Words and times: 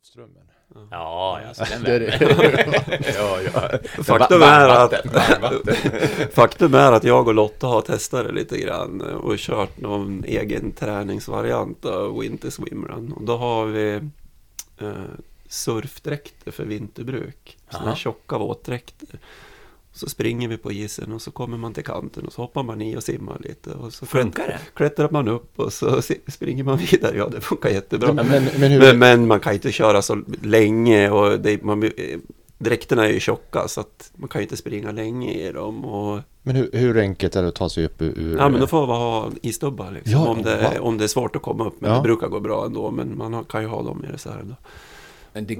Golfströmmen. 0.00 0.42
Ja, 0.90 1.40
alltså 1.48 1.64
den 1.64 1.82
Det 1.82 1.94
är 1.94 2.00
värmen. 2.00 2.84
det. 2.86 3.14
ja, 3.18 3.40
ja. 3.40 3.78
Faktum 4.02 4.42
är, 4.42 4.68
att, 4.68 6.34
faktum 6.34 6.74
är 6.74 6.92
att 6.92 7.04
jag 7.04 7.28
och 7.28 7.34
Lotta 7.34 7.66
har 7.66 7.80
testat 7.80 8.26
det 8.26 8.32
lite 8.32 8.58
grann 8.58 9.00
och 9.00 9.38
kört 9.38 9.80
någon 9.80 10.24
egen 10.24 10.72
träningsvariant 10.72 11.84
av 11.84 12.18
Winter 12.18 12.50
Swimrun. 12.50 13.12
Och 13.12 13.22
då 13.24 13.36
har 13.36 13.66
vi 13.66 13.94
eh, 14.78 14.92
surfdräkter 15.48 16.50
för 16.50 16.64
vinterbruk. 16.64 17.58
Sådana 17.70 17.88
här 17.88 17.96
tjocka 17.96 18.38
våtdräkter. 18.38 19.18
Så 19.92 20.08
springer 20.08 20.48
vi 20.48 20.56
på 20.56 20.72
isen 20.72 21.12
och 21.12 21.22
så 21.22 21.30
kommer 21.30 21.56
man 21.56 21.74
till 21.74 21.84
kanten 21.84 22.26
och 22.26 22.32
så 22.32 22.42
hoppar 22.42 22.62
man 22.62 22.82
i 22.82 22.96
och 22.96 23.02
simmar 23.02 23.38
lite. 23.40 23.70
Och 23.70 23.92
så 23.92 24.06
Funkar 24.06 24.46
det? 24.46 24.58
klättrar 24.74 25.08
man 25.10 25.28
upp 25.28 25.60
och 25.60 25.72
så 25.72 26.02
springer 26.28 26.64
man 26.64 26.78
vidare. 26.90 27.16
Ja, 27.16 27.28
det 27.28 27.40
funkar 27.40 27.70
jättebra. 27.70 28.12
Men, 28.12 28.26
men, 28.26 28.44
men 28.58 28.70
hur... 28.72 28.94
Men, 28.94 29.26
man 29.26 29.40
kan 29.40 29.52
ju 29.52 29.54
inte 29.54 29.72
köra 29.72 30.02
så 30.02 30.22
länge 30.42 31.10
och 31.10 31.40
det, 31.40 31.62
man, 31.62 31.90
dräkterna 32.58 33.06
är 33.08 33.12
ju 33.12 33.20
tjocka 33.20 33.68
så 33.68 33.80
att 33.80 34.10
man 34.16 34.28
kan 34.28 34.40
ju 34.40 34.42
inte 34.42 34.56
springa 34.56 34.92
länge 34.92 35.32
i 35.32 35.52
dem. 35.52 35.84
Och, 35.84 36.20
Men 36.42 36.56
hur, 36.56 36.70
hur 36.72 36.98
enkelt 36.98 37.36
är 37.36 37.42
det 37.42 37.48
att 37.48 37.54
ta 37.54 37.68
sig 37.68 37.84
upp 37.84 38.02
ur... 38.02 38.36
ja, 38.38 38.48
men 38.48 38.60
då 38.60 38.66
får 38.66 38.86
man 38.86 38.96
ha 39.00 39.30
isdubbar 39.42 39.90
liksom, 39.90 40.12
Ja, 40.12 40.28
om, 40.28 40.42
det, 40.42 40.70
wow. 40.76 40.86
om 40.86 40.98
det 40.98 41.04
är 41.04 41.08
svårt 41.08 41.36
att 41.36 41.42
komma 41.42 41.66
upp. 41.66 41.74
Men 41.80 41.90
Ja. 41.90 41.96
det 41.96 42.02
brukar 42.02 42.28
gå 42.28 42.40
bra 42.40 42.66
ändå, 42.66 42.90
men 42.90 43.18
man 43.18 43.44
kan 43.44 43.62
ju 43.62 43.68
ha 43.68 43.82
dem 43.82 44.04
i 44.08 44.12
reserv. 44.12 44.46
Då. 44.48 44.54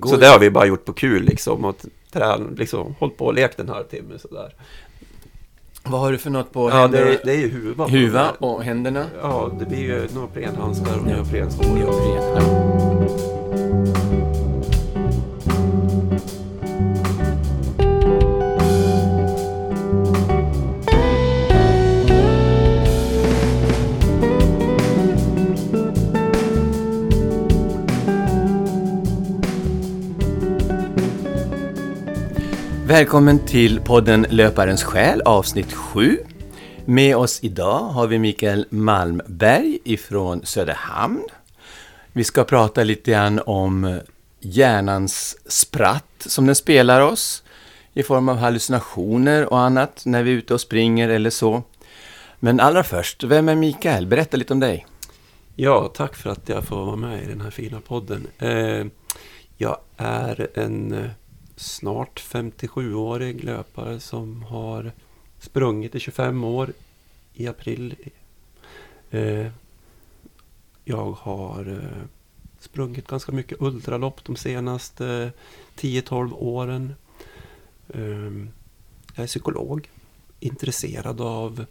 Så 0.04 0.16
det 0.16 0.26
har 0.26 0.38
vi 0.38 0.50
bara 0.50 0.66
gjort 0.66 0.84
på 0.84 0.92
kul 0.92 1.22
liksom, 1.22 1.64
att 1.64 1.84
träna, 2.12 2.46
liksom, 2.56 2.94
hållit 2.98 3.16
på 3.16 3.26
och 3.26 3.34
lekt 3.34 3.60
en 3.60 3.68
halvtimme 3.68 4.18
sådär. 4.18 4.54
Vad 5.84 6.00
har 6.00 6.12
du 6.12 6.18
för 6.18 6.30
något 6.30 6.52
på 6.52 6.70
Ja, 6.70 6.74
händerna? 6.74 7.04
det, 7.06 7.12
är- 7.14 7.20
det 7.24 7.32
är 7.32 7.36
ju 7.38 7.48
huva. 7.48 7.86
Huva 7.86 8.30
och 8.38 8.62
händerna? 8.64 9.06
Ja, 9.22 9.50
det 9.58 9.64
blir 9.66 9.78
ju 9.78 10.08
neoprenhandskar 10.14 10.98
och 10.98 11.06
neoprenskor. 11.06 11.64
Neopren. 11.74 12.36
Ja. 13.94 13.99
Välkommen 32.90 33.38
till 33.46 33.80
podden 33.80 34.26
Löparens 34.30 34.84
själ 34.84 35.20
avsnitt 35.20 35.72
7. 35.72 36.18
Med 36.84 37.16
oss 37.16 37.38
idag 37.42 37.78
har 37.78 38.06
vi 38.06 38.18
Mikael 38.18 38.66
Malmberg 38.70 39.78
ifrån 39.84 40.46
Söderhamn. 40.46 41.22
Vi 42.12 42.24
ska 42.24 42.44
prata 42.44 42.84
lite 42.84 43.10
grann 43.10 43.40
om 43.46 44.00
hjärnans 44.40 45.36
spratt 45.46 46.04
som 46.18 46.46
den 46.46 46.54
spelar 46.54 47.00
oss 47.00 47.42
i 47.94 48.02
form 48.02 48.28
av 48.28 48.36
hallucinationer 48.36 49.52
och 49.52 49.60
annat 49.60 50.02
när 50.06 50.22
vi 50.22 50.30
är 50.30 50.36
ute 50.36 50.54
och 50.54 50.60
springer 50.60 51.08
eller 51.08 51.30
så. 51.30 51.62
Men 52.40 52.60
allra 52.60 52.84
först, 52.84 53.24
vem 53.24 53.48
är 53.48 53.54
Mikael? 53.54 54.06
Berätta 54.06 54.36
lite 54.36 54.52
om 54.52 54.60
dig. 54.60 54.86
Ja, 55.56 55.90
tack 55.94 56.16
för 56.16 56.30
att 56.30 56.48
jag 56.48 56.64
får 56.64 56.86
vara 56.86 56.96
med 56.96 57.22
i 57.22 57.26
den 57.26 57.40
här 57.40 57.50
fina 57.50 57.80
podden. 57.80 58.26
Eh, 58.38 58.86
jag 59.56 59.78
är 59.96 60.48
en 60.54 60.92
eh, 60.92 61.10
snart 61.60 62.20
57-årig 62.20 63.44
löpare 63.44 64.00
som 64.00 64.42
har 64.42 64.92
sprungit 65.38 65.94
i 65.94 66.00
25 66.00 66.44
år 66.44 66.72
i 67.34 67.46
april. 67.46 67.94
Eh, 69.10 69.46
jag 70.84 71.12
har 71.12 71.72
eh, 71.72 72.02
sprungit 72.58 73.06
ganska 73.06 73.32
mycket 73.32 73.62
ultralopp 73.62 74.24
de 74.24 74.36
senaste 74.36 75.32
10-12 75.76 76.32
åren. 76.32 76.94
Ehm, 77.94 78.50
jag 79.14 79.22
är 79.22 79.26
psykolog, 79.26 79.90
intresserad 80.40 81.20
av 81.20 81.64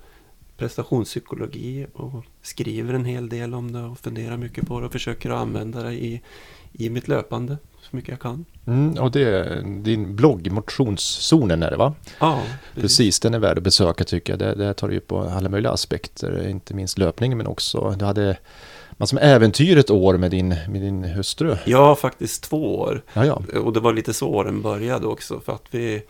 prestationspsykologi 0.58 1.88
och 1.94 2.26
skriver 2.42 2.94
en 2.94 3.06
hel 3.06 3.30
del 3.30 3.54
om 3.54 3.72
det 3.72 3.84
och 3.84 4.00
funderar 4.00 4.38
mycket 4.38 4.68
på 4.68 4.80
det 4.80 4.86
och 4.86 4.92
försöker 4.92 5.30
använda 5.30 5.84
det 5.84 5.94
i, 5.94 6.22
i 6.72 6.90
mitt 6.90 7.08
löpande 7.08 7.58
så 7.90 7.96
mycket 7.96 8.10
jag 8.10 8.20
kan. 8.20 8.46
Mm, 8.68 8.98
och 8.98 9.12
det 9.12 9.22
är 9.22 9.62
din 9.84 10.16
blogg, 10.16 10.52
Motionszonen 10.52 11.64
är 11.64 11.72
det 11.72 11.78
va? 11.78 11.94
Ja, 12.20 12.42
Precis, 12.76 13.20
den 13.20 13.34
är 13.34 13.40
värd 13.40 13.58
att 13.58 13.64
besöka 13.64 14.04
tycker 14.04 14.34
jag. 14.34 14.40
Det, 14.40 14.56
det 14.56 14.74
tar 14.74 14.90
ju 14.90 15.00
på 15.00 15.20
alla 15.20 15.50
möjliga 15.50 15.72
aspekter, 15.72 16.48
inte 16.48 16.74
minst 16.74 16.98
löpning 16.98 17.38
men 17.38 17.48
också, 17.48 17.96
du 18.00 18.06
hade 18.06 18.38
massor 18.98 19.16
med 19.16 19.36
äventyr 19.36 19.78
ett 19.78 19.90
år 19.90 20.18
med 20.18 20.32
din, 20.32 20.48
med 20.50 20.82
din 20.82 21.04
hustru. 21.04 21.56
Har 21.74 21.96
faktiskt 21.96 22.44
två 22.44 22.80
år 22.80 23.02
Ja, 23.14 23.26
ja. 23.26 23.60
och 23.60 23.74
det 23.74 23.80
var 23.80 23.94
lite 23.94 24.14
så 24.14 24.28
åren 24.28 24.62
började 24.62 25.08
också 25.08 25.40
för 25.40 25.54
att 25.54 25.66
vi 25.72 26.04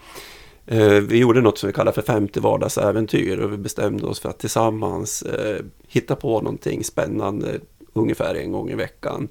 eh, 0.66 0.88
vi 0.88 1.18
gjorde 1.18 1.42
något 1.42 1.58
som 1.58 1.68
vi 1.68 1.74
kallar 1.74 1.92
för 1.92 2.02
50 2.02 2.40
vardagsäventyr 2.40 3.38
och 3.38 3.54
vi 3.54 3.58
bestämde 3.58 4.06
oss 4.06 4.20
för 4.20 4.30
att 4.30 4.40
tillsammans 4.40 5.22
eh, 5.22 5.66
hitta 5.88 6.16
på 6.16 6.42
någonting 6.42 6.84
spännande 6.84 7.60
ungefär 7.94 8.36
en 8.36 8.52
gång 8.52 8.70
i 8.70 8.76
veckan 8.76 9.28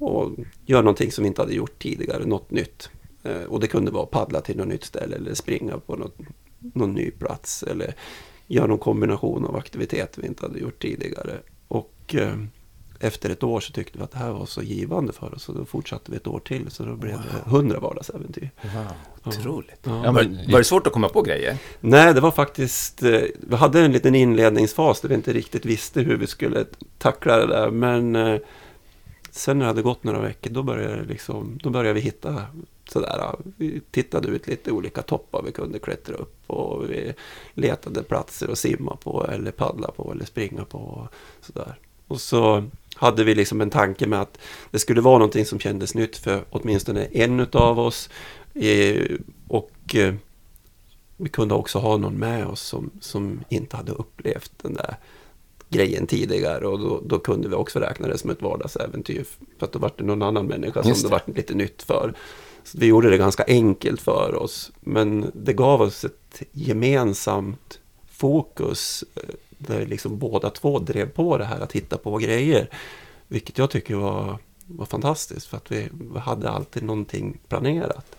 och 0.00 0.30
göra 0.66 0.82
någonting 0.82 1.12
som 1.12 1.22
vi 1.24 1.28
inte 1.28 1.42
hade 1.42 1.54
gjort 1.54 1.82
tidigare, 1.82 2.24
något 2.26 2.50
nytt. 2.50 2.90
Eh, 3.22 3.42
och 3.42 3.60
det 3.60 3.66
kunde 3.66 3.90
vara 3.90 4.06
paddla 4.06 4.40
till 4.40 4.56
något 4.56 4.68
nytt 4.68 4.84
ställe 4.84 5.16
eller 5.16 5.34
springa 5.34 5.78
på 5.78 5.96
något, 5.96 6.16
någon 6.58 6.92
ny 6.94 7.10
plats 7.10 7.62
eller 7.62 7.94
göra 8.46 8.66
någon 8.66 8.78
kombination 8.78 9.44
av 9.46 9.56
aktiviteter 9.56 10.22
vi 10.22 10.28
inte 10.28 10.46
hade 10.46 10.58
gjort 10.58 10.82
tidigare. 10.82 11.32
Och 11.68 12.14
eh, 12.14 12.32
efter 13.00 13.30
ett 13.30 13.42
år 13.42 13.60
så 13.60 13.72
tyckte 13.72 13.98
vi 13.98 14.04
att 14.04 14.10
det 14.10 14.18
här 14.18 14.30
var 14.32 14.46
så 14.46 14.62
givande 14.62 15.12
för 15.12 15.34
oss 15.34 15.48
och 15.48 15.54
då 15.54 15.64
fortsatte 15.64 16.10
vi 16.10 16.16
ett 16.16 16.26
år 16.26 16.40
till 16.40 16.70
så 16.70 16.82
då 16.84 16.96
blev 16.96 17.12
det 17.18 17.50
100 17.50 17.80
vardagsäventyr. 17.80 18.50
Wow, 18.62 18.84
otroligt. 19.24 19.80
Ja. 19.84 20.02
Ja, 20.04 20.12
men- 20.12 20.36
var, 20.36 20.52
var 20.52 20.58
det 20.58 20.64
svårt 20.64 20.86
att 20.86 20.92
komma 20.92 21.08
på 21.08 21.22
grejer? 21.22 21.58
Nej, 21.80 22.14
det 22.14 22.20
var 22.20 22.30
faktiskt... 22.30 23.02
eh, 23.02 23.20
Vi 23.48 23.56
hade 23.56 23.80
en 23.80 23.92
liten 23.92 24.14
inledningsfas 24.14 25.00
där 25.00 25.08
vi 25.08 25.14
inte 25.14 25.32
riktigt 25.32 25.64
visste 25.66 26.00
hur 26.00 26.16
vi 26.16 26.26
skulle 26.26 26.64
tackla 26.98 27.36
det 27.36 27.46
där. 27.46 27.70
Men 27.70 28.16
eh, 28.16 28.40
sen 29.30 29.58
när 29.58 29.64
det 29.64 29.70
hade 29.70 29.82
gått 29.82 30.04
några 30.04 30.20
veckor 30.20 30.50
då 30.50 30.62
började, 30.62 30.96
det 30.96 31.04
liksom, 31.04 31.58
då 31.62 31.70
började 31.70 31.94
vi 31.94 32.00
hitta 32.00 32.42
sådär. 32.88 33.36
Vi 33.56 33.80
tittade 33.90 34.28
ut 34.28 34.46
lite 34.46 34.72
olika 34.72 35.02
toppar 35.02 35.42
vi 35.42 35.52
kunde 35.52 35.78
klättra 35.78 36.14
upp 36.14 36.36
och 36.46 36.90
vi 36.90 37.14
letade 37.54 38.02
platser 38.02 38.48
att 38.48 38.58
simma 38.58 38.96
på 38.96 39.26
eller 39.26 39.50
paddla 39.50 39.90
på 39.90 40.12
eller 40.12 40.24
springa 40.24 40.64
på. 40.64 40.78
Och 40.78 41.08
sådär. 41.40 41.74
Och 42.06 42.20
så 42.20 42.64
hade 42.94 43.24
vi 43.24 43.34
liksom 43.34 43.60
en 43.60 43.70
tanke 43.70 44.06
med 44.06 44.20
att 44.20 44.38
det 44.70 44.78
skulle 44.78 45.00
vara 45.00 45.18
någonting 45.18 45.46
som 45.46 45.58
kändes 45.58 45.94
nytt 45.94 46.16
för 46.16 46.44
åtminstone 46.50 47.04
en 47.04 47.40
utav 47.40 47.78
oss. 47.78 48.10
Eh, 48.54 49.16
och 49.48 49.94
eh, 49.94 50.14
vi 51.16 51.28
kunde 51.28 51.54
också 51.54 51.78
ha 51.78 51.96
någon 51.96 52.18
med 52.18 52.46
oss 52.46 52.60
som, 52.60 52.90
som 53.00 53.44
inte 53.48 53.76
hade 53.76 53.92
upplevt 53.92 54.52
den 54.62 54.74
där 54.74 54.96
grejen 55.70 56.06
tidigare 56.06 56.66
och 56.66 56.78
då, 56.78 57.00
då 57.06 57.18
kunde 57.18 57.48
vi 57.48 57.54
också 57.54 57.78
räkna 57.78 58.08
det 58.08 58.18
som 58.18 58.30
ett 58.30 58.42
vardagsäventyr. 58.42 59.24
För 59.58 59.66
att 59.66 59.72
då 59.72 59.78
var 59.78 59.92
det 59.96 60.04
någon 60.04 60.22
annan 60.22 60.46
människa 60.46 60.82
som 60.82 60.88
Just 60.88 61.02
det 61.02 61.08
det. 61.08 61.12
var 61.26 61.34
lite 61.36 61.54
nytt 61.54 61.82
för. 61.82 62.14
Så 62.64 62.78
vi 62.78 62.86
gjorde 62.86 63.10
det 63.10 63.18
ganska 63.18 63.44
enkelt 63.46 64.00
för 64.00 64.34
oss. 64.34 64.72
Men 64.80 65.30
det 65.34 65.52
gav 65.52 65.80
oss 65.80 66.04
ett 66.04 66.42
gemensamt 66.52 67.78
fokus. 68.10 69.04
eh, 69.14 69.22
Där 69.58 69.86
liksom 69.86 70.18
båda 70.18 70.50
två 70.50 70.78
drev 70.78 71.10
på 71.10 71.38
det 71.38 71.44
här 71.44 71.60
att 71.60 71.72
hitta 71.72 71.96
på 71.98 72.16
grejer. 72.18 72.70
Vilket 73.28 73.58
jag 73.58 73.70
tycker 73.70 73.94
var, 73.94 74.38
var 74.66 74.86
fantastiskt. 74.86 75.46
För 75.46 75.56
att 75.56 75.72
vi, 75.72 75.88
vi 76.12 76.18
hade 76.18 76.50
alltid 76.50 76.82
någonting 76.82 77.38
planerat. 77.48 78.16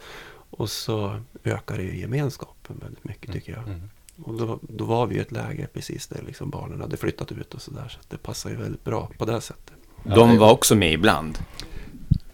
Och 0.49 0.69
så 0.69 1.19
ökar 1.43 1.77
det 1.77 1.83
ju 1.83 1.99
gemenskapen 1.99 2.79
väldigt 2.83 3.03
mycket 3.03 3.31
tycker 3.33 3.53
jag. 3.53 3.63
Mm. 3.63 3.81
Och 4.23 4.33
då, 4.33 4.59
då 4.61 4.85
var 4.85 5.07
vi 5.07 5.15
i 5.15 5.19
ett 5.19 5.31
läge 5.31 5.67
precis 5.73 6.07
där 6.07 6.21
liksom 6.27 6.49
barnen 6.49 6.81
hade 6.81 6.97
flyttat 6.97 7.31
ut 7.31 7.53
och 7.53 7.61
sådär. 7.61 7.87
Så 7.89 7.99
att 7.99 8.09
det 8.09 8.17
passar 8.17 8.49
ju 8.49 8.55
väldigt 8.55 8.83
bra 8.83 9.09
på 9.17 9.25
det 9.25 9.41
sättet. 9.41 9.73
De 10.03 10.37
var 10.37 10.51
också 10.51 10.75
med 10.75 10.93
ibland. 10.93 11.37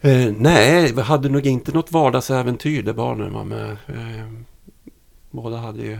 Eh, 0.00 0.32
nej, 0.38 0.92
vi 0.92 1.02
hade 1.02 1.28
nog 1.28 1.46
inte 1.46 1.72
något 1.72 1.92
vardagsäventyr 1.92 2.82
där 2.82 2.92
barnen 2.92 3.32
var 3.32 3.44
med. 3.44 3.70
Eh, 3.70 4.32
båda 5.30 5.56
hade 5.56 5.82
ju 5.82 5.98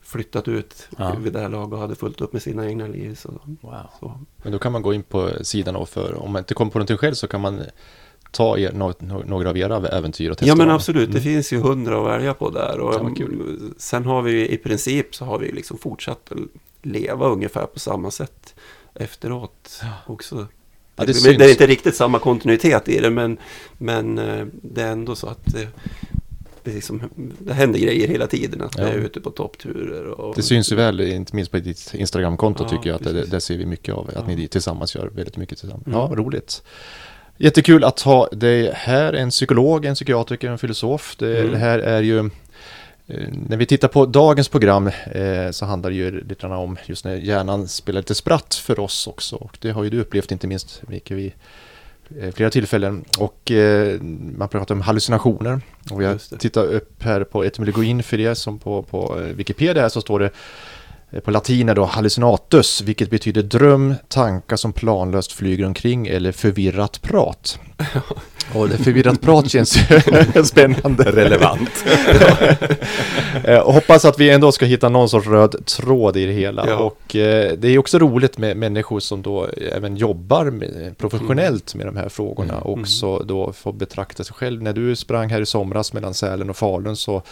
flyttat 0.00 0.48
ut 0.48 0.88
Ja. 0.98 1.14
vid 1.14 1.32
det 1.32 1.40
här 1.40 1.48
laget 1.48 1.72
och 1.72 1.78
hade 1.78 1.94
fullt 1.94 2.20
upp 2.20 2.32
med 2.32 2.42
sina 2.42 2.66
egna 2.66 2.86
liv. 2.86 3.14
Så, 3.14 3.28
Wow. 3.60 3.74
så. 4.00 4.20
Men 4.42 4.52
då 4.52 4.58
kan 4.58 4.72
man 4.72 4.82
gå 4.82 4.94
in 4.94 5.02
på 5.02 5.30
sidan 5.42 5.76
och 5.76 5.88
för, 5.88 6.14
om 6.14 6.32
man 6.32 6.40
inte 6.40 6.54
kommer 6.54 6.70
på 6.70 6.78
någonting 6.78 6.96
själv 6.96 7.14
så 7.14 7.28
kan 7.28 7.40
man 7.40 7.60
ta 8.36 8.58
er, 8.58 8.72
nå- 8.72 8.94
nå- 8.98 9.22
några 9.26 9.50
av 9.50 9.56
era 9.58 9.88
äventyr 9.88 10.30
och 10.30 10.38
testa 10.38 10.48
Ja 10.48 10.54
men 10.54 10.70
absolut, 10.70 11.12
det 11.12 11.18
Mm. 11.18 11.22
finns 11.22 11.52
ju 11.52 11.58
hundra 11.60 12.00
att 12.00 12.06
välja 12.06 12.34
på 12.34 12.50
där. 12.50 12.78
Och 12.80 12.94
Ja, 12.94 13.02
vad 13.02 13.16
kul. 13.16 13.58
sen 13.78 14.04
har 14.04 14.22
vi 14.22 14.48
i 14.48 14.56
princip 14.56 15.14
så 15.14 15.24
har 15.24 15.38
vi 15.38 15.52
liksom 15.52 15.78
fortsatt 15.78 16.32
att 16.32 16.38
leva 16.82 17.26
ungefär 17.28 17.66
på 17.66 17.78
samma 17.78 18.10
sätt 18.10 18.54
efteråt 18.94 19.80
också. 20.06 20.46
Ja, 20.96 21.04
det 21.04 21.12
det, 21.24 21.38
det 21.38 21.44
är 21.44 21.50
inte 21.50 21.66
riktigt 21.66 21.96
samma 21.96 22.18
kontinuitet 22.18 22.88
i 22.88 22.98
det 22.98 23.10
men, 23.10 23.36
men 23.78 24.18
eh, 24.18 24.46
det 24.62 24.82
är 24.82 24.92
ändå 24.92 25.14
så 25.14 25.26
att 25.26 25.44
det, 25.44 25.68
det, 26.64 26.72
liksom, 26.74 27.02
det 27.38 27.52
händer 27.54 27.78
grejer 27.78 28.08
hela 28.08 28.26
tiden. 28.26 28.62
Att 28.62 28.78
vi 28.78 28.82
Ja. 28.82 28.88
är 28.88 28.94
ute 28.94 29.20
på 29.20 29.30
toppturer. 29.30 30.06
Och, 30.06 30.34
Det 30.36 30.42
syns 30.42 30.72
ju 30.72 30.76
väl, 30.76 31.00
inte 31.00 31.36
minst 31.36 31.50
på 31.50 31.58
ditt 31.58 31.94
Instagramkonto 31.94 32.64
Ja, 32.64 32.68
tycker 32.68 32.90
jag, 32.90 32.96
att 32.96 33.04
det, 33.04 33.24
där 33.26 33.38
ser 33.40 33.58
vi 33.58 33.66
mycket 33.66 33.94
av 33.94 34.08
att 34.08 34.14
Ja. 34.28 34.34
ni 34.36 34.48
tillsammans 34.48 34.94
gör 34.94 35.06
väldigt 35.14 35.36
mycket 35.36 35.58
tillsammans. 35.58 35.86
Mm. 35.86 35.98
Ja, 35.98 36.10
roligt. 36.14 36.62
Jättekul 37.38 37.84
att 37.84 38.00
ha 38.00 38.28
dig 38.32 38.72
här, 38.74 39.12
en 39.12 39.30
psykolog, 39.30 39.84
en 39.84 39.94
psykiatriker, 39.94 40.50
en 40.50 40.58
filosof. 40.58 41.16
Det, 41.18 41.38
Mm. 41.40 41.52
det 41.52 41.58
här 41.58 41.78
är 41.78 42.02
ju, 42.02 42.18
eh, 42.18 43.28
när 43.48 43.56
vi 43.56 43.66
tittar 43.66 43.88
på 43.88 44.06
dagens 44.06 44.48
program 44.48 44.86
eh, 44.86 45.50
så 45.50 45.66
handlar 45.66 45.90
det 45.90 45.96
ju 45.96 46.24
lite 46.24 46.46
om 46.46 46.76
just 46.86 47.04
när 47.04 47.14
hjärnan 47.16 47.68
spelar 47.68 48.00
lite 48.00 48.14
spratt 48.14 48.54
för 48.54 48.80
oss 48.80 49.06
också. 49.06 49.36
Och 49.36 49.58
det 49.60 49.70
har 49.70 49.84
ju 49.84 49.90
du 49.90 50.00
upplevt 50.00 50.32
inte 50.32 50.46
minst, 50.46 50.82
Micke, 50.88 51.10
vid 51.10 51.32
eh, 52.20 52.34
flera 52.34 52.50
tillfällen. 52.50 53.04
Och 53.18 53.50
eh, 53.50 54.00
man 54.36 54.48
pratar 54.48 54.74
om 54.74 54.80
hallucinationer. 54.80 55.60
Och 55.90 56.02
jag 56.02 56.20
tittar 56.38 56.64
upp 56.64 57.02
här 57.02 57.24
på 57.24 57.44
etymologin 57.44 58.02
för 58.02 58.18
det 58.18 58.34
som 58.34 58.58
på, 58.58 58.82
på 58.82 59.20
Wikipedia 59.34 59.82
här 59.82 59.88
så 59.88 60.00
står 60.00 60.20
det 60.20 60.30
på 61.24 61.30
latin 61.30 61.68
är 61.68 61.74
då 61.74 61.84
hallucinatus, 61.84 62.80
vilket 62.80 63.10
betyder 63.10 63.42
dröm, 63.42 63.94
tankar 64.08 64.56
som 64.56 64.72
planlöst 64.72 65.32
flyger 65.32 65.66
omkring 65.66 66.06
eller 66.06 66.32
förvirrat 66.32 67.02
prat. 67.02 67.58
Och 68.54 68.68
det 68.68 68.78
förvirrat 68.78 69.20
prat 69.20 69.50
känns 69.50 69.76
ju 69.76 70.00
spännande. 70.44 71.04
Relevant. 71.04 71.84
Eh, 73.44 73.58
och 73.58 73.74
hoppas 73.74 74.04
att 74.04 74.18
vi 74.18 74.30
ändå 74.30 74.52
ska 74.52 74.66
hitta 74.66 74.88
någon 74.88 75.08
sorts 75.08 75.26
röd 75.26 75.66
tråd 75.66 76.16
i 76.16 76.26
det 76.26 76.32
hela. 76.32 76.68
Ja. 76.68 76.76
Och 76.76 77.16
eh, 77.16 77.52
det 77.58 77.68
är 77.68 77.78
också 77.78 77.98
roligt 77.98 78.38
med 78.38 78.56
människor 78.56 79.00
som 79.00 79.22
då 79.22 79.48
även 79.72 79.96
jobbar 79.96 80.44
med, 80.44 80.94
professionellt 80.98 81.74
med 81.74 81.86
de 81.86 81.96
här 81.96 82.08
frågorna. 82.08 82.52
Mm. 82.52 82.62
Och 82.62 82.78
också 82.78 83.18
då 83.18 83.52
får 83.52 83.72
betrakta 83.72 84.24
sig 84.24 84.34
själv. 84.34 84.62
När 84.62 84.72
du 84.72 84.96
sprang 84.96 85.30
här 85.30 85.40
i 85.40 85.46
somras 85.46 85.92
mellan 85.92 86.14
Sälen 86.14 86.50
och 86.50 86.56
Falun 86.56 86.96
så 86.96 87.16
Eh, 87.16 87.22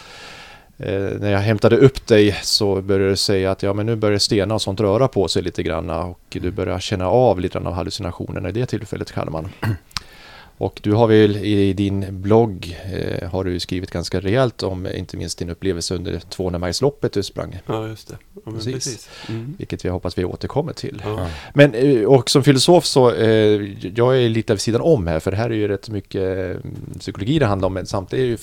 när 0.76 1.30
jag 1.30 1.38
hämtade 1.38 1.76
upp 1.76 2.06
dig 2.06 2.38
så 2.42 2.82
började 2.82 3.10
du 3.10 3.16
säga 3.16 3.50
att 3.50 3.62
ja, 3.62 3.72
men 3.72 3.86
nu 3.86 3.96
börjar 3.96 4.18
stenar 4.18 4.54
och 4.54 4.62
sånt 4.62 4.80
röra 4.80 5.08
på 5.08 5.28
sig 5.28 5.42
lite 5.42 5.62
grann 5.62 5.90
och 5.90 6.20
du 6.40 6.50
börjar 6.50 6.78
känna 6.78 7.08
av 7.08 7.40
lite 7.40 7.58
grann 7.58 7.66
av 7.66 7.72
hallucinationerna 7.72 8.48
i 8.48 8.52
det 8.52 8.66
tillfället 8.66 9.12
kallar 9.12 9.32
man. 9.32 9.48
Och 10.58 10.80
du 10.82 10.92
har 10.92 11.06
väl 11.06 11.36
i 11.36 11.72
din 11.72 12.06
blogg 12.10 12.78
eh, 12.92 13.28
har 13.28 13.44
du 13.44 13.60
skrivit 13.60 13.90
ganska 13.90 14.20
rejält 14.20 14.62
om 14.62 14.86
eh, 14.86 14.98
inte 14.98 15.16
minst 15.16 15.38
din 15.38 15.50
upplevelse 15.50 15.94
under 15.94 16.12
200-majsloppet 16.12 17.08
du 17.12 17.22
sprang. 17.22 17.58
Ja, 17.66 17.88
just 17.88 18.08
det. 18.08 18.16
Ja, 18.44 18.52
Precis. 18.52 18.72
precis. 18.72 19.08
Mm. 19.28 19.54
Vilket 19.58 19.84
vi 19.84 19.88
hoppas 19.88 20.18
vi 20.18 20.24
återkommer 20.24 20.72
till. 20.72 21.02
Ja. 21.04 21.28
Men 21.54 21.74
eh, 21.74 22.04
och 22.04 22.30
som 22.30 22.44
filosof 22.44 22.84
så, 22.84 23.12
eh, 23.12 23.62
jag 23.96 24.22
är 24.22 24.28
lite 24.28 24.52
vid 24.52 24.60
sidan 24.60 24.80
om 24.80 25.06
här 25.06 25.20
för 25.20 25.30
det 25.30 25.36
här 25.36 25.50
är 25.50 25.54
ju 25.54 25.68
rätt 25.68 25.88
mycket 25.88 26.38
eh, 26.38 26.70
psykologi 26.98 27.38
det 27.38 27.46
handlar 27.46 27.66
om. 27.66 27.74
Men 27.74 27.86
samtidigt 27.86 28.24
är 28.24 28.26
ju, 28.26 28.38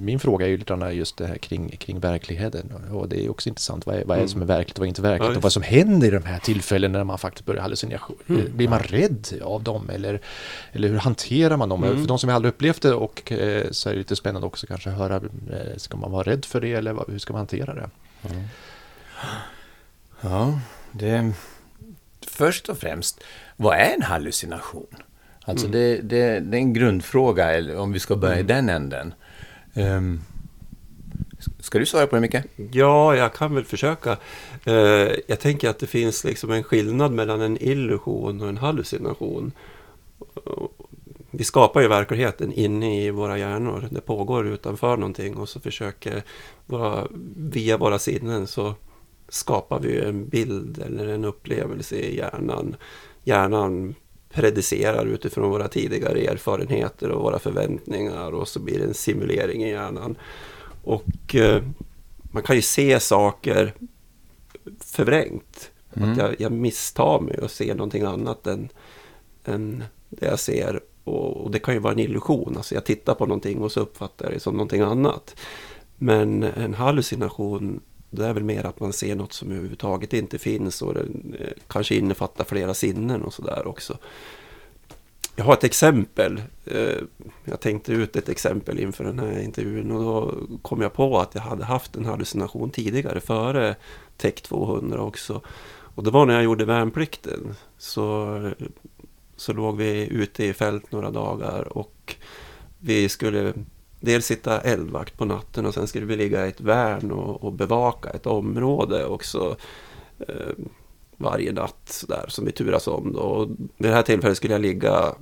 min 0.00 0.20
fråga 0.20 0.46
är 0.46 0.50
ju 0.50 0.56
lite 0.56 0.74
grann 0.74 0.96
just 0.96 1.16
det 1.16 1.26
här 1.26 1.36
kring, 1.36 1.68
kring 1.68 2.00
verkligheten. 2.00 2.72
Och 2.92 3.08
det 3.08 3.24
är 3.24 3.30
också 3.30 3.48
intressant, 3.48 3.86
vad 3.86 3.96
är, 3.96 4.04
vad 4.04 4.18
är 4.18 4.22
det 4.22 4.28
som 4.28 4.42
är 4.42 4.46
verkligt 4.46 4.78
och 4.78 4.80
vad 4.80 4.86
är 4.86 4.88
inte 4.88 5.02
verkligt? 5.02 5.30
Ja, 5.30 5.36
och 5.36 5.42
vad 5.42 5.52
som 5.52 5.62
händer 5.62 6.08
i 6.08 6.10
de 6.10 6.24
här 6.24 6.38
tillfällena 6.38 6.98
när 6.98 7.04
man 7.04 7.18
faktiskt 7.18 7.46
börjar 7.46 7.62
hallucinera. 7.62 8.00
Mm. 8.28 8.42
Blir 8.56 8.68
man 8.68 8.78
rädd 8.78 9.28
av 9.42 9.62
dem 9.62 9.90
eller, 9.90 10.20
eller 10.72 10.88
hur 10.88 10.98
hanterar 10.98 11.51
man 11.56 11.68
dem? 11.68 11.84
Mm. 11.84 12.00
För 12.00 12.08
de 12.08 12.18
som 12.18 12.30
aldrig 12.30 12.54
upplevt 12.54 12.82
det 12.82 12.94
och 12.94 13.32
eh, 13.32 13.66
så 13.70 13.88
är 13.88 13.92
det 13.92 13.98
lite 13.98 14.16
spännande 14.16 14.46
också 14.46 14.66
kanske 14.66 14.90
att 14.90 14.98
höra, 14.98 15.16
eh, 15.16 15.76
ska 15.76 15.96
man 15.96 16.10
vara 16.10 16.22
rädd 16.22 16.44
för 16.44 16.60
det 16.60 16.72
eller 16.72 16.92
vad, 16.92 17.10
hur 17.10 17.18
ska 17.18 17.32
man 17.32 17.40
hantera 17.40 17.74
det? 17.74 17.90
Ja, 20.20 20.60
det... 20.92 21.32
Först 22.26 22.68
och 22.68 22.78
främst, 22.78 23.20
vad 23.56 23.76
är 23.76 23.94
en 23.94 24.02
hallucination? 24.02 24.96
Alltså 25.44 25.68
det, 25.68 25.96
det, 25.96 26.40
det 26.40 26.56
är 26.56 26.60
en 26.60 26.72
grundfråga, 26.72 27.52
eller 27.52 27.76
om 27.76 27.92
vi 27.92 28.00
ska 28.00 28.16
börja 28.16 28.38
i 28.38 28.42
den 28.42 28.68
änden. 28.68 29.14
Ehm, 29.74 30.20
ska 31.60 31.78
du 31.78 31.86
svara 31.86 32.06
på 32.06 32.16
det, 32.16 32.20
Micke? 32.20 32.36
Ja, 32.72 33.16
jag 33.16 33.34
kan 33.34 33.54
väl 33.54 33.64
försöka. 33.64 34.16
Eh, 34.64 34.74
jag 35.26 35.40
tänker 35.40 35.68
att 35.68 35.78
det 35.78 35.86
finns 35.86 36.24
liksom 36.24 36.50
en 36.50 36.62
skillnad 36.62 37.12
mellan 37.12 37.40
en 37.40 37.62
illusion 37.62 38.40
och 38.40 38.48
en 38.48 38.56
hallucination. 38.56 39.52
Vi 41.34 41.44
skapar 41.44 41.80
ju 41.80 41.88
verkligheten 41.88 42.52
inne 42.52 43.04
i 43.04 43.10
våra 43.10 43.38
hjärnor. 43.38 43.88
Det 43.90 44.00
pågår 44.00 44.46
utanför 44.46 44.96
någonting 44.96 45.36
och 45.36 45.48
så 45.48 45.60
försöker 45.60 46.22
våra, 46.66 47.06
via 47.36 47.76
våra 47.76 47.98
sinnen 47.98 48.46
så 48.46 48.74
skapar 49.28 49.80
vi 49.80 50.00
en 50.00 50.28
bild 50.28 50.82
eller 50.86 51.08
en 51.08 51.24
upplevelse 51.24 51.96
i 51.96 52.16
hjärnan. 52.16 52.76
Hjärnan 53.24 53.94
predicerar 54.30 55.06
utifrån 55.06 55.50
våra 55.50 55.68
tidigare 55.68 56.20
erfarenheter 56.20 57.10
och 57.10 57.22
våra 57.22 57.38
förväntningar 57.38 58.32
och 58.34 58.48
så 58.48 58.60
blir 58.60 58.78
det 58.78 58.84
en 58.84 58.94
simulering 58.94 59.64
i 59.64 59.70
hjärnan. 59.70 60.16
Och 60.84 61.34
eh, 61.34 61.62
man 62.22 62.42
kan 62.42 62.56
ju 62.56 62.62
se 62.62 63.00
saker 63.00 63.74
förvrängt. 64.80 65.70
Att 65.94 66.18
jag, 66.18 66.34
jag 66.38 66.52
misstar 66.52 67.20
mig 67.20 67.38
och 67.38 67.50
ser 67.50 67.74
någonting 67.74 68.02
annat 68.02 68.46
än, 68.46 68.68
än 69.44 69.84
det 70.08 70.26
jag 70.26 70.38
ser. 70.38 70.80
Och, 71.04 71.36
och 71.36 71.50
det 71.50 71.58
kan 71.58 71.74
ju 71.74 71.80
vara 71.80 71.92
en 71.92 71.98
illusion. 71.98 72.56
Alltså 72.56 72.74
jag 72.74 72.84
tittar 72.84 73.14
på 73.14 73.26
någonting 73.26 73.58
och 73.58 73.72
så 73.72 73.80
uppfattar 73.80 74.26
jag 74.26 74.34
det 74.34 74.40
som 74.40 74.54
någonting 74.54 74.80
annat. 74.80 75.36
Men 75.98 76.42
en 76.42 76.74
hallucination, 76.74 77.80
det 78.10 78.26
är 78.26 78.32
väl 78.32 78.44
mer 78.44 78.66
att 78.66 78.80
man 78.80 78.92
ser 78.92 79.16
något 79.16 79.32
som 79.32 79.52
överhuvudtaget 79.52 80.12
inte 80.12 80.38
finns 80.38 80.82
och 80.82 80.94
det 80.94 81.00
eh, 81.00 81.52
kanske 81.66 81.94
innefattar 81.94 82.44
flera 82.44 82.74
sinnen 82.74 83.22
och 83.22 83.34
sådär 83.34 83.66
också. 83.66 83.98
Jag 85.36 85.44
har 85.44 85.52
ett 85.52 85.64
exempel. 85.64 86.42
Eh, 86.64 86.98
jag 87.44 87.60
tänkte 87.60 87.92
ut 87.92 88.16
ett 88.16 88.28
exempel 88.28 88.78
inför 88.78 89.04
den 89.04 89.18
här 89.18 89.40
intervjun 89.42 89.90
och 89.90 90.02
då 90.02 90.34
kom 90.62 90.80
jag 90.80 90.92
på 90.92 91.18
att 91.18 91.34
jag 91.34 91.42
hade 91.42 91.64
haft 91.64 91.96
en 91.96 92.04
hallucination 92.04 92.70
tidigare 92.70 93.20
före 93.20 93.76
Tech 94.16 94.34
200 94.34 95.02
också. 95.02 95.40
Och 95.94 96.04
det 96.04 96.10
var 96.10 96.26
när 96.26 96.34
jag 96.34 96.44
gjorde 96.44 96.64
värnplikten. 96.64 97.54
Så, 97.78 98.38
så 99.42 99.52
låg 99.52 99.76
vi 99.76 100.08
ute 100.08 100.44
i 100.44 100.52
fält 100.52 100.92
några 100.92 101.10
dagar 101.10 101.78
och 101.78 102.16
vi 102.78 103.08
skulle 103.08 103.52
dels 104.00 104.26
sitta 104.26 104.60
eldvakt 104.60 105.18
på 105.18 105.24
natten 105.24 105.66
och 105.66 105.74
sen 105.74 105.86
skulle 105.86 106.06
vi 106.06 106.16
ligga 106.16 106.46
i 106.46 106.48
ett 106.48 106.60
värn 106.60 107.10
och, 107.12 107.44
och 107.44 107.52
bevaka 107.52 108.10
ett 108.10 108.26
område 108.26 109.06
också. 109.06 109.56
Eh, 110.18 110.54
varje 111.16 111.52
natt 111.52 111.82
sådär, 111.84 112.24
som 112.28 112.44
vi 112.44 112.52
turas 112.52 112.86
om. 112.86 113.12
Då. 113.12 113.20
Och 113.20 113.48
vid 113.48 113.90
det 113.90 113.94
här 113.94 114.02
tillfället 114.02 114.36
skulle 114.36 114.54
jag 114.54 114.60
ligga 114.60 115.14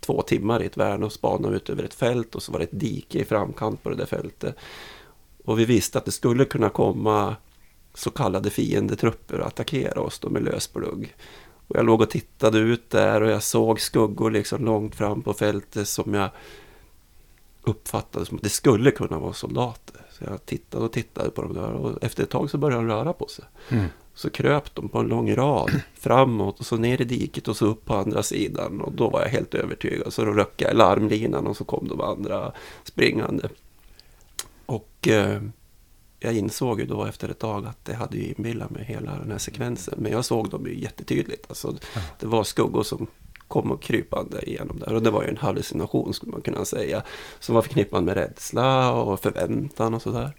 två 0.00 0.22
timmar 0.22 0.62
i 0.62 0.66
ett 0.66 0.76
värn 0.76 1.02
och 1.02 1.12
spana 1.12 1.48
ut 1.48 1.70
över 1.70 1.82
ett 1.82 1.94
fält 1.94 2.34
och 2.34 2.42
så 2.42 2.52
var 2.52 2.58
det 2.58 2.64
ett 2.64 2.80
dike 2.80 3.18
i 3.18 3.24
framkant 3.24 3.82
på 3.82 3.90
det 3.90 3.96
där 3.96 4.06
fältet. 4.06 4.56
Och 5.44 5.58
vi 5.58 5.64
visste 5.64 5.98
att 5.98 6.04
det 6.04 6.12
skulle 6.12 6.44
kunna 6.44 6.68
komma 6.68 7.36
så 7.94 8.10
kallade 8.10 8.50
fiendetrupper 8.50 9.40
och 9.40 9.46
attackera 9.46 10.00
oss 10.00 10.18
då 10.18 10.28
med 10.30 10.42
lösplugg. 10.42 11.14
Och 11.68 11.76
jag 11.76 11.86
låg 11.86 12.00
och 12.00 12.10
tittade 12.10 12.58
ut 12.58 12.90
där 12.90 13.20
och 13.22 13.30
jag 13.30 13.42
såg 13.42 13.80
skuggor 13.80 14.30
liksom 14.30 14.64
långt 14.64 14.94
fram 14.94 15.22
på 15.22 15.32
fältet 15.32 15.88
som 15.88 16.14
jag 16.14 16.30
uppfattade 17.62 18.26
som 18.26 18.36
att 18.36 18.42
det 18.42 18.48
skulle 18.48 18.90
kunna 18.90 19.18
vara 19.18 19.32
soldater. 19.32 20.00
Så 20.10 20.24
jag 20.24 20.46
tittade 20.46 20.84
och 20.84 20.92
tittade 20.92 21.30
på 21.30 21.42
dem 21.42 21.54
där 21.54 21.72
och 21.72 22.04
efter 22.04 22.22
ett 22.22 22.30
tag 22.30 22.50
så 22.50 22.58
började 22.58 22.82
de 22.82 22.88
röra 22.88 23.12
på 23.12 23.26
sig. 23.28 23.44
Mm. 23.68 23.86
Så 24.14 24.30
kröp 24.30 24.74
de 24.74 24.88
på 24.88 24.98
en 24.98 25.08
lång 25.08 25.34
rad 25.34 25.70
framåt 25.94 26.60
och 26.60 26.66
så 26.66 26.76
ner 26.76 27.00
i 27.00 27.04
diket 27.04 27.48
och 27.48 27.56
så 27.56 27.66
upp 27.66 27.84
på 27.84 27.94
andra 27.94 28.22
sidan. 28.22 28.80
Och 28.80 28.92
då 28.92 29.10
var 29.10 29.22
jag 29.22 29.28
helt 29.28 29.54
övertygad. 29.54 30.12
Så 30.12 30.24
då 30.24 30.32
röck 30.32 30.62
jag 30.62 30.76
larmlinan 30.76 31.46
och 31.46 31.56
så 31.56 31.64
kom 31.64 31.88
de 31.88 32.00
andra 32.00 32.52
springande. 32.84 33.48
Och 34.66 35.08
eh, 35.08 35.42
jag 36.20 36.34
insåg 36.34 36.80
ju 36.80 36.86
då 36.86 37.04
efter 37.04 37.28
ett 37.28 37.38
tag 37.38 37.66
att 37.66 37.84
det 37.84 37.94
hade 37.94 38.16
ju 38.16 38.34
inbillat 38.36 38.70
mig 38.70 38.84
hela 38.84 39.18
den 39.18 39.30
här 39.30 39.38
sekvensen. 39.38 39.94
Men 39.98 40.12
jag 40.12 40.24
såg 40.24 40.50
dem 40.50 40.66
ju 40.66 40.80
jättetydligt. 40.80 41.46
Alltså, 41.48 41.74
det 42.20 42.26
var 42.26 42.44
skuggor 42.44 42.82
som 42.82 43.06
kom 43.48 43.72
och 43.72 43.82
krypande 43.82 44.50
igenom 44.50 44.78
där. 44.78 44.94
Och 44.94 45.02
det 45.02 45.10
var 45.10 45.22
ju 45.22 45.28
en 45.28 45.36
hallucination 45.36 46.14
skulle 46.14 46.32
man 46.32 46.42
kunna 46.42 46.64
säga. 46.64 47.02
Som 47.40 47.54
var 47.54 47.62
förknippad 47.62 48.04
med 48.04 48.14
rädsla 48.14 48.92
och 48.92 49.20
förväntan 49.20 49.94
och 49.94 50.02
sådär. 50.02 50.32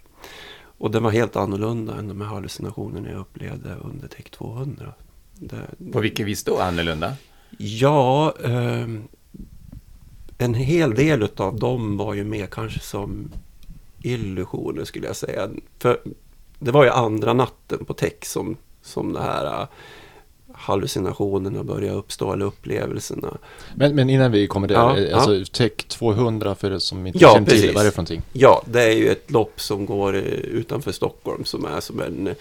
Och 0.78 0.90
den 0.90 1.02
var 1.02 1.10
helt 1.10 1.36
annorlunda 1.36 1.96
än 1.96 2.08
de 2.08 2.20
här 2.20 2.28
hallucinationerna 2.28 3.10
jag 3.10 3.20
upplevde 3.20 3.74
under 3.74 4.08
Tech 4.08 4.30
200. 4.30 4.92
Det, 5.34 5.92
På 5.92 6.00
vilket 6.00 6.26
vis 6.26 6.44
då 6.44 6.58
annorlunda? 6.58 7.12
Ja, 7.58 8.34
ehm, 8.44 9.08
en 10.38 10.54
hel 10.54 10.94
del 10.94 11.28
av 11.36 11.58
dem 11.58 11.96
var 11.96 12.14
ju 12.14 12.24
mer 12.24 12.46
kanske 12.46 12.80
som 12.80 13.30
illusioner 14.02 14.84
skulle 14.84 15.06
jag 15.06 15.16
säga. 15.16 15.50
För 15.78 16.00
det 16.58 16.70
var 16.70 16.84
ju 16.84 16.90
andra 16.90 17.32
natten 17.32 17.84
på 17.84 17.94
Tech 17.94 18.14
som, 18.22 18.56
som 18.82 19.12
det 19.12 19.20
här 19.20 19.60
äh, 19.62 19.68
hallucinationerna 20.52 21.64
började 21.64 21.98
uppstå, 21.98 22.32
eller 22.32 22.46
upplevelserna. 22.46 23.38
Men, 23.74 23.94
men 23.94 24.10
innan 24.10 24.32
vi 24.32 24.46
kommer 24.46 24.68
där, 24.68 24.74
Ja, 24.74 24.98
eh, 24.98 25.16
alltså 25.16 25.52
Tech 25.52 25.72
200 25.88 26.54
för 26.54 26.70
er 26.70 26.78
som 26.78 27.06
inte 27.06 27.18
Ja, 27.18 27.34
känner 27.34 27.46
till 27.46 27.62
det, 27.62 27.72
vad 27.72 27.80
är 27.80 27.84
det 27.84 27.90
för 27.90 27.98
någonting? 27.98 28.22
Ja, 28.32 28.62
det 28.66 28.82
är 28.82 28.96
ju 28.96 29.08
ett 29.08 29.30
lopp 29.30 29.60
som 29.60 29.86
går 29.86 30.16
eh, 30.16 30.22
utanför 30.22 30.92
Stockholm 30.92 31.44
som 31.44 31.64
är 31.64 31.80
som 31.80 32.00
en 32.00 32.34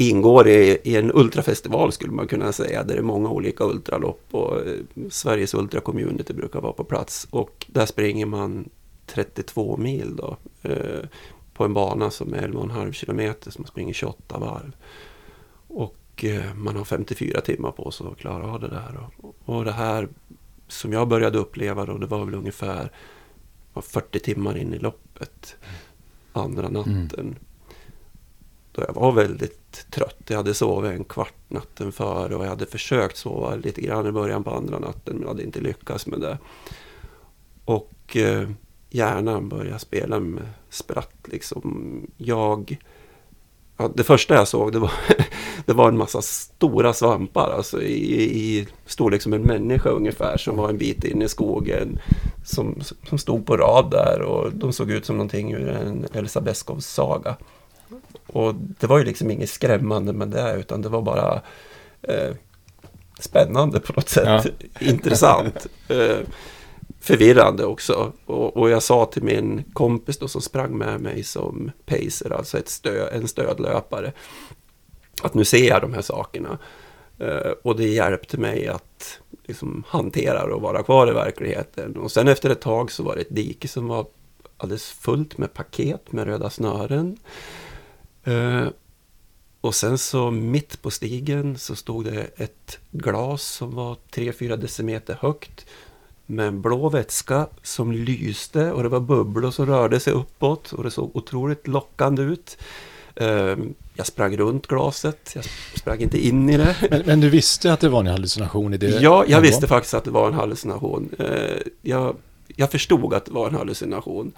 ingår 0.00 0.48
i, 0.48 0.78
i 0.84 0.96
en 0.96 1.12
ultrafestival 1.14 1.92
skulle 1.92 2.12
man 2.12 2.26
kunna 2.26 2.52
säga. 2.52 2.82
Där 2.84 2.94
det 2.94 3.00
är 3.00 3.02
många 3.02 3.30
olika 3.30 3.64
ultralopp 3.64 4.22
och 4.30 4.56
eh, 4.56 4.72
Sveriges 5.10 5.54
ultracommunity 5.54 6.32
brukar 6.32 6.60
vara 6.60 6.72
på 6.72 6.84
plats. 6.84 7.26
Och 7.30 7.66
där 7.68 7.86
springer 7.86 8.26
man 8.26 8.68
32 9.08 9.76
mil 9.76 10.16
då. 10.16 10.36
Eh, 10.62 11.04
på 11.54 11.64
en 11.64 11.74
bana 11.74 12.10
som 12.10 12.34
är 12.34 12.48
11,5 12.48 12.92
kilometer 12.92 13.50
som 13.50 13.62
man 13.62 13.68
springer 13.68 13.92
28 13.92 14.38
varv. 14.38 14.72
Och 15.68 16.24
eh, 16.24 16.54
man 16.54 16.76
har 16.76 16.84
54 16.84 17.40
timmar 17.40 17.70
på 17.70 17.90
sig 17.90 18.06
att 18.06 18.18
klara 18.18 18.46
av 18.46 18.60
det 18.60 18.68
där. 18.68 19.08
Och, 19.20 19.34
och 19.44 19.64
det 19.64 19.72
här 19.72 20.08
som 20.68 20.92
jag 20.92 21.08
började 21.08 21.38
uppleva 21.38 21.86
då, 21.86 21.98
det 21.98 22.06
var 22.06 22.24
väl 22.24 22.34
ungefär 22.34 22.92
40 23.74 24.18
timmar 24.20 24.56
in 24.56 24.74
i 24.74 24.78
loppet. 24.78 25.56
Andra 26.32 26.68
natten. 26.68 27.38
Då 28.72 28.82
jag 28.86 28.94
var 28.94 29.12
väldigt 29.12 29.90
trött. 29.90 30.22
Jag 30.26 30.36
hade 30.36 30.54
sovit 30.54 30.92
en 30.92 31.04
kvart 31.04 31.34
natten 31.48 31.92
före 31.92 32.34
och 32.34 32.44
jag 32.44 32.48
hade 32.48 32.66
försökt 32.66 33.16
sova 33.16 33.56
lite 33.56 33.80
grann 33.80 34.06
i 34.06 34.12
början 34.12 34.44
på 34.44 34.50
andra 34.50 34.78
natten 34.78 35.16
men 35.16 35.28
hade 35.28 35.42
inte 35.42 35.60
lyckats 35.60 36.06
med 36.06 36.20
det. 36.20 36.38
Och 37.64 38.16
eh, 38.16 38.48
hjärnan 38.90 39.48
började 39.48 39.78
spela 39.78 40.20
med 40.20 40.48
spratt 40.70 41.16
liksom. 41.24 42.06
Jag... 42.16 42.78
Ja, 43.80 43.90
det 43.94 44.04
första 44.04 44.34
jag 44.34 44.48
såg 44.48 44.72
det 44.72 44.78
var, 44.78 44.92
det 45.66 45.72
var 45.72 45.88
en 45.88 45.98
massa 45.98 46.22
stora 46.22 46.92
svampar, 46.92 47.50
alltså 47.56 47.82
i, 47.82 48.22
i 48.22 48.66
storlek 48.86 49.22
som 49.22 49.32
en 49.32 49.42
människa 49.42 49.90
ungefär, 49.90 50.36
som 50.36 50.56
var 50.56 50.68
en 50.68 50.78
bit 50.78 51.04
in 51.04 51.22
i 51.22 51.28
skogen. 51.28 51.98
Som, 52.44 52.80
som 53.08 53.18
stod 53.18 53.46
på 53.46 53.56
rad 53.56 53.90
där 53.90 54.22
och 54.22 54.52
de 54.52 54.72
såg 54.72 54.90
ut 54.90 55.06
som 55.06 55.16
någonting 55.16 55.52
ur 55.52 55.68
en 55.68 56.06
Elsa 56.12 56.40
Beskows 56.40 56.86
saga. 56.86 57.36
Och 58.26 58.54
det 58.54 58.86
var 58.86 58.98
ju 58.98 59.04
liksom 59.04 59.30
inget 59.30 59.50
skrämmande 59.50 60.12
med 60.12 60.28
det, 60.28 60.56
utan 60.56 60.82
det 60.82 60.88
var 60.88 61.02
bara 61.02 61.42
eh, 62.02 62.34
spännande 63.20 63.80
på 63.80 63.92
något 63.92 64.08
sätt. 64.08 64.46
Intressant. 64.80 65.66
Eh, 65.88 66.18
förvirrande 67.00 67.64
också. 67.64 68.12
Och, 68.26 68.56
och, 68.56 68.70
jag 68.70 68.82
sa 68.82 69.04
till 69.04 69.22
min 69.22 69.64
kompis 69.72 70.18
då 70.18 70.28
som 70.28 70.40
sprang 70.40 70.78
med 70.78 71.00
mig 71.00 71.22
som 71.22 71.70
pacer, 71.86 72.32
alltså 72.32 72.58
ett 72.58 72.68
stö, 72.68 73.08
en 73.08 73.28
stödlöpare, 73.28 74.12
att 75.22 75.34
nu 75.34 75.44
ser 75.44 75.68
jag 75.68 75.82
de 75.82 75.94
här 75.94 76.02
sakerna. 76.02 76.58
Uh, 77.20 77.52
och 77.62 77.76
det 77.76 77.88
hjälpte 77.88 78.38
mig 78.38 78.68
att 78.68 79.20
liksom, 79.46 79.84
hantera 79.88 80.46
det 80.46 80.52
och 80.52 80.62
vara 80.62 80.82
kvar 80.82 81.10
i 81.10 81.12
verkligheten. 81.12 81.96
Och 81.96 82.12
sen 82.12 82.28
efter 82.28 82.50
ett 82.50 82.60
tag 82.60 82.90
så 82.90 83.02
var 83.02 83.14
det 83.14 83.20
ett 83.20 83.36
dike 83.36 83.68
som 83.68 83.88
var 83.88 84.06
alldeles 84.56 84.90
fullt 84.90 85.38
med 85.38 85.54
paket 85.54 86.12
med 86.12 86.26
röda 86.26 86.50
snören. 86.50 87.16
Uh, 88.28 88.68
och 89.60 89.74
sen 89.74 89.98
så 89.98 90.30
mitt 90.30 90.82
på 90.82 90.90
stigen 90.90 91.58
så 91.58 91.76
stod 91.76 92.04
det 92.04 92.30
ett 92.36 92.78
glas 92.90 93.42
som 93.42 93.74
var 93.74 93.96
3-4 94.12 94.56
decimeter 94.56 95.18
högt 95.20 95.66
med 96.30 96.48
en 96.48 96.62
blå 96.62 96.88
vätska 96.88 97.46
som 97.62 97.92
lyste 97.92 98.72
och 98.72 98.82
det 98.82 98.88
var 98.88 99.00
bubblor 99.00 99.50
som 99.50 99.66
rörde 99.66 100.00
sig 100.00 100.12
uppåt 100.12 100.72
och 100.72 100.84
det 100.84 100.90
såg 100.90 101.16
otroligt 101.16 101.66
lockande 101.66 102.22
ut. 102.22 102.58
Ehm, 103.16 103.74
jag 103.94 104.06
sprang 104.06 104.36
runt 104.36 104.66
glaset, 104.66 105.32
jag 105.34 105.44
sprang 105.78 106.00
inte 106.00 106.26
in 106.26 106.50
i 106.50 106.56
det. 106.56 106.76
Men, 106.90 107.02
men 107.06 107.20
du 107.20 107.28
visste 107.28 107.72
att 107.72 107.80
det 107.80 107.88
var 107.88 108.00
en 108.00 108.06
hallucination 108.06 108.74
i 108.74 108.76
det? 108.76 108.88
Ja, 108.88 109.24
jag 109.28 109.40
visste 109.40 109.66
faktiskt 109.66 109.94
att 109.94 110.04
det 110.04 110.10
var 110.10 110.28
en 110.28 110.34
hallucination. 110.34 111.10
Ehm, 111.18 111.58
jag, 111.82 112.16
jag 112.46 112.70
förstod 112.70 113.14
att 113.14 113.24
det 113.24 113.32
var 113.32 113.48
en 113.48 113.54
hallucination. 113.54 114.32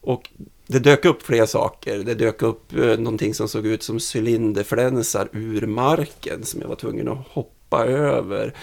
Och 0.00 0.30
det 0.66 0.78
dök 0.78 1.04
upp 1.04 1.22
fler 1.22 1.46
saker. 1.46 1.98
Det 1.98 2.14
dök 2.14 2.42
upp 2.42 2.76
eh, 2.76 2.98
någonting 2.98 3.34
som 3.34 3.48
såg 3.48 3.66
ut 3.66 3.82
som 3.82 3.98
cylinderflänsar 4.14 5.28
ur 5.32 5.66
marken 5.66 6.44
som 6.44 6.60
jag 6.60 6.68
var 6.68 6.76
tvungen 6.76 7.08
att 7.08 7.26
hoppa 7.28 7.84
över. 7.86 8.54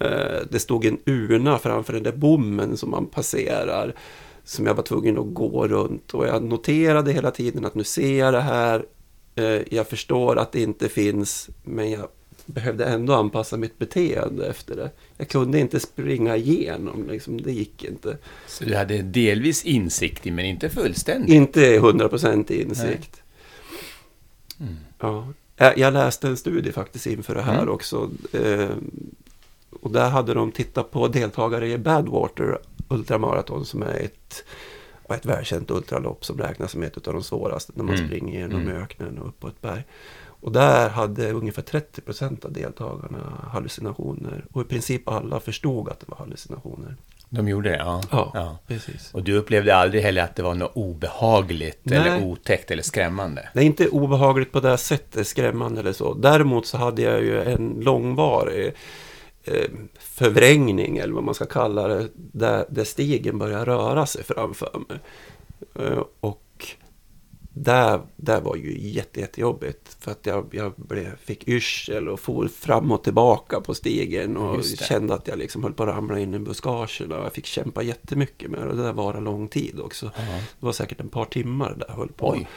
Eh, 0.00 0.42
det 0.50 0.58
stod 0.58 0.84
en 0.84 0.98
urna 1.06 1.58
framför 1.58 1.92
den 1.92 2.02
där 2.02 2.12
bommen 2.12 2.76
som 2.76 2.90
man 2.90 3.06
passerar. 3.06 3.94
Som 4.44 4.66
jag 4.66 4.74
var 4.74 4.82
tvungen 4.82 5.18
att 5.18 5.34
gå 5.34 5.68
runt. 5.68 6.14
Och 6.14 6.26
jag 6.26 6.42
noterade 6.42 7.12
hela 7.12 7.30
tiden 7.30 7.64
att 7.64 7.74
nu 7.74 7.84
ser 7.84 8.18
jag 8.18 8.34
det 8.34 8.40
här. 8.40 8.84
Eh, 9.34 9.60
jag 9.70 9.88
förstår 9.88 10.38
att 10.38 10.52
det 10.52 10.62
inte 10.62 10.88
finns. 10.88 11.50
Men 11.64 11.90
jag 11.90 12.08
behövde 12.46 12.84
ändå 12.84 13.14
anpassa 13.14 13.56
mitt 13.56 13.78
beteende 13.78 14.46
efter 14.46 14.76
det. 14.76 14.90
Jag 15.16 15.28
kunde 15.28 15.60
inte 15.60 15.80
springa 15.80 16.36
igenom, 16.36 17.08
liksom, 17.08 17.40
det 17.42 17.52
gick 17.52 17.84
inte. 17.84 18.18
Så 18.46 18.64
du 18.64 18.76
hade 18.76 19.02
delvis 19.02 19.64
insikt 19.64 20.24
men 20.24 20.44
inte 20.44 20.68
fullständigt? 20.68 21.30
Inte 21.30 21.78
hundraprocentig 21.78 22.60
insikt. 22.60 23.22
Mm. 24.60 24.76
Ja. 25.00 25.32
Jag 25.76 25.92
läste 25.92 26.28
en 26.28 26.36
studie 26.36 26.72
faktiskt 26.72 27.06
inför 27.06 27.34
det 27.34 27.42
här 27.42 27.62
mm. 27.62 27.74
också. 27.74 28.10
Och 29.70 29.90
där 29.90 30.10
hade 30.10 30.34
de 30.34 30.52
tittat 30.52 30.90
på 30.90 31.08
deltagare 31.08 31.68
i 31.68 31.78
Badwater 31.78 32.58
Ultramaraton 32.88 33.64
som 33.64 33.82
är 33.82 33.94
ett, 33.94 34.44
ett 35.08 35.26
välkänt 35.26 35.70
ultralopp 35.70 36.24
som 36.24 36.38
räknas 36.38 36.70
som 36.70 36.82
ett 36.82 37.08
av 37.08 37.14
de 37.14 37.22
svåraste 37.22 37.72
när 37.74 37.84
man 37.84 37.94
mm. 37.94 38.06
springer 38.06 38.38
genom 38.38 38.60
mm. 38.60 38.82
öknen 38.82 39.18
och 39.18 39.28
upp 39.28 39.40
på 39.40 39.48
ett 39.48 39.60
berg. 39.60 39.84
Och 40.40 40.52
där 40.52 40.88
hade 40.88 41.32
ungefär 41.32 41.62
30 41.62 42.00
procent 42.00 42.44
av 42.44 42.52
deltagarna 42.52 43.48
hallucinationer. 43.52 44.44
Och 44.52 44.62
i 44.62 44.64
princip 44.64 45.08
alla 45.08 45.40
förstod 45.40 45.88
att 45.88 46.00
det 46.00 46.06
var 46.08 46.16
hallucinationer. 46.16 46.96
De 47.28 47.48
gjorde 47.48 47.70
det? 47.70 47.76
Ja. 47.76 48.02
ja, 48.10 48.30
ja. 48.34 48.58
precis. 48.66 49.14
Och 49.14 49.22
du 49.22 49.36
upplevde 49.36 49.76
aldrig 49.76 50.02
heller 50.02 50.22
att 50.22 50.36
det 50.36 50.42
var 50.42 50.54
något 50.54 50.72
obehagligt 50.74 51.80
Nej. 51.82 51.98
eller 51.98 52.24
otäckt 52.24 52.70
eller 52.70 52.82
skrämmande? 52.82 53.48
Nej, 53.52 53.66
inte 53.66 53.88
obehagligt 53.88 54.52
på 54.52 54.60
det 54.60 54.78
sättet, 54.78 55.26
skrämmande 55.26 55.80
eller 55.80 55.92
så. 55.92 56.14
Däremot 56.14 56.66
så 56.66 56.76
hade 56.76 57.02
jag 57.02 57.20
ju 57.20 57.42
en 57.42 57.80
långvarig 57.80 58.74
förvrängning, 59.98 60.96
eller 60.96 61.14
vad 61.14 61.24
man 61.24 61.34
ska 61.34 61.46
kalla 61.46 61.88
det, 61.88 62.08
där, 62.14 62.64
där 62.70 62.84
stigen 62.84 63.38
börjar 63.38 63.64
röra 63.64 64.06
sig 64.06 64.24
framför 64.24 64.80
mig. 64.88 64.98
Eh, 65.74 66.02
och 66.20 66.44
där, 67.60 68.00
där 68.16 68.40
var 68.40 68.56
ju 68.56 68.88
jätte, 68.88 69.20
jättejobbigt. 69.20 69.96
För 70.00 70.10
att 70.10 70.26
jag, 70.26 70.46
jag 70.50 70.72
blev, 70.76 71.16
fick 71.16 71.48
yrsel 71.48 72.08
och 72.08 72.20
for 72.20 72.48
fram 72.48 72.92
och 72.92 73.04
tillbaka 73.04 73.60
på 73.60 73.74
stigen. 73.74 74.36
Och 74.36 74.64
kände 74.64 75.14
att 75.14 75.28
jag 75.28 75.38
liksom 75.38 75.62
höll 75.62 75.72
på 75.72 75.82
att 75.82 75.88
ramla 75.88 76.18
in 76.18 76.34
i 76.34 76.38
buskagen. 76.38 77.12
Och 77.12 77.24
jag 77.24 77.32
fick 77.32 77.46
kämpa 77.46 77.82
jättemycket 77.82 78.50
med 78.50 78.60
det. 78.60 78.66
Och 78.66 78.76
det 78.76 78.82
där 78.82 78.92
var 78.92 79.20
lång 79.20 79.48
tid 79.48 79.80
också. 79.80 80.06
-huh. 80.06 80.42
Det 80.60 80.66
var 80.66 80.72
säkert 80.72 81.00
ett 81.00 81.10
par 81.10 81.24
timmar 81.24 81.74
där 81.78 81.86
jag 81.88 81.94
höll 81.94 82.12
på. 82.12 82.30
Oj. 82.30 82.48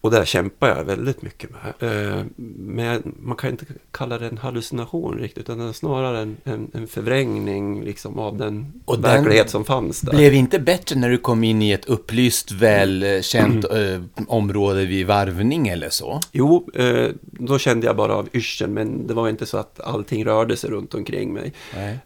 Och 0.00 0.10
där 0.10 0.24
kämpar 0.24 0.68
jag 0.68 0.84
väldigt 0.84 1.22
mycket 1.22 1.50
med. 1.50 1.90
Eh, 1.90 2.24
men 2.56 3.14
man 3.18 3.36
kan 3.36 3.50
inte 3.50 3.64
kalla 3.90 4.18
det 4.18 4.26
en 4.26 4.38
hallucination 4.38 5.18
riktigt, 5.18 5.50
utan 5.50 5.74
snarare 5.74 6.18
en, 6.18 6.36
en, 6.44 6.70
en 6.74 6.86
förvrängning 6.86 7.84
liksom 7.84 8.18
av 8.18 8.36
den 8.36 8.72
och 8.84 9.04
verklighet 9.04 9.50
som 9.50 9.64
fanns 9.64 10.00
där. 10.00 10.12
blev 10.12 10.34
inte 10.34 10.58
bättre 10.58 10.96
när 10.96 11.10
du 11.10 11.18
kom 11.18 11.44
in 11.44 11.62
i 11.62 11.70
ett 11.70 11.84
upplyst, 11.84 12.52
välkänt 12.52 13.64
mm. 13.64 14.08
område 14.26 14.86
vid 14.86 15.06
varvning 15.06 15.68
eller 15.68 15.90
så? 15.90 16.20
Jo, 16.32 16.68
eh, 16.74 17.08
då 17.22 17.58
kände 17.58 17.86
jag 17.86 17.96
bara 17.96 18.14
av 18.14 18.28
yrseln, 18.32 18.74
men 18.74 19.06
det 19.06 19.14
var 19.14 19.28
inte 19.28 19.46
så 19.46 19.58
att 19.58 19.80
allting 19.80 20.24
rörde 20.24 20.56
sig 20.56 20.70
runt 20.70 20.94
omkring 20.94 21.32
mig. 21.32 21.52
Nej. 21.74 21.98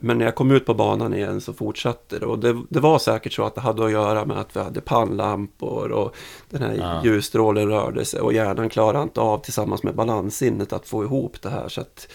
Men 0.00 0.18
när 0.18 0.24
jag 0.24 0.34
kom 0.34 0.50
ut 0.50 0.66
på 0.66 0.74
banan 0.74 1.14
igen 1.14 1.40
så 1.40 1.52
fortsatte 1.52 2.18
det. 2.18 2.26
Och 2.26 2.38
det, 2.38 2.62
det 2.68 2.80
var 2.80 2.98
säkert 2.98 3.32
så 3.32 3.44
att 3.44 3.54
det 3.54 3.60
hade 3.60 3.84
att 3.84 3.92
göra 3.92 4.24
med 4.24 4.38
att 4.38 4.56
vi 4.56 4.60
hade 4.60 4.80
pannlampor 4.80 5.90
och 5.90 6.16
den 6.50 6.62
här 6.62 6.74
ja. 6.78 7.00
ljusstrålen 7.04 7.21
rörde 7.66 8.04
sig 8.04 8.20
och 8.20 8.32
hjärnan 8.32 8.68
klarade 8.68 9.02
inte 9.02 9.20
av 9.20 9.38
tillsammans 9.38 9.82
med 9.82 9.94
balanssinnet 9.94 10.72
att 10.72 10.86
få 10.86 11.04
ihop 11.04 11.42
det 11.42 11.50
här. 11.50 11.68
Så 11.68 11.80
att 11.80 12.08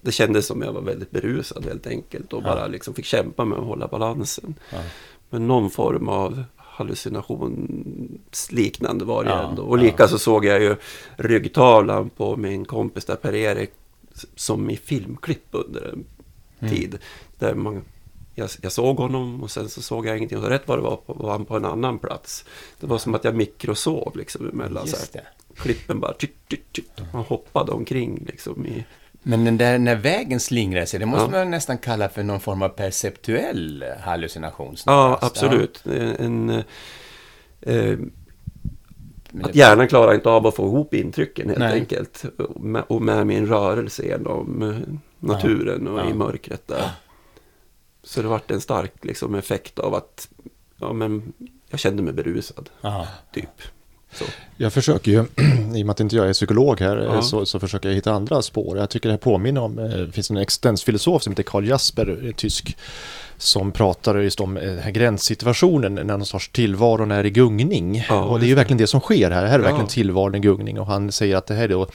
det 0.00 0.12
kändes 0.12 0.46
som 0.46 0.62
jag 0.62 0.72
var 0.72 0.80
väldigt 0.80 1.10
berusad 1.10 1.64
helt 1.64 1.86
enkelt 1.86 2.32
och 2.32 2.42
ja. 2.42 2.46
bara 2.46 2.66
liksom 2.66 2.94
fick 2.94 3.04
kämpa 3.04 3.44
med 3.44 3.58
att 3.58 3.64
hålla 3.64 3.88
balansen. 3.88 4.54
Ja. 4.72 4.78
Men 5.30 5.48
någon 5.48 5.70
form 5.70 6.08
av 6.08 6.44
hallucinationsliknande 6.56 9.04
var 9.04 9.24
det 9.24 9.30
ja, 9.30 9.48
ändå. 9.48 9.62
Och 9.62 9.78
likaså 9.78 10.18
såg 10.18 10.44
jag 10.44 10.62
ju 10.62 10.76
ryggtavlan 11.16 12.10
på 12.10 12.36
min 12.36 12.64
kompis 12.64 13.04
där 13.04 13.16
Per-Erik 13.16 13.70
som 14.34 14.70
i 14.70 14.76
filmklipp 14.76 15.46
under 15.50 15.82
en 15.82 16.04
mm. 16.60 16.74
tid. 16.74 16.98
Där 17.38 17.54
man 17.54 17.82
jag, 18.34 18.50
jag, 18.62 18.72
såg 18.72 18.96
honom 18.96 19.42
och 19.42 19.50
sen 19.50 19.68
så 19.68 19.82
såg 19.82 20.06
jag 20.06 20.16
ingenting. 20.16 20.38
Och 20.38 20.48
rätt 20.48 20.62
vad 20.68 20.78
det 20.78 20.82
var 20.82 20.96
på, 20.96 21.12
var 21.12 21.30
han 21.30 21.44
på 21.44 21.56
en 21.56 21.64
annan 21.64 21.98
plats. 21.98 22.44
Det 22.80 22.86
var 22.86 22.98
som 22.98 23.14
att 23.14 23.24
jag 23.24 23.34
mikrosov 23.34 24.16
liksom 24.16 24.48
emellan. 24.48 24.86
Just 24.86 25.12
det. 25.12 25.26
Klippen 25.56 26.00
bara... 26.00 26.12
Tyt, 26.12 26.48
tyt, 26.48 26.72
tyt. 26.72 26.90
Man 27.12 27.24
hoppade 27.24 27.72
omkring 27.72 28.24
liksom 28.26 28.66
i... 28.66 28.84
Men 29.22 29.44
den 29.44 29.56
där 29.56 29.78
när 29.78 29.96
vägen 29.96 30.40
slingrar 30.40 30.84
sig, 30.84 31.00
det 31.00 31.06
måste 31.06 31.36
ja. 31.36 31.38
man 31.38 31.50
nästan 31.50 31.78
kalla 31.78 32.08
för 32.08 32.22
någon 32.22 32.40
form 32.40 32.62
av 32.62 32.68
perceptuell 32.68 33.84
hallucination. 34.00 34.76
Ja, 34.86 35.18
absolut. 35.22 35.82
Ja. 35.84 35.92
En, 35.92 36.50
eh, 36.50 36.64
eh 37.60 37.98
att 39.42 39.54
hjärnan 39.54 39.88
klarar 39.88 40.14
inte 40.14 40.28
av 40.28 40.46
att 40.46 40.56
få 40.56 40.66
ihop 40.66 40.94
intrycken 40.94 41.48
helt 41.48 41.58
Nej. 41.58 41.72
enkelt. 41.72 42.24
Och 42.38 42.60
med, 42.60 42.84
och 42.88 43.02
med, 43.02 43.26
min 43.26 43.46
rörelse 43.46 44.06
genom 44.06 44.62
eh, 44.62 44.94
naturen 45.18 45.88
och 45.88 45.98
ja. 45.98 46.10
i 46.10 46.14
mörkret 46.14 46.68
där. 46.68 46.90
Så 48.10 48.22
det 48.22 48.28
vart 48.28 48.50
en 48.50 48.60
stark 48.60 48.92
liksom, 49.04 49.34
effekt 49.34 49.78
av 49.78 49.94
att 49.94 50.28
ja, 50.76 50.92
men 50.92 51.32
jag 51.68 51.80
kände 51.80 52.02
mig 52.02 52.12
berusad. 52.12 52.70
Aha. 52.82 53.06
Typ. 53.32 53.62
Så. 54.12 54.24
Jag 54.56 54.72
försöker 54.72 55.10
ju, 55.10 55.18
i 55.76 55.82
och 55.82 55.86
med 55.86 55.90
att 55.90 56.00
inte 56.00 56.16
jag 56.16 56.28
är 56.28 56.32
psykolog 56.32 56.80
här, 56.80 56.96
ja. 56.96 57.22
så, 57.22 57.46
så, 57.46 57.60
försöker 57.60 57.88
jag 57.88 57.96
hitta 57.96 58.12
andra 58.12 58.42
spår. 58.42 58.78
Jag 58.78 58.90
tycker 58.90 59.08
det 59.08 59.12
här 59.12 59.18
påminner 59.18 59.60
om, 59.60 59.78
eh, 59.78 59.84
det 59.84 60.12
finns 60.12 60.30
en 60.30 60.36
existensfilosof 60.36 61.22
som 61.22 61.30
heter 61.32 61.42
Karl 61.42 61.66
Jasper, 61.66 62.32
tysk 62.36 62.76
som 63.42 63.72
pratar 63.72 64.16
just 64.18 64.40
om 64.40 64.56
eh, 64.56 64.62
den 64.62 64.78
här 64.78 64.90
gränssituationen 64.90 65.94
när 65.94 66.04
någon 66.04 66.26
sorts 66.26 66.48
tillvaron 66.48 67.10
är 67.10 67.26
i 67.26 67.30
gungning. 67.30 68.04
Ja, 68.08 68.22
och 68.24 68.40
det 68.40 68.46
är 68.46 68.48
ju 68.48 68.54
verkligen 68.54 68.78
det 68.78 68.86
som 68.86 69.00
sker 69.00 69.30
här. 69.30 69.46
Här 69.46 69.54
är 69.54 69.58
Ja. 69.58 69.64
verkligen 69.64 69.86
tillvaron 69.86 70.34
i 70.34 70.38
gungning 70.38 70.80
och 70.80 70.86
han 70.86 71.12
säger 71.12 71.36
att 71.36 71.46
det 71.46 71.54
här 71.54 71.64
är 71.64 71.68
då 71.68 71.86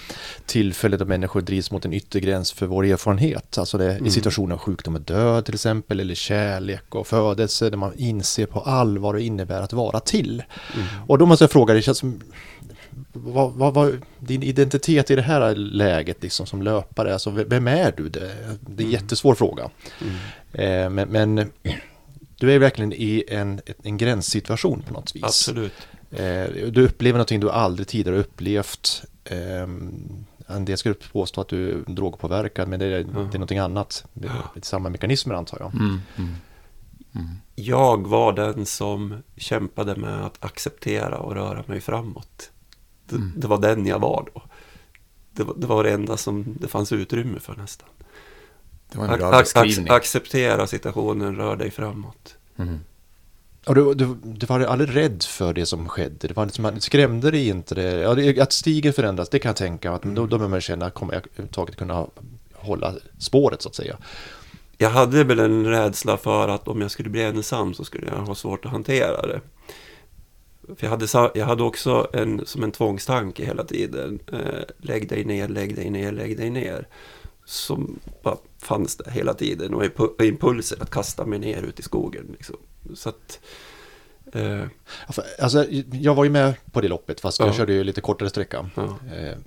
tillfället 0.46 1.00
då 1.00 1.06
människor 1.06 1.42
drivs 1.42 1.72
mot 1.72 1.86
en 1.86 1.94
yttre 1.94 2.20
gräns 2.20 2.52
för 2.52 2.66
vår 2.66 2.86
erfarenhet. 2.86 3.58
Alltså 3.58 3.78
det 3.78 3.92
Mm. 3.92 4.06
i 4.06 4.12
situationer 4.12 4.54
av 4.56 4.60
sjukdom 4.60 4.96
och 4.96 5.02
död 5.02 5.46
till 5.46 5.54
exempel 5.54 6.00
eller 6.00 6.16
kärlek 6.16 6.96
och 6.96 7.08
födelse 7.08 7.70
där 7.70 7.78
man 7.78 7.92
inser 7.98 8.46
på 8.46 8.60
allvar 8.60 9.06
vad 9.06 9.16
det 9.16 9.24
innebär 9.24 9.62
att 9.62 9.74
vara 9.74 10.00
till. 10.00 10.44
Mm. 10.76 10.88
Och 11.08 11.18
då 11.18 11.26
måste 11.26 11.44
jag 11.44 11.52
fråga 11.52 11.74
dig, 11.74 11.80
det 11.82 11.86
känns 11.86 11.98
som 11.98 12.22
vad, 13.16 13.54
vad, 13.54 13.74
vad, 13.74 14.02
din 14.20 14.44
identitet 14.44 15.12
i 15.12 15.16
det 15.16 15.22
här 15.22 15.56
läget 15.56 16.24
liksom 16.24 16.46
som 16.46 16.62
löpare, 16.62 17.14
alltså 17.14 17.30
vem 17.30 17.68
är 17.68 17.94
du? 17.98 18.10
Det, 18.10 18.32
det 18.60 18.84
är 18.84 18.86
en 18.86 18.92
jättesvår 18.92 19.36
fråga. 19.36 19.70
Mm. 20.02 20.16
Eh, 20.54 20.90
men, 20.90 21.10
men 21.10 21.52
du 22.38 22.52
är 22.52 22.60
verkligen 22.60 22.94
i 22.94 23.24
en, 23.28 23.62
en 23.84 23.98
gränssituation 23.98 24.84
på 24.88 24.94
något 24.94 25.16
vis. 25.16 25.24
Absolut. 25.24 25.74
Eh, 26.12 26.46
du 26.72 26.86
upplever 26.86 27.18
någonting 27.18 27.40
du 27.40 27.52
aldrig 27.52 27.88
tidigare 27.88 28.18
upplevt. 28.18 29.04
Eh, 29.26 29.68
en 30.48 30.66
del 30.66 30.78
skulle 30.78 30.96
påstå 30.96 31.42
att 31.42 31.48
du 31.48 31.72
är 31.72 31.84
drogpåverkad, 31.88 32.68
men 32.68 32.80
det 32.80 32.86
är, 32.86 32.90
det 32.90 32.98
är 32.98 33.34
någonting 33.34 33.58
annat. 33.58 34.06
Det 34.14 34.28
är 34.28 34.62
samma 34.62 34.90
mekanismer 34.90 35.36
antar 35.36 35.58
jag. 35.60 35.74
Mm, 35.74 36.02
mm. 36.18 36.36
Jag 37.56 38.08
var 38.08 38.34
den 38.34 38.66
som 38.66 39.24
kämpade 39.38 39.96
med 39.96 40.26
att 40.26 40.46
acceptera 40.46 41.18
och 41.18 41.36
röra 41.36 41.64
mig 41.68 41.82
framåt. 41.82 42.52
Det, 43.10 43.16
Mm. 43.16 43.32
det 43.36 43.48
var 43.48 43.58
den 43.58 43.86
jag 43.86 44.00
var 44.00 44.30
då. 44.34 44.42
Det 45.32 45.44
var, 45.44 45.54
det 45.58 45.68
var 45.68 45.84
det 45.84 45.92
enda 45.92 46.18
som 46.18 46.58
det 46.60 46.68
fanns 46.68 46.92
utrymme 46.92 47.40
för 47.40 47.56
nästan. 47.56 47.90
Det 48.92 48.98
var 48.98 49.08
en 49.08 49.20
bra 49.20 49.32
ac- 49.32 49.40
beskrivning. 49.40 49.94
acceptera 49.94 50.68
situationen, 50.68 51.36
rör 51.36 51.56
dig 51.56 51.72
framåt. 51.72 52.36
Mm. 52.58 52.80
Och 53.66 53.76
du, 53.76 53.94
du, 53.94 54.16
du 54.24 54.46
var 54.46 54.60
aldrig 54.60 54.96
rädd 54.96 55.24
för 55.24 55.54
det 55.54 55.66
som 55.66 55.90
skedde? 55.90 56.28
Det 56.28 56.36
var 56.36 56.46
liksom, 56.46 56.64
det 56.76 56.82
skrämde 56.82 57.32
dig 57.32 57.48
inte? 57.48 57.76
Det, 57.76 57.82
ja, 57.92 58.14
det, 58.14 58.40
att 58.40 58.54
stigen 58.54 58.94
förändras, 58.94 59.30
det 59.30 59.40
kan 59.40 59.50
jag 59.50 59.56
tänka. 59.56 59.92
Att, 59.92 60.04
då, 60.04 60.14
då 60.26 60.28
behöver 60.28 60.48
man 60.48 60.62
känna, 60.62 60.90
kommer 60.90 61.14
jag 61.14 61.24
överhuvudtaget 61.28 61.76
kunna 61.76 62.08
hålla 62.54 62.94
spåret 63.20 63.62
så 63.62 63.70
att 63.70 63.76
säga? 63.76 63.98
Jag 64.78 64.90
hade 64.90 65.24
väl 65.24 65.40
en 65.40 65.66
rädsla 65.66 66.18
för 66.18 66.48
att 66.48 66.68
om 66.68 66.82
jag 66.82 66.92
skulle 66.92 67.10
bli 67.10 67.24
ensam 67.24 67.74
så 67.74 67.86
skulle 67.86 68.08
jag 68.08 68.16
ha 68.18 68.36
svårt 68.36 68.66
att 68.66 68.72
hantera 68.72 69.28
det. 69.28 69.42
Jag, 70.80 70.90
hade, 70.90 71.08
jag 71.36 71.46
hade 71.46 71.64
också 71.64 72.08
en, 72.14 72.46
som 72.46 72.64
en 72.64 72.72
tvångstanke 72.72 73.46
hela 73.46 73.64
tiden. 73.64 74.20
Eh, 74.34 74.64
lägg 74.78 75.10
dig 75.10 75.26
ner, 75.26 75.48
lägg 75.48 75.76
dig 75.76 75.90
ner, 75.90 76.12
lägg 76.12 76.38
dig 76.38 76.50
ner. 76.50 76.88
Som 77.46 78.00
bara 78.24 78.38
fanns 78.62 78.98
där 78.98 79.12
hela 79.12 79.34
tiden. 79.34 79.74
Och 79.74 79.84
impu- 79.84 80.24
impulser 80.24 80.78
att 80.82 80.90
kasta 80.92 81.26
mig 81.26 81.40
ner 81.40 81.62
ut 81.64 81.80
i 81.80 81.84
skogen. 81.84 82.26
Liksom. 82.32 82.56
Så 82.96 83.10
att... 83.10 83.40
Eh, 84.34 84.62
Alltså, 85.40 85.66
jag 85.92 86.16
var 86.16 86.24
ju 86.24 86.30
med 86.30 86.54
på 86.72 86.82
det 86.82 86.88
loppet, 86.88 87.20
fast 87.20 87.40
jag 87.40 87.50
Ja. 87.50 87.54
körde 87.54 87.74
ju 87.74 87.84
lite 87.84 88.02
kortare 88.02 88.30
sträcka. 88.30 88.70
ja. 88.76 88.98
Eh, 89.16 89.38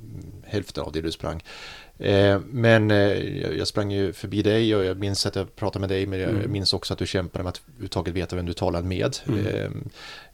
hälften 0.45 0.85
av 0.85 0.93
det 0.93 1.01
du 1.01 1.13
sprang. 1.13 1.43
Eh, 2.01 2.41
men 2.51 2.91
eh, 2.91 3.57
jag 3.59 3.69
sprang 3.69 3.93
ju 3.93 4.13
förbi 4.13 4.43
dig 4.43 4.77
och 4.77 4.85
jag 4.85 4.99
minns 4.99 5.27
att 5.27 5.37
jag 5.37 5.57
pratade 5.57 5.81
med 5.81 5.89
dig, 5.89 6.07
men 6.07 6.19
jag 6.21 6.31
Mm. 6.31 6.53
minns 6.53 6.73
också 6.73 6.93
att 6.93 6.99
du 6.99 7.07
kämpade 7.07 7.43
med 7.45 7.49
att 7.51 7.61
överhuvudtaget 7.69 8.15
veta 8.15 8.37
vem 8.37 8.47
du 8.47 8.53
talade 8.53 8.87
med. 8.89 9.17
Mm. 9.29 9.47
Eh, 9.47 9.71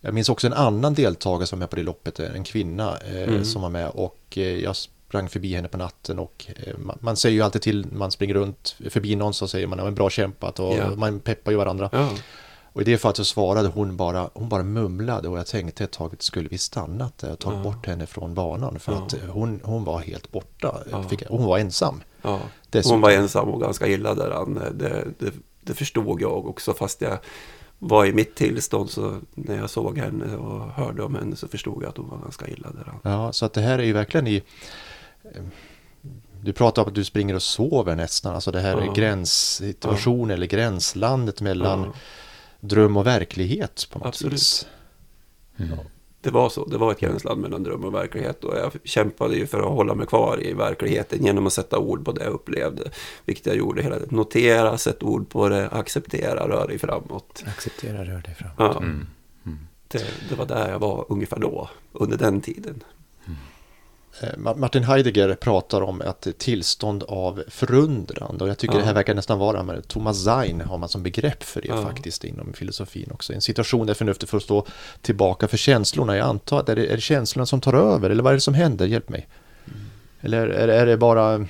jag 0.01 0.15
minns 0.15 0.29
också 0.29 0.47
en 0.47 0.53
annan 0.53 0.95
deltagare 0.95 1.47
som 1.47 1.59
var 1.59 1.61
med 1.63 1.71
på 1.71 1.77
det 1.77 1.83
loppet, 1.83 2.21
en 2.21 2.45
kvinna 2.45 2.97
Mm. 2.97 3.45
som 3.45 3.63
var 3.63 3.69
med 3.71 3.89
och 3.89 4.37
jag 4.37 4.77
sprang 4.77 5.29
förbi 5.29 5.55
henne 5.55 5.69
på 5.69 5.79
natten 5.79 6.19
och 6.19 6.47
man, 6.79 6.99
man 7.01 7.17
säger 7.17 7.35
ju 7.37 7.43
alltid 7.43 7.63
till 7.63 7.87
man 7.93 8.11
springer 8.11 8.35
runt 8.35 8.77
förbi 8.91 9.17
någon 9.17 9.35
så 9.35 9.49
säger 9.49 9.67
man 9.67 9.81
att 9.81 9.95
bra 9.95 10.11
kämpat 10.11 10.61
och 10.61 10.75
Ja. 10.75 10.95
man 10.97 11.21
peppar 11.21 11.53
ju 11.53 11.59
varandra. 11.59 11.91
ja. 11.93 12.11
Och 12.75 12.81
i 12.81 12.85
det 12.85 12.99
fallet 12.99 13.17
så 13.17 13.25
svarade 13.25 13.69
hon 13.69 13.97
bara, 13.97 14.31
hon 14.35 14.49
bara 14.49 14.63
mumlade 14.63 15.29
och 15.29 15.39
jag 15.39 15.47
tänkte 15.47 15.85
ett 15.85 15.91
tag 15.93 16.13
att 16.15 16.23
skulle 16.23 16.49
vi 16.49 16.59
stannat 16.59 17.19
där 17.19 17.33
och 17.33 17.39
tagit 17.39 17.57
Ja. 17.59 17.63
bort 17.63 17.87
henne 17.87 18.07
från 18.07 18.35
banan 18.35 18.79
för 18.81 18.93
Ja. 18.93 18.99
att 18.99 19.15
eh, 19.15 19.21
hon, 19.29 19.61
hon 19.65 19.85
var 19.85 19.99
helt 20.01 20.33
borta. 20.33 20.79
Ja. 20.91 21.03
Fick, 21.03 21.23
hon 21.29 21.45
var 21.45 21.59
ensam. 21.59 22.03
Ja, 22.23 22.41
hon 22.85 23.01
var 23.01 23.11
ensam 23.11 23.49
och 23.49 23.61
ganska 23.61 23.87
illa 23.89 24.15
däran. 24.15 24.55
Det, 24.55 25.05
det, 25.19 25.33
det 25.61 25.75
förstod 25.75 26.21
jag 26.23 26.47
också 26.47 26.75
fast 26.75 27.01
jag 27.01 27.19
var 27.79 28.07
i 28.07 28.13
mitt 28.13 28.35
tillstånd 28.35 28.91
så 28.91 29.21
när 29.35 29.57
jag 29.57 29.71
såg 29.71 29.99
henne 29.99 30.37
och 30.37 30.61
hörde 30.73 31.03
om 31.03 31.15
henne 31.15 31.37
så 31.37 31.49
förstod 31.49 31.83
jag 31.83 31.89
att 31.89 31.97
hon 31.97 32.09
var 32.09 32.19
ganska 32.19 32.49
illa 32.49 32.69
däran. 32.71 32.99
Ja, 33.03 33.33
så 33.33 33.47
att 33.47 33.53
det 33.53 33.61
här 33.61 33.79
är 33.79 33.83
ju 33.85 33.93
verkligen 33.93 34.27
i... 34.27 34.43
eh, 35.25 35.43
Du 36.43 36.53
pratar 36.53 36.83
om 36.83 36.89
att 36.89 36.95
du 36.95 37.05
springer 37.05 37.35
och 37.35 37.43
sover 37.43 37.97
nästan, 37.97 38.35
alltså 38.35 38.51
det 38.51 38.61
här 38.61 38.77
är 38.77 38.87
Ja. 38.87 38.93
gränssituation 38.93 40.31
eller 40.31 40.47
gränslandet 40.47 41.41
mellan 41.41 41.81
Ja, 41.83 41.93
dröm 42.69 42.97
och 42.97 43.07
verklighet 43.07 43.89
på 43.91 43.99
något 43.99 44.09
Absolut. 44.09 44.33
vis. 44.35 44.67
Mm. 45.57 45.79
det 46.21 46.31
var 46.31 46.49
så, 46.49 46.65
det 46.65 46.79
var 46.79 46.93
ett 46.93 47.01
gränsland 47.01 47.41
mellan 47.41 47.63
dröm 47.63 47.85
och 47.85 47.95
verklighet 47.95 48.45
och 48.45 48.57
jag 48.57 48.73
kämpade 48.85 49.37
ju 49.37 49.47
för 49.47 49.59
att 49.59 49.69
hålla 49.69 49.95
mig 49.95 50.07
kvar 50.07 50.43
i 50.43 50.53
verkligheten 50.53 51.25
genom 51.25 51.47
att 51.47 51.53
sätta 51.53 51.79
ord 51.79 52.05
på 52.05 52.13
det 52.13 52.25
jag 52.25 52.33
upplevde. 52.33 52.91
Vilket 53.25 53.47
jag 53.47 53.57
gjorde 53.57 53.83
hela 53.83 53.95
tiden. 53.99 54.17
Notera, 54.17 54.79
sätt 54.79 55.03
ord 55.03 55.29
på 55.29 55.49
det, 55.49 55.69
acceptera, 55.69 56.49
rör 56.49 56.69
dig 56.69 56.79
framåt. 56.79 57.45
Acceptera, 57.47 58.05
rör 58.05 58.23
dig 58.23 58.35
fram. 58.35 58.51
Ja. 58.59 58.77
Mm. 58.77 59.07
Mm. 59.47 59.59
Det, 59.89 60.05
det 60.29 60.35
var 60.35 60.47
där 60.47 60.71
jag 60.71 60.79
var 60.79 61.07
ungefär 61.09 61.39
då, 61.39 61.71
under 61.93 62.19
den 62.19 62.41
tiden. 62.41 62.85
Eh, 64.23 64.29
Ma- 64.37 64.57
Martin 64.57 64.85
Heidegger 64.85 65.35
pratar 65.35 65.81
om 65.83 66.01
ett 66.03 66.39
tillstånd 66.39 67.03
av 67.03 67.43
förundran 67.49 68.41
och 68.41 68.49
jag 68.49 68.59
tycker 68.59 68.75
Ja. 68.75 68.81
det 68.81 68.87
här 68.87 68.95
verkar 68.95 69.15
nästan 69.15 69.39
vara, 69.39 69.63
men 69.63 69.83
Thomas 69.83 70.25
Zein 70.25 70.61
har 70.61 70.79
man 70.79 70.89
som 70.89 71.03
begrepp 71.03 71.43
för 71.43 71.63
det 71.63 71.69
Ja. 71.69 71.83
faktiskt 71.83 72.25
inom 72.25 72.53
filosofin 72.53 73.11
också. 73.13 73.33
En 73.33 73.41
situation 73.41 73.87
där 73.87 73.95
förnuftet 73.95 74.29
får 74.31 74.41
stå 74.41 74.67
tillbaka 75.03 75.49
för 75.49 75.57
känslorna. 75.57 76.17
Jag 76.17 76.29
antar 76.29 76.61
att 76.61 76.69
är 76.69 76.77
det, 76.77 76.87
är 76.87 76.95
det 76.95 77.01
känslorna 77.01 77.47
som 77.47 77.61
tar 77.61 77.73
över 77.75 78.11
eller 78.11 78.23
vad 78.23 78.31
är 78.31 78.35
det 78.35 78.41
som 78.41 78.55
händer? 78.55 78.87
Hjälp 78.87 79.09
mig. 79.09 79.29
Eller 80.21 80.47
är, 80.49 80.69
är 80.69 80.87
det 80.87 80.97
bara... 80.97 81.47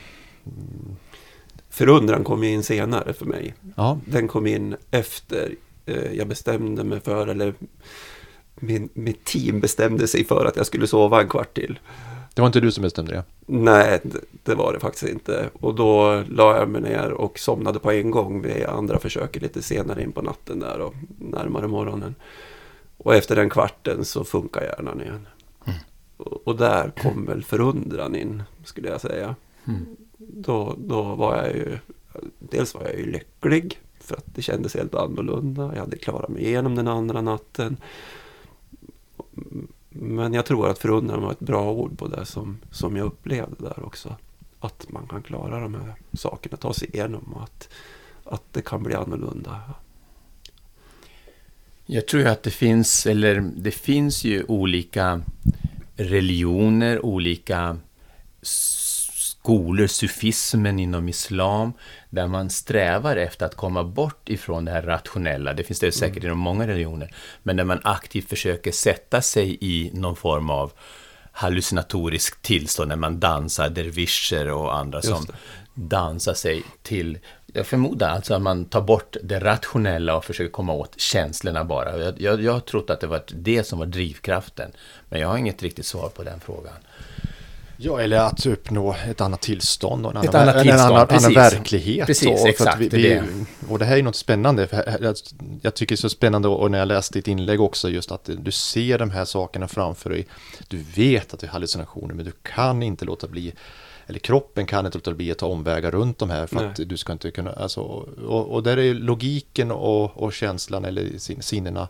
Förundran 1.70 2.24
kom 2.24 2.44
in 2.44 2.62
senare 2.62 3.12
för 3.12 3.24
mig. 3.26 3.54
Ja, 3.76 3.98
Den 4.06 4.28
kom 4.28 4.46
in 4.46 4.76
efter 4.90 5.54
eh, 5.86 6.12
jag 6.12 6.28
bestämde 6.28 6.84
mig 6.84 7.00
för, 7.00 7.26
eller 7.26 7.54
min, 8.54 8.88
mitt 8.94 9.24
team 9.24 9.60
bestämde 9.60 10.08
sig 10.08 10.24
för 10.24 10.44
att 10.46 10.56
jag 10.56 10.66
skulle 10.66 10.86
sova 10.86 11.20
en 11.20 11.28
kvart 11.28 11.54
till. 11.54 11.78
Det 12.34 12.42
var 12.42 12.46
inte 12.46 12.60
du 12.60 12.72
som 12.72 12.82
bestämde 12.82 13.12
det. 13.12 13.24
Nej, 13.46 14.00
det, 14.42 14.54
var 14.54 14.72
det 14.72 14.80
faktiskt 14.80 15.12
inte. 15.12 15.50
Och 15.60 15.74
då 15.74 16.22
la 16.28 16.56
jag 16.56 16.68
mig 16.68 16.80
ner 16.80 17.10
och 17.12 17.38
somnade 17.38 17.78
på 17.78 17.92
en 17.92 18.10
gång 18.10 18.42
vid 18.42 18.64
andra 18.64 18.98
försöket 18.98 19.42
lite 19.42 19.62
senare 19.62 20.02
in 20.02 20.12
på 20.12 20.22
natten 20.22 20.60
där 20.60 20.80
och 20.80 20.94
närmare 21.18 21.68
morgonen. 21.68 22.14
Och 22.96 23.14
efter 23.14 23.36
den 23.36 23.50
kvarten 23.50 24.04
så 24.04 24.24
funkar 24.24 24.62
hjärnan 24.62 25.00
igen. 25.00 25.26
Och, 26.16 26.48
och 26.48 26.56
där 26.56 26.92
kom 27.02 27.26
väl 27.26 27.44
förundran 27.44 28.16
in, 28.16 28.42
skulle 28.64 28.88
jag 28.88 29.00
säga. 29.00 29.34
Mm. 29.64 29.86
Då, 30.16 30.74
då 30.78 31.02
var 31.02 31.36
jag 31.36 31.56
ju, 31.56 31.78
dels 32.38 32.74
var 32.74 32.82
jag 32.82 32.98
ju 32.98 33.12
lycklig 33.12 33.80
för 34.00 34.16
att 34.16 34.34
det 34.34 34.42
kändes 34.42 34.74
helt 34.74 34.94
annorlunda. 34.94 35.70
Jag 35.74 35.80
hade 35.80 35.98
klarat 35.98 36.28
mig 36.28 36.44
igenom 36.44 36.74
den 36.74 36.88
andra 36.88 37.20
natten. 37.20 37.76
Men 39.96 40.32
jag 40.32 40.46
tror 40.46 40.68
att 40.68 40.78
förundran 40.78 41.22
var 41.22 41.32
ett 41.32 41.40
bra 41.40 41.72
ord 41.72 41.98
på 41.98 42.08
det 42.08 42.26
som, 42.26 42.58
som 42.70 42.96
jag 42.96 43.06
upplevde 43.06 43.56
där 43.58 43.86
också. 43.86 44.16
Att 44.60 44.86
man 44.88 45.06
kan 45.06 45.22
klara 45.22 45.60
de 45.60 45.74
här 45.74 45.94
sakerna, 46.12 46.56
ta 46.56 46.74
sig 46.74 46.88
igenom 46.92 47.32
och 47.34 47.42
att, 47.42 47.68
att 48.24 48.42
det 48.52 48.62
kan 48.62 48.82
bli 48.82 48.94
annorlunda. 48.94 49.60
Jag 51.86 52.06
tror 52.06 52.22
ju 52.22 52.28
att 52.28 52.42
det 52.42 52.50
finns, 52.50 53.06
eller 53.06 53.50
det 53.56 53.70
finns 53.70 54.24
ju 54.24 54.44
olika 54.44 55.22
religioner, 55.96 57.04
olika 57.04 57.76
skolor, 59.44 59.86
sufismen 59.86 60.78
inom 60.78 61.08
islam, 61.08 61.72
där 62.10 62.26
man 62.26 62.50
strävar 62.50 63.16
efter 63.16 63.46
att 63.46 63.54
komma 63.54 63.84
bort 63.84 64.28
ifrån 64.28 64.64
det 64.64 64.70
här 64.70 64.82
rationella. 64.82 65.52
Det 65.52 65.64
finns 65.64 65.80
det 65.80 65.92
säkert 65.92 66.24
inom 66.24 66.38
många 66.38 66.66
religioner, 66.66 67.14
men 67.42 67.56
där 67.56 67.64
man 67.64 67.80
aktivt 67.84 68.28
försöker 68.28 68.72
sätta 68.72 69.22
sig 69.22 69.58
i 69.60 69.90
någon 69.94 70.16
form 70.16 70.50
av 70.50 70.72
hallucinatorisk 71.32 72.42
tillstånd 72.42 72.88
när 72.88 72.96
man 72.96 73.20
dansar, 73.20 73.68
dervischer 73.68 74.50
och 74.50 74.76
andra 74.76 75.02
som 75.02 75.26
dansar 75.74 76.34
sig 76.34 76.62
till, 76.82 77.18
jag 77.46 77.66
förmodar 77.66 78.08
alltså 78.08 78.34
att 78.34 78.42
man 78.42 78.64
tar 78.64 78.80
bort 78.80 79.16
det 79.22 79.38
rationella 79.38 80.16
och 80.16 80.24
försöker 80.24 80.52
komma 80.52 80.72
åt 80.72 81.00
känslorna 81.00 81.64
bara. 81.64 81.98
Jag, 81.98 82.20
jag, 82.20 82.42
jag 82.42 82.52
har 82.52 82.60
trott 82.60 82.90
att 82.90 83.00
det 83.00 83.06
var 83.06 83.22
det 83.28 83.64
som 83.64 83.78
var 83.78 83.86
drivkraften, 83.86 84.70
men 85.08 85.20
jag 85.20 85.28
har 85.28 85.38
inget 85.38 85.62
riktigt 85.62 85.86
svar 85.86 86.08
på 86.08 86.22
den 86.22 86.40
frågan. 86.40 86.74
Ja, 87.76 88.00
eller 88.00 88.16
att 88.16 88.46
uppnå 88.46 88.96
ett 89.10 89.20
annat 89.20 89.40
tillstånd 89.40 90.06
och 90.06 90.12
en 90.12 90.16
annan, 90.16 90.34
annat 90.34 90.56
en 90.56 90.62
tillstånd, 90.62 90.80
annan, 90.80 90.96
annan 90.96 91.08
precis. 91.08 91.36
verklighet. 91.36 92.06
Precis, 92.06 92.40
och, 92.42 92.48
exakt, 92.48 92.80
vi, 92.80 92.88
vi, 92.88 93.20
och 93.68 93.78
det 93.78 93.84
här 93.84 93.96
är 93.96 94.02
något 94.02 94.16
spännande. 94.16 94.66
För 94.66 95.14
jag 95.62 95.74
tycker 95.74 95.94
det 95.94 95.98
är 95.98 96.00
så 96.00 96.08
spännande 96.08 96.48
och 96.48 96.70
när 96.70 96.78
jag 96.78 96.88
läste 96.88 97.18
ditt 97.18 97.28
inlägg 97.28 97.60
också 97.60 97.90
just 97.90 98.12
att 98.12 98.30
du 98.38 98.50
ser 98.50 98.98
de 98.98 99.10
här 99.10 99.24
sakerna 99.24 99.68
framför 99.68 100.10
dig. 100.10 100.26
Du 100.68 100.84
vet 100.96 101.34
att 101.34 101.40
det 101.40 101.46
är 101.46 101.50
hallucinationer 101.50 102.14
men 102.14 102.24
du 102.24 102.32
kan 102.42 102.82
inte 102.82 103.04
låta 103.04 103.26
bli 103.26 103.54
eller 104.06 104.18
kroppen 104.18 104.66
kan 104.66 104.86
inte 104.86 104.98
låta 104.98 105.14
bli 105.14 105.30
att 105.30 105.38
ta 105.38 105.46
omvägar 105.46 105.90
runt 105.90 106.18
de 106.18 106.30
här 106.30 106.46
för 106.46 106.56
Nej. 106.56 106.66
att 106.66 106.88
du 106.88 106.96
ska 106.96 107.12
inte 107.12 107.30
kunna, 107.30 107.52
alltså, 107.52 107.80
och, 107.80 108.46
och 108.46 108.62
där 108.62 108.76
är 108.76 108.94
logiken 108.94 109.70
och, 109.70 110.22
och 110.22 110.32
känslan 110.32 110.84
eller 110.84 111.18
sin, 111.18 111.42
sinnena, 111.42 111.88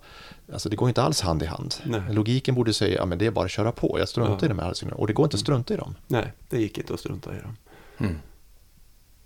alltså 0.53 0.69
det 0.69 0.77
går 0.77 0.89
inte 0.89 1.03
alls 1.03 1.21
hand 1.21 1.43
i 1.43 1.47
hand. 1.47 1.75
Nej. 1.85 2.03
Logiken 2.11 2.55
borde 2.55 2.73
säga, 2.73 2.97
ja 2.99 3.07
men 3.07 3.19
det 3.19 3.27
är 3.27 3.31
bara 3.31 3.45
att 3.45 3.51
köra 3.51 3.73
på, 3.73 3.99
jag 3.99 4.09
struntar 4.09 4.39
Ja. 4.41 4.45
i 4.45 4.49
de 4.49 4.59
här 4.59 4.75
signalerna, 4.75 5.01
och 5.01 5.07
det 5.07 5.13
går 5.13 5.25
inte 5.27 5.35
att 5.35 5.41
strunta 5.41 5.75
i 5.75 5.77
dem. 5.77 5.95
Nej, 6.07 6.33
det 6.49 6.59
gick 6.61 6.79
inte 6.79 6.95
att 6.95 7.01
strunta 7.01 7.37
i 7.37 7.41
dem. 7.41 7.57
Mm. 7.99 8.19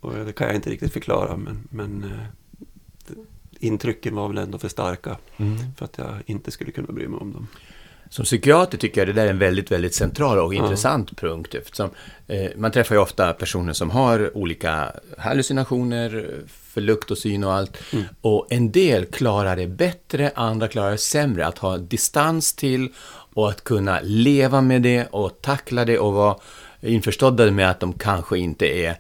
Och 0.01 0.13
det 0.15 0.33
kan 0.33 0.47
jag 0.47 0.57
inte 0.57 0.71
riktigt 0.71 0.93
förklara, 0.93 1.37
men, 1.37 1.69
men 1.71 2.05
eh, 2.05 3.15
intrycken 3.61 4.15
var 4.15 4.29
väl 4.29 4.39
ändå 4.39 4.59
för 4.59 4.69
starka 4.69 5.17
för 5.77 5.85
att 5.85 5.99
jag 5.99 6.15
inte 6.27 6.51
skulle 6.51 6.73
kunna 6.73 6.93
bry 6.93 7.09
mig 7.09 7.21
om 7.21 7.33
dem. 7.33 7.47
Som 8.11 8.25
psykiater 8.25 8.79
tycker 8.79 9.01
jag 9.01 9.09
det 9.09 9.13
där 9.13 9.27
är 9.27 9.31
en 9.31 9.39
väldigt, 9.39 9.71
väldigt 9.73 9.95
central 9.95 10.39
och 10.39 10.55
Ja. 10.55 10.63
intressant 10.63 11.17
punkt. 11.21 11.55
Eftersom, 11.55 11.91
eh, 12.27 12.51
man 12.57 12.71
träffar 12.71 12.95
ju 12.95 13.01
ofta 13.01 13.33
personer 13.33 13.73
som 13.73 13.91
har 13.91 14.37
olika 14.37 14.93
hallucinationer 15.19 16.35
för 16.47 16.81
lukt 16.81 17.11
och 17.11 17.19
syn 17.19 17.45
och 17.45 17.53
allt. 17.53 17.79
Mm. 17.93 18.05
Och 18.21 18.47
en 18.51 18.73
del 18.73 19.05
klarar 19.05 19.57
det 19.57 19.67
bättre, 19.67 20.31
andra 20.35 20.69
klarar 20.69 20.91
det 20.91 20.99
sämre. 20.99 21.47
Att 21.47 21.59
ha 21.59 21.79
distans 21.79 22.53
till 22.55 22.89
och 23.35 23.49
att 23.49 23.65
kunna 23.65 24.01
leva 24.03 24.61
med 24.61 24.83
det 24.83 25.07
och 25.11 25.39
tackla 25.43 25.85
det 25.85 25.99
och 25.99 26.13
vara 26.13 26.37
införstådda 26.81 27.51
med 27.51 27.71
att 27.71 27.81
de 27.81 27.93
kanske 27.93 28.39
inte 28.39 28.67
är 28.67 28.97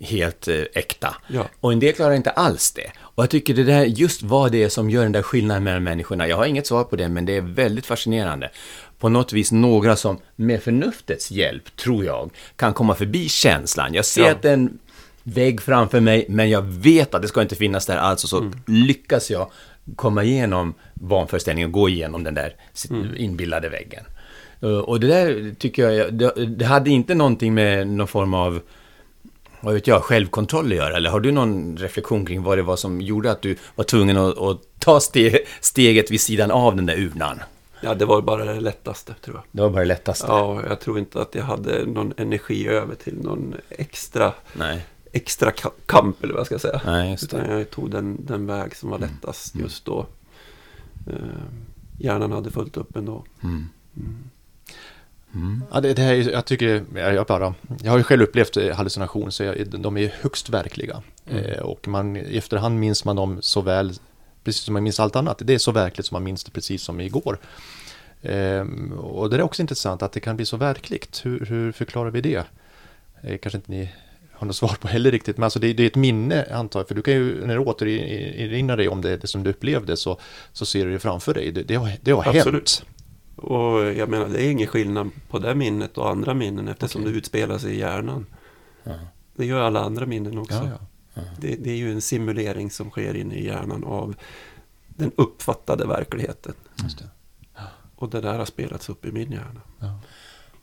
helt 0.00 0.48
eh, 0.48 0.62
äkta. 0.74 1.16
Ja. 1.28 1.48
Och 1.60 1.72
en 1.72 1.80
del 1.80 1.92
klarar 1.94 2.14
inte 2.14 2.30
alls 2.30 2.72
det. 2.72 2.90
Och 3.00 3.22
jag 3.22 3.30
tycker 3.30 3.54
det 3.54 3.64
där, 3.64 3.84
just 3.84 4.22
vad 4.22 4.52
det 4.52 4.62
är 4.62 4.68
som 4.68 4.90
gör 4.90 5.02
den 5.02 5.12
där 5.12 5.22
skillnaden 5.22 5.64
mellan 5.64 5.84
människorna. 5.84 6.28
Jag 6.28 6.36
har 6.36 6.44
inget 6.46 6.66
svar 6.66 6.84
på 6.84 6.96
det, 6.96 7.08
men 7.08 7.26
det 7.26 7.36
är 7.36 7.40
väldigt 7.40 7.86
fascinerande. 7.86 8.50
På 8.98 9.08
något 9.08 9.32
vis 9.32 9.52
några 9.52 9.96
som 9.96 10.18
med 10.36 10.62
förnuftets 10.62 11.30
hjälp, 11.30 11.76
tror 11.76 12.04
jag, 12.04 12.30
kan 12.56 12.72
komma 12.74 12.94
förbi 12.94 13.28
känslan. 13.28 13.94
Jag 13.94 14.04
ser 14.04 14.22
Ja. 14.22 14.30
att 14.30 14.42
det 14.42 14.48
är 14.48 14.54
en 14.54 14.78
vägg 15.22 15.62
framför 15.62 16.00
mig, 16.00 16.26
men 16.28 16.50
jag 16.50 16.62
vet 16.62 17.14
att 17.14 17.22
det 17.22 17.28
ska 17.28 17.42
inte 17.42 17.56
finnas 17.56 17.86
där 17.86 17.96
alls. 17.96 18.24
Och 18.24 18.30
så 18.30 18.38
Mm. 18.38 18.52
lyckas 18.66 19.30
jag 19.30 19.50
komma 19.96 20.24
igenom 20.24 20.74
vanföreställningen 20.94 21.68
och 21.68 21.72
gå 21.72 21.88
igenom 21.88 22.24
den 22.24 22.34
där 22.34 22.54
Mm. 22.90 23.08
inbillade 23.16 23.68
väggen. 23.68 24.04
Uh, 24.62 24.78
Och 24.78 25.00
det 25.00 25.06
där 25.06 25.54
tycker 25.58 25.90
jag, 25.90 26.14
det, 26.14 26.46
det 26.46 26.64
hade 26.64 26.90
inte 26.90 27.14
någonting 27.14 27.54
med 27.54 27.86
någon 27.88 28.08
form 28.08 28.34
av 28.34 28.60
vad 29.60 29.74
vet 29.74 29.86
jag, 29.86 30.02
självkontroll 30.02 30.66
att 30.66 30.76
göra? 30.78 30.96
Eller 30.96 31.10
har 31.10 31.20
du 31.20 31.32
någon 31.32 31.76
reflektion 31.76 32.26
kring 32.26 32.42
vad 32.42 32.58
det 32.58 32.62
var 32.62 32.76
som 32.76 33.00
gjorde 33.00 33.30
att 33.30 33.42
du 33.42 33.56
var 33.74 33.84
tvungen 33.84 34.16
att, 34.16 34.38
att 34.38 34.58
ta 34.78 35.00
ste, 35.00 35.38
steget 35.60 36.10
vid 36.10 36.20
sidan 36.20 36.50
av 36.50 36.76
den 36.76 36.86
där 36.86 36.96
urnan? 36.98 37.40
Ja, 37.82 37.94
det 37.94 38.04
var 38.04 38.22
bara 38.22 38.44
det 38.44 38.60
lättaste 38.60 39.14
tror 39.14 39.36
jag. 39.36 39.44
Det 39.52 39.62
var 39.62 39.70
bara 39.70 39.80
det 39.80 39.84
lättaste. 39.88 40.26
Ja, 40.28 40.62
jag 40.68 40.80
tror 40.80 40.98
inte 40.98 41.20
att 41.22 41.34
jag 41.34 41.44
hade 41.44 41.86
någon 41.86 42.12
energi 42.16 42.68
över 42.68 42.94
till 42.94 43.16
någon 43.22 43.54
extra, 43.70 44.32
Nej, 44.52 44.86
extra 45.12 45.50
ka- 45.50 45.70
kamp 45.86 46.24
eller 46.24 46.32
vad 46.34 46.40
jag 46.40 46.46
ska 46.46 46.58
säga. 46.58 46.80
nej, 46.86 47.10
just 47.10 47.22
Utan 47.24 47.40
det. 47.40 47.58
jag 47.58 47.70
tog 47.70 47.90
den, 47.90 48.26
den 48.26 48.46
väg 48.46 48.76
som 48.76 48.90
var 48.90 48.98
lättast 48.98 49.54
Mm. 49.54 49.64
just 49.66 49.84
då. 49.84 50.06
Eh, 51.06 51.14
hjärnan 51.98 52.32
hade 52.32 52.50
fullt 52.50 52.76
upp 52.76 52.96
ändå. 52.96 53.24
Mm. 53.42 53.68
Mm. 53.96 54.16
Ja, 55.72 55.80
det, 55.80 55.94
det 55.94 56.02
här, 56.02 56.14
är- 56.14 56.30
jag 56.32 56.44
tycker, 56.44 56.84
jag, 56.94 57.26
bara, 57.26 57.54
jag 57.82 57.90
har 57.90 57.98
ju 57.98 58.04
själv 58.04 58.22
upplevt 58.22 58.56
eh, 58.56 58.74
hallucination 58.76 59.32
så 59.32 59.42
jag, 59.44 59.66
de 59.80 59.96
är 59.96 60.12
högst 60.20 60.48
verkliga. 60.48 61.02
Mm. 61.30 61.44
Eh, 61.44 61.58
och 61.58 61.88
man, 61.88 62.16
i 62.16 62.36
efterhand 62.36 62.78
minns 62.78 63.04
man 63.04 63.16
dem 63.16 63.38
så 63.42 63.60
väl, 63.60 63.92
precis 64.44 64.62
som 64.62 64.72
man 64.72 64.82
minns 64.82 65.00
allt 65.00 65.16
annat. 65.16 65.38
Det 65.44 65.54
är 65.54 65.58
så 65.58 65.72
verkligt 65.72 66.06
som 66.06 66.14
man 66.14 66.24
minns 66.24 66.44
det 66.44 66.50
precis 66.50 66.82
som 66.82 67.00
igår. 67.00 67.38
Ehm, 68.22 68.92
och 68.92 69.30
det 69.30 69.36
är 69.36 69.42
också 69.42 69.62
intressant 69.62 70.02
att 70.02 70.12
det 70.12 70.20
kan 70.20 70.36
bli 70.36 70.46
så 70.46 70.56
verkligt. 70.56 71.20
Hur, 71.24 71.46
hur 71.46 71.72
förklarar 71.72 72.10
vi 72.10 72.20
det? 72.20 72.44
Eh, 73.22 73.38
kanske 73.38 73.56
inte 73.58 73.70
ni 73.70 73.88
har 74.32 74.46
något 74.46 74.56
svar 74.56 74.76
på 74.80 74.88
heller 74.88 75.10
riktigt, 75.10 75.36
men 75.36 75.44
alltså 75.44 75.58
det, 75.58 75.72
det 75.72 75.82
är 75.82 75.86
ett 75.86 75.96
minne 75.96 76.46
antar 76.52 76.80
jag, 76.80 76.88
för 76.88 76.94
du 76.94 77.02
kan 77.02 77.14
ju, 77.14 77.46
när 77.46 77.54
du 77.54 77.60
återerinrar 77.60 78.76
dig 78.76 78.88
om 78.88 79.00
det, 79.02 79.16
det 79.16 79.26
som 79.26 79.42
du 79.42 79.50
upplevde 79.50 79.96
så, 79.96 80.20
så 80.52 80.66
ser 80.66 80.86
du 80.86 80.92
det 80.92 80.98
framför 80.98 81.34
dig. 81.34 81.52
Det, 81.52 81.62
det 81.62 81.74
har, 81.74 81.92
det 82.00 82.10
har 82.12 82.28
Absolut. 82.36 82.44
hänt. 82.54 82.84
Och 83.40 83.84
jag 83.84 84.08
menar, 84.08 84.28
det 84.28 84.42
är 84.42 84.50
ingen 84.50 84.66
skillnad 84.66 85.10
på 85.28 85.38
det 85.38 85.54
minnet 85.54 85.98
och 85.98 86.10
andra 86.10 86.34
minnen 86.34 86.68
eftersom 86.68 87.02
Okej. 87.02 87.12
det 87.12 87.18
utspelar 87.18 87.58
sig 87.58 87.74
i 87.74 87.78
hjärnan. 87.78 88.26
Ja. 88.84 88.92
Det 89.36 89.46
gör 89.46 89.60
alla 89.60 89.80
andra 89.80 90.06
minnen 90.06 90.38
också. 90.38 90.54
Ja, 90.54 90.78
ja. 91.14 91.22
Det, 91.40 91.56
det 91.56 91.70
är 91.70 91.76
ju 91.76 91.92
en 91.92 92.00
simulering 92.00 92.70
som 92.70 92.90
sker 92.90 93.16
inne 93.16 93.34
i 93.34 93.46
hjärnan 93.46 93.84
av 93.84 94.14
den 94.88 95.12
uppfattade 95.16 95.86
verkligheten. 95.86 96.54
Just 96.82 96.98
det. 96.98 97.08
Och 97.96 98.10
det 98.10 98.20
där 98.20 98.38
har 98.38 98.44
spelats 98.44 98.88
upp 98.88 99.04
i 99.04 99.12
min 99.12 99.32
hjärna. 99.32 99.60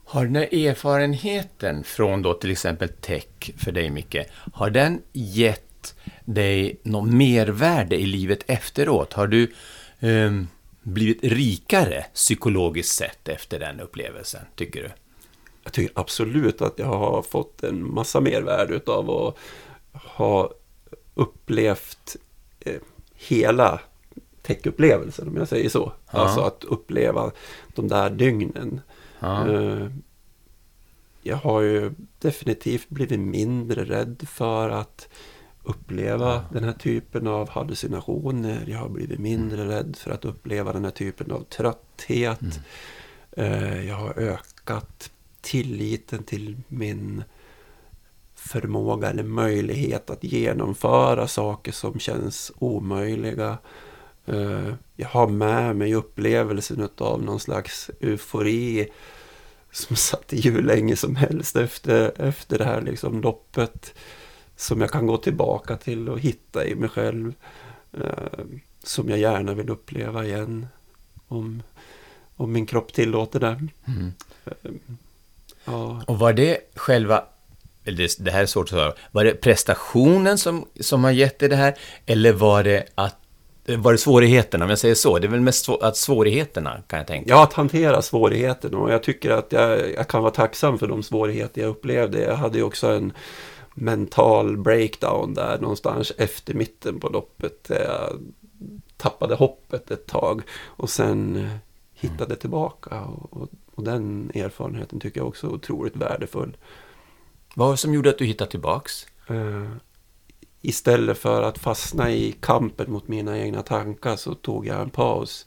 Har 0.06 0.26
den 0.26 0.36
här 0.36 0.54
erfarenheten 0.54 1.84
från 1.84 2.22
då 2.22 2.34
till 2.34 2.52
exempel 2.52 2.90
tech 2.90 3.52
för 3.58 3.72
dig 3.72 3.90
Micke, 3.90 4.18
har 4.54 4.70
den 4.70 5.02
gett 5.12 5.96
dig 6.26 6.80
något 6.84 7.10
mervärde 7.14 7.96
i 7.96 8.06
livet 8.06 8.40
efteråt? 8.48 9.14
Har 9.14 9.28
du 9.28 9.54
ehm, 10.00 10.48
blivit 10.88 11.24
rikare 11.24 12.06
psykologiskt 12.14 12.96
sett 12.96 13.28
efter 13.28 13.60
den 13.60 13.80
upplevelsen, 13.80 14.42
tycker 14.56 14.84
du? 14.84 14.90
Jag 15.64 15.74
tycker 15.74 16.00
absolut 16.00 16.62
att 16.62 16.80
jag 16.80 16.86
har 16.86 17.22
fått 17.22 17.64
en 17.64 17.94
massa 17.94 18.20
mervärde 18.22 18.82
av 18.86 19.12
att 19.12 19.36
ha 20.04 20.52
upplevt 21.14 22.16
eh, 22.60 22.80
hela 23.16 23.80
täckupplevelsen, 24.42 25.28
om 25.28 25.38
jag 25.38 25.48
säger 25.48 25.70
så. 25.70 25.92
Ja. 26.12 26.20
Alltså 26.20 26.42
att 26.42 26.64
uppleva 26.64 27.32
de 27.76 27.88
där 27.88 28.10
dygnen. 28.10 28.82
Ja. 29.20 29.52
Eh, 29.52 29.88
Jag 31.22 31.38
har 31.38 31.62
ju 31.62 31.92
definitivt 32.20 32.90
blivit 32.90 33.20
mindre 33.20 33.84
rädd 33.86 34.28
för 34.30 34.70
att 34.70 35.10
uppleva 35.68 36.46
den 36.54 36.64
här 36.64 36.74
typen 36.74 37.28
av 37.28 37.50
hallucinationer. 37.50 38.64
Jag 38.68 38.80
har 38.80 38.90
blivit 38.90 39.20
mindre 39.20 39.68
rädd 39.68 39.96
för 40.00 40.12
att 40.12 40.26
uppleva 40.26 40.74
den 40.74 40.84
här 40.84 40.92
typen 40.92 41.32
av 41.32 41.44
trötthet. 41.44 42.60
Eh, 43.32 43.88
Jag 43.88 43.96
har 43.96 44.20
ökat 44.20 45.12
tilliten 45.42 46.24
till 46.24 46.58
min 46.68 47.24
förmåga 48.36 49.10
eller 49.10 49.24
möjlighet 49.24 50.10
att 50.10 50.24
genomföra 50.24 51.28
saker 51.28 51.72
som 51.72 52.00
känns 52.00 52.52
omöjliga. 52.60 53.58
Eh, 54.26 54.74
Jag 54.96 55.08
har 55.08 55.28
med 55.28 55.76
mig 55.76 55.96
upplevelsen 55.96 56.90
av 56.98 57.24
någon 57.24 57.40
slags 57.40 57.92
eufori 58.00 58.88
som 59.72 59.96
satt 59.96 60.34
i 60.34 60.42
hur 60.50 60.62
länge 60.62 60.96
som 60.96 61.16
helst 61.16 61.56
efter, 61.56 62.22
efter 62.22 62.58
det 62.58 62.66
här 62.66 62.82
liksom 62.82 63.22
loppet. 63.22 63.94
Som 64.58 64.82
jag 64.82 64.92
kan 64.92 65.08
gå 65.08 65.18
tillbaka 65.18 65.78
till 65.78 66.10
och 66.10 66.20
hitta 66.20 66.66
i 66.66 66.76
mig 66.76 66.90
själv. 66.90 67.34
Eh, 67.94 68.46
som 68.84 69.10
jag 69.10 69.20
gärna 69.20 69.54
vill 69.54 69.70
uppleva 69.70 70.26
igen. 70.26 70.68
Om, 71.28 71.64
om 72.36 72.52
min 72.52 72.66
kropp 72.66 72.94
tillåter 72.94 73.40
det. 73.40 73.68
Mm. 73.88 74.14
Ja, 75.66 76.04
Och 76.08 76.20
var 76.20 76.34
det 76.34 76.58
själva, 76.76 77.24
eller 77.84 78.24
det, 78.24 78.32
här 78.32 78.42
är 78.42 78.46
svårt 78.46 78.66
att 78.66 78.70
svara, 78.70 78.94
var 79.12 79.24
det 79.24 79.34
prestationen 79.34 80.38
som, 80.38 80.66
som 80.80 81.04
har 81.04 81.12
gett 81.12 81.40
dig 81.40 81.50
det 81.50 81.56
här? 81.56 81.76
Eller 82.06 82.34
var 82.34 82.64
det 82.64 82.86
att 82.96 83.16
var 83.78 83.92
det 83.92 83.98
svårigheterna, 83.98 84.66
om 84.66 84.70
jag 84.70 84.80
säger 84.80 84.96
så? 84.96 85.20
Det 85.20 85.28
är 85.28 85.30
väl 85.30 85.42
mest 85.42 85.66
svå- 85.70 85.84
att 85.84 85.98
svårigheterna, 85.98 86.82
kan 86.88 87.00
jag 87.00 87.08
tänka. 87.08 87.30
Ja, 87.30 87.44
att 87.44 87.54
hantera 87.54 88.02
svårigheten 88.02 88.76
och 88.76 88.92
jag 88.92 89.04
tycker 89.04 89.32
att 89.32 89.52
jag, 89.52 89.94
jag 89.94 90.08
kan 90.08 90.22
vara 90.22 90.32
tacksam 90.34 90.80
för 90.80 90.88
de 90.88 91.04
svårigheter 91.04 91.62
jag 91.62 91.70
upplevde. 91.70 92.22
Jag 92.22 92.36
hade 92.36 92.58
ju 92.58 92.64
också 92.64 92.88
en 92.88 93.14
mental 93.80 94.58
breakdown 94.58 95.34
där 95.34 95.60
någonstans 95.60 96.12
efter 96.18 96.54
mitten 96.54 97.00
på 97.00 97.10
loppet. 97.10 97.68
Jag 97.70 98.20
tappade 98.98 99.36
hoppet 99.36 99.92
ett 99.92 100.06
tag 100.06 100.42
och 100.52 100.90
sen 100.90 101.36
eh, 101.36 101.58
hittade 101.94 102.36
tillbaka. 102.36 103.02
Och, 103.02 103.42
och, 103.42 103.50
och 103.76 103.84
den 103.84 104.32
erfarenheten 104.36 105.00
tycker 105.00 105.20
jag 105.20 105.28
också 105.28 105.48
är 105.48 105.52
otroligt 105.52 105.96
värdefull. 105.96 106.58
Vad 107.56 107.68
var 107.68 107.74
det 107.74 107.78
som 107.78 107.94
gjorde 107.94 108.10
att 108.10 108.18
du 108.18 108.26
hittade 108.26 108.52
tillbaks? 108.52 109.08
Eh, 109.30 109.72
istället 110.62 111.18
för 111.18 111.42
att 111.42 111.58
fastna 111.58 112.12
i 112.12 112.32
kampen 112.40 112.92
mot 112.92 113.08
mina 113.08 113.40
egna 113.40 113.62
tankar 113.62 114.16
så 114.16 114.34
tog 114.34 114.68
jag 114.68 114.82
en 114.82 114.90
paus. 114.90 115.46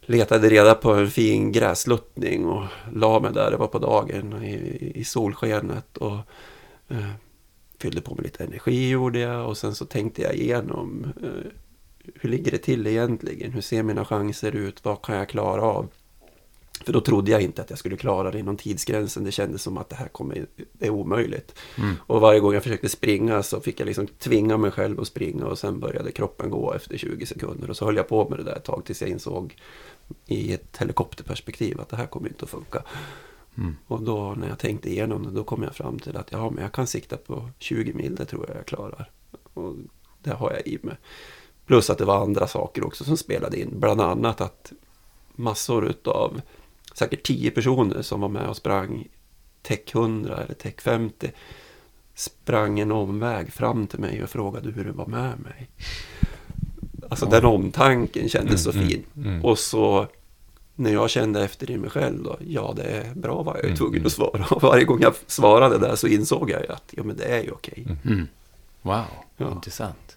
Letade 0.00 0.48
reda 0.48 0.74
på 0.74 0.92
en 0.92 1.10
fin 1.10 1.52
gräsluttning 1.52 2.46
och 2.46 2.64
la 2.92 3.20
mig 3.20 3.32
där 3.32 3.50
det 3.50 3.56
var 3.56 3.66
på 3.66 3.78
dagen 3.78 4.42
i, 4.42 4.92
i 4.94 5.04
solskenet. 5.04 5.96
Och 5.96 6.16
fyllde 7.78 8.00
på 8.00 8.14
med 8.14 8.24
lite 8.24 8.44
energi 8.44 8.88
gjorde 8.88 9.18
jag 9.18 9.48
och 9.48 9.56
sen 9.56 9.74
så 9.74 9.84
tänkte 9.84 10.22
jag 10.22 10.34
igenom 10.34 11.12
eh, 11.22 11.50
hur 12.14 12.30
ligger 12.30 12.50
det 12.50 12.58
till 12.58 12.86
egentligen? 12.86 13.52
Hur 13.52 13.60
ser 13.60 13.82
mina 13.82 14.04
chanser 14.04 14.56
ut? 14.56 14.84
Vad 14.84 15.02
kan 15.02 15.16
jag 15.16 15.28
klara 15.28 15.62
av? 15.62 15.88
För 16.84 16.92
då 16.92 17.00
trodde 17.00 17.30
jag 17.30 17.42
inte 17.42 17.62
att 17.62 17.70
jag 17.70 17.78
skulle 17.78 17.96
klara 17.96 18.30
det 18.30 18.38
inom 18.38 18.56
tidsgränsen. 18.56 19.24
Det 19.24 19.32
kändes 19.32 19.62
som 19.62 19.78
att 19.78 19.88
det 19.88 19.96
här 19.96 20.08
kommer, 20.08 20.46
det 20.72 20.86
är 20.86 20.90
omöjligt. 20.90 21.54
Mm. 21.78 21.94
Och 22.06 22.20
varje 22.20 22.40
gång 22.40 22.54
jag 22.54 22.62
försökte 22.62 22.88
springa 22.88 23.42
så 23.42 23.60
fick 23.60 23.80
jag 23.80 23.86
liksom 23.86 24.06
tvinga 24.06 24.56
mig 24.56 24.70
själv 24.70 25.00
att 25.00 25.06
springa 25.06 25.46
och 25.46 25.58
sen 25.58 25.80
började 25.80 26.12
kroppen 26.12 26.50
gå 26.50 26.72
efter 26.72 26.96
20 26.96 27.26
sekunder. 27.26 27.70
Och 27.70 27.76
så 27.76 27.84
höll 27.84 27.96
jag 27.96 28.08
på 28.08 28.28
med 28.28 28.38
det 28.38 28.44
där 28.44 28.56
ett 28.56 28.64
tag 28.64 28.84
tills 28.84 29.00
jag 29.00 29.10
insåg 29.10 29.56
i 30.26 30.52
ett 30.52 30.76
helikopterperspektiv 30.76 31.80
att 31.80 31.88
det 31.88 31.96
här 31.96 32.06
kommer 32.06 32.28
inte 32.28 32.44
att 32.44 32.50
funka. 32.50 32.82
Mm. 33.58 33.76
Och 33.86 34.02
då 34.02 34.34
när 34.34 34.48
jag 34.48 34.58
tänkte 34.58 34.90
igenom 34.90 35.22
det, 35.22 35.30
då 35.30 35.44
kom 35.44 35.62
jag 35.62 35.74
fram 35.74 35.98
till 35.98 36.16
att 36.16 36.32
ja, 36.32 36.50
men 36.50 36.62
jag 36.62 36.72
kan 36.72 36.86
sikta 36.86 37.16
på 37.16 37.48
20 37.58 37.92
mil, 37.92 38.14
det 38.14 38.24
tror 38.24 38.44
jag 38.48 38.56
jag 38.56 38.66
klarar. 38.66 39.10
Och 39.54 39.74
det 40.22 40.30
har 40.30 40.52
jag 40.52 40.66
i 40.66 40.78
mig. 40.82 40.96
Plus 41.66 41.90
att 41.90 41.98
det 41.98 42.04
var 42.04 42.22
andra 42.22 42.46
saker 42.46 42.86
också 42.86 43.04
som 43.04 43.16
spelade 43.16 43.60
in. 43.60 43.70
Bland 43.80 44.00
annat 44.00 44.40
att 44.40 44.72
massor 45.34 45.86
utav, 45.86 46.40
säkert 46.94 47.22
10 47.22 47.50
personer 47.50 48.02
som 48.02 48.20
var 48.20 48.28
med 48.28 48.48
och 48.48 48.56
sprang 48.56 49.08
Tech 49.62 49.94
100 49.94 50.36
eller 50.36 50.54
Tech 50.54 50.80
50 50.80 51.30
sprang 52.14 52.80
en 52.80 52.92
omväg 52.92 53.52
fram 53.52 53.86
till 53.86 53.98
mig 53.98 54.22
och 54.22 54.30
frågade 54.30 54.70
hur 54.70 54.84
det 54.84 54.92
var 54.92 55.06
med 55.06 55.40
mig. 55.40 55.70
Alltså 57.10 57.26
den 57.26 57.44
omtanken 57.44 58.28
kändes 58.28 58.62
så 58.64 58.72
fin. 58.72 59.04
mm. 59.16 59.44
Och 59.44 59.58
så 59.58 60.06
när 60.74 60.92
jag 60.92 61.10
kände 61.10 61.44
efter 61.44 61.70
i 61.70 61.76
mig 61.78 61.90
själv 61.90 62.22
då, 62.22 62.36
ja 62.46 62.72
det 62.76 62.82
är 62.82 63.14
bra 63.14 63.42
vad 63.42 63.56
jag 63.56 63.64
Mm, 63.64 63.76
tvungen 63.76 63.94
mm. 63.96 64.06
att 64.06 64.12
svara. 64.12 64.44
Och 64.50 64.62
varje 64.68 64.84
gång 64.84 65.00
jag 65.00 65.14
svarade 65.26 65.78
där 65.78 65.96
så 65.96 66.06
insåg 66.06 66.50
jag 66.50 66.66
att, 66.70 66.84
ja 66.90 67.02
men 67.02 67.16
det 67.16 67.24
är 67.24 67.42
ju 67.42 67.50
okej. 67.50 67.86
Mm. 68.04 68.26
Wow, 68.82 69.04
Ja. 69.36 69.52
intressant. 69.52 70.16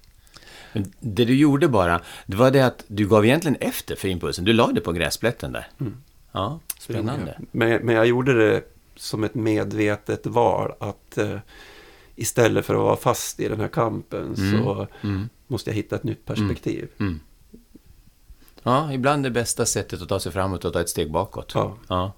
Men 0.73 0.93
det 0.99 1.25
du 1.25 1.35
gjorde 1.35 1.67
bara, 1.67 2.01
det 2.25 2.37
var 2.37 2.51
det 2.51 2.61
att 2.65 2.83
du 2.87 3.07
gav 3.07 3.25
egentligen 3.25 3.55
efter 3.59 3.95
för 3.95 4.07
impulsen. 4.07 4.45
Du 4.45 4.53
la 4.53 4.67
det 4.67 4.81
på 4.81 4.91
gräsplätten 4.91 5.51
där. 5.51 5.67
Mm. 5.79 5.97
Ja, 6.31 6.59
spännande. 6.79 7.39
Men, 7.51 7.85
men 7.85 7.95
jag 7.95 8.05
gjorde 8.05 8.33
det 8.49 8.61
som 8.95 9.23
ett 9.23 9.35
medvetet 9.35 10.25
val 10.25 10.71
att 10.79 11.17
eh, 11.17 11.37
istället 12.15 12.65
för 12.65 12.73
att 12.75 12.79
vara 12.81 12.95
fast 12.97 13.39
i 13.39 13.47
den 13.47 13.59
här 13.59 13.67
kampen 13.67 14.35
Mm. 14.37 14.51
så 14.63 14.87
Mm. 15.03 15.29
måste 15.47 15.69
jag 15.69 15.75
hitta 15.75 15.95
ett 15.95 16.03
nytt 16.03 16.25
perspektiv. 16.25 16.87
Mm. 16.99 17.19
Ja, 18.65 18.93
ibland 18.93 19.23
det 19.23 19.31
bästa 19.31 19.65
sättet 19.65 20.01
att 20.01 20.09
ta 20.09 20.19
sig 20.19 20.31
framåt 20.31 20.65
och 20.65 20.73
ta 20.73 20.81
ett 20.81 20.89
steg 20.89 21.11
bakåt. 21.11 21.51
Ja. 21.55 21.77
ja. 21.87 22.13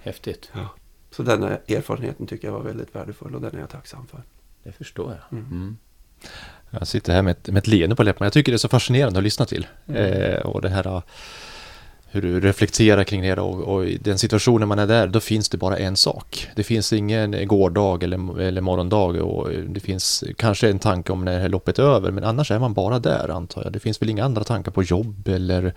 Häftigt. 0.00 0.50
Ja. 0.52 0.68
Så 1.10 1.22
den 1.22 1.42
här 1.42 1.60
erfarenheten 1.68 2.26
tycker 2.26 2.48
jag 2.48 2.54
var 2.54 2.62
väldigt 2.62 2.94
värdefull 2.94 3.34
och 3.34 3.40
den 3.40 3.54
är 3.54 3.60
jag 3.60 3.70
tacksam 3.70 4.06
för. 4.06 4.22
Det 4.62 4.72
förstår 4.72 5.10
jag. 5.10 5.38
Mm. 5.38 5.52
Mm. 5.52 5.76
Jag 6.70 6.86
sitter 6.86 7.12
här 7.12 7.22
med 7.22 7.30
ett, 7.30 7.48
med 7.48 7.58
ett 7.58 7.66
leende 7.66 7.96
på 7.96 8.02
läpparna. 8.02 8.26
Jag 8.26 8.32
tycker 8.32 8.52
det 8.52 8.56
är 8.56 8.58
så 8.58 8.68
fascinerande 8.68 9.18
att 9.18 9.24
lyssna 9.24 9.44
till. 9.44 9.66
Mm. 9.86 10.02
Eh, 10.02 10.40
och 10.40 10.62
det 10.62 10.68
här 10.68 10.86
uh, 10.86 11.02
hur 12.10 12.22
du 12.22 12.40
reflekterar 12.40 13.04
kring 13.04 13.22
det 13.22 13.34
och, 13.34 13.60
och 13.60 13.86
i 13.86 13.96
den 13.96 14.18
situationen 14.18 14.68
man 14.68 14.78
är 14.78 14.86
där, 14.86 15.06
då 15.06 15.20
finns 15.20 15.48
det 15.48 15.58
bara 15.58 15.76
en 15.76 15.96
sak. 15.96 16.48
Det 16.56 16.62
finns 16.62 16.92
ingen 16.92 17.48
gårdag 17.48 18.02
eller, 18.02 18.40
eller 18.40 18.60
morgondag 18.60 19.22
och 19.22 19.50
det 19.50 19.80
finns 19.80 20.24
kanske 20.36 20.70
en 20.70 20.78
tanke 20.78 21.12
om 21.12 21.24
när 21.24 21.32
det 21.32 21.40
här 21.40 21.48
loppet 21.48 21.78
är 21.78 21.82
över, 21.82 22.10
men 22.10 22.24
annars 22.24 22.50
är 22.50 22.58
man 22.58 22.74
bara 22.74 22.98
där 22.98 23.28
antar 23.28 23.62
jag. 23.64 23.72
Det 23.72 23.80
finns 23.80 24.02
väl 24.02 24.10
inga 24.10 24.24
andra 24.24 24.44
tankar 24.44 24.72
på 24.72 24.82
jobb 24.82 25.28
eller, 25.28 25.74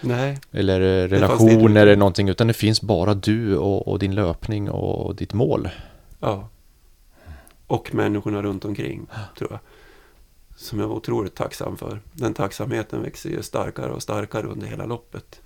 Nej, 0.00 0.38
eller 0.52 0.80
eh, 0.80 1.08
relationer 1.08 1.82
eller 1.82 1.96
någonting, 1.96 2.28
utan 2.28 2.46
det 2.46 2.54
finns 2.54 2.82
bara 2.82 3.14
du 3.14 3.56
och, 3.56 3.88
och 3.88 3.98
din 3.98 4.14
löpning 4.14 4.70
och 4.70 5.16
ditt 5.16 5.32
mål. 5.32 5.68
ja. 6.20 6.48
Och 7.68 7.94
människorna 7.94 8.42
runt 8.42 8.64
omkring, 8.64 9.06
tror 9.38 9.50
jag. 9.50 9.60
Som 10.56 10.80
jag 10.80 10.88
var 10.88 10.96
otroligt 10.96 11.34
tacksam 11.34 11.76
för. 11.76 12.00
Den 12.12 12.34
tacksamheten 12.34 13.02
växer 13.02 13.30
ju 13.30 13.42
starkare 13.42 13.92
och 13.92 14.02
starkare 14.02 14.46
under 14.46 14.66
hela 14.66 14.86
loppet. 14.86 15.40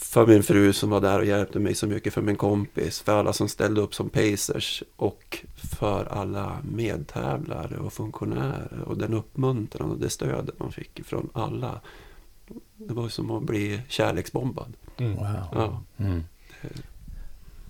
För 0.00 0.26
min 0.26 0.42
fru 0.42 0.72
som 0.72 0.90
var 0.90 1.00
där 1.00 1.18
och 1.18 1.24
hjälpte 1.24 1.58
mig 1.58 1.74
så 1.74 1.86
mycket, 1.86 2.14
för 2.14 2.22
min 2.22 2.36
kompis, 2.36 3.00
för 3.00 3.12
alla 3.12 3.32
som 3.32 3.48
ställde 3.48 3.80
upp 3.80 3.94
som 3.94 4.10
pacers 4.10 4.82
och 4.96 5.44
för 5.78 6.04
alla 6.04 6.58
medtävlare 6.72 7.76
och 7.76 7.92
funktionärer 7.92 8.82
och 8.86 8.98
den 8.98 9.14
uppmuntran 9.14 9.90
och 9.90 9.98
det 9.98 10.10
stödet 10.10 10.58
man 10.58 10.72
fick 10.72 11.04
från 11.04 11.30
alla. 11.32 11.80
Det 12.76 12.94
var 12.94 13.08
som 13.08 13.30
att 13.30 13.42
bli 13.42 13.82
kärleksbombad. 13.88 14.72
Wow. 14.96 15.26
Ja. 15.52 15.82
Mm. 15.96 16.22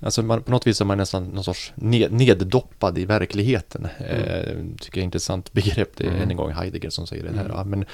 Alltså 0.01 0.23
man, 0.23 0.43
på 0.43 0.51
något 0.51 0.67
vis 0.67 0.81
är 0.81 0.85
man 0.85 0.99
nästan 0.99 1.25
någon 1.25 1.45
sorts 1.45 1.73
ned, 1.75 2.13
neddoppad 2.13 2.99
i 2.99 3.05
verkligheten. 3.05 3.85
Eh, 3.99 4.41
tycker 4.81 4.93
jag 4.93 4.97
är 4.97 5.01
ett 5.01 5.05
intressant 5.05 5.53
begrepp. 5.53 5.97
Det 5.97 6.05
är 6.05 6.09
Mm. 6.09 6.23
än 6.23 6.31
en 6.31 6.37
gång 6.37 6.53
Heidegger 6.53 6.91
som 6.91 7.07
säger 7.07 7.25
det 7.25 7.37
här. 7.37 7.45
Mm. 7.45 7.71
Men, 7.71 7.85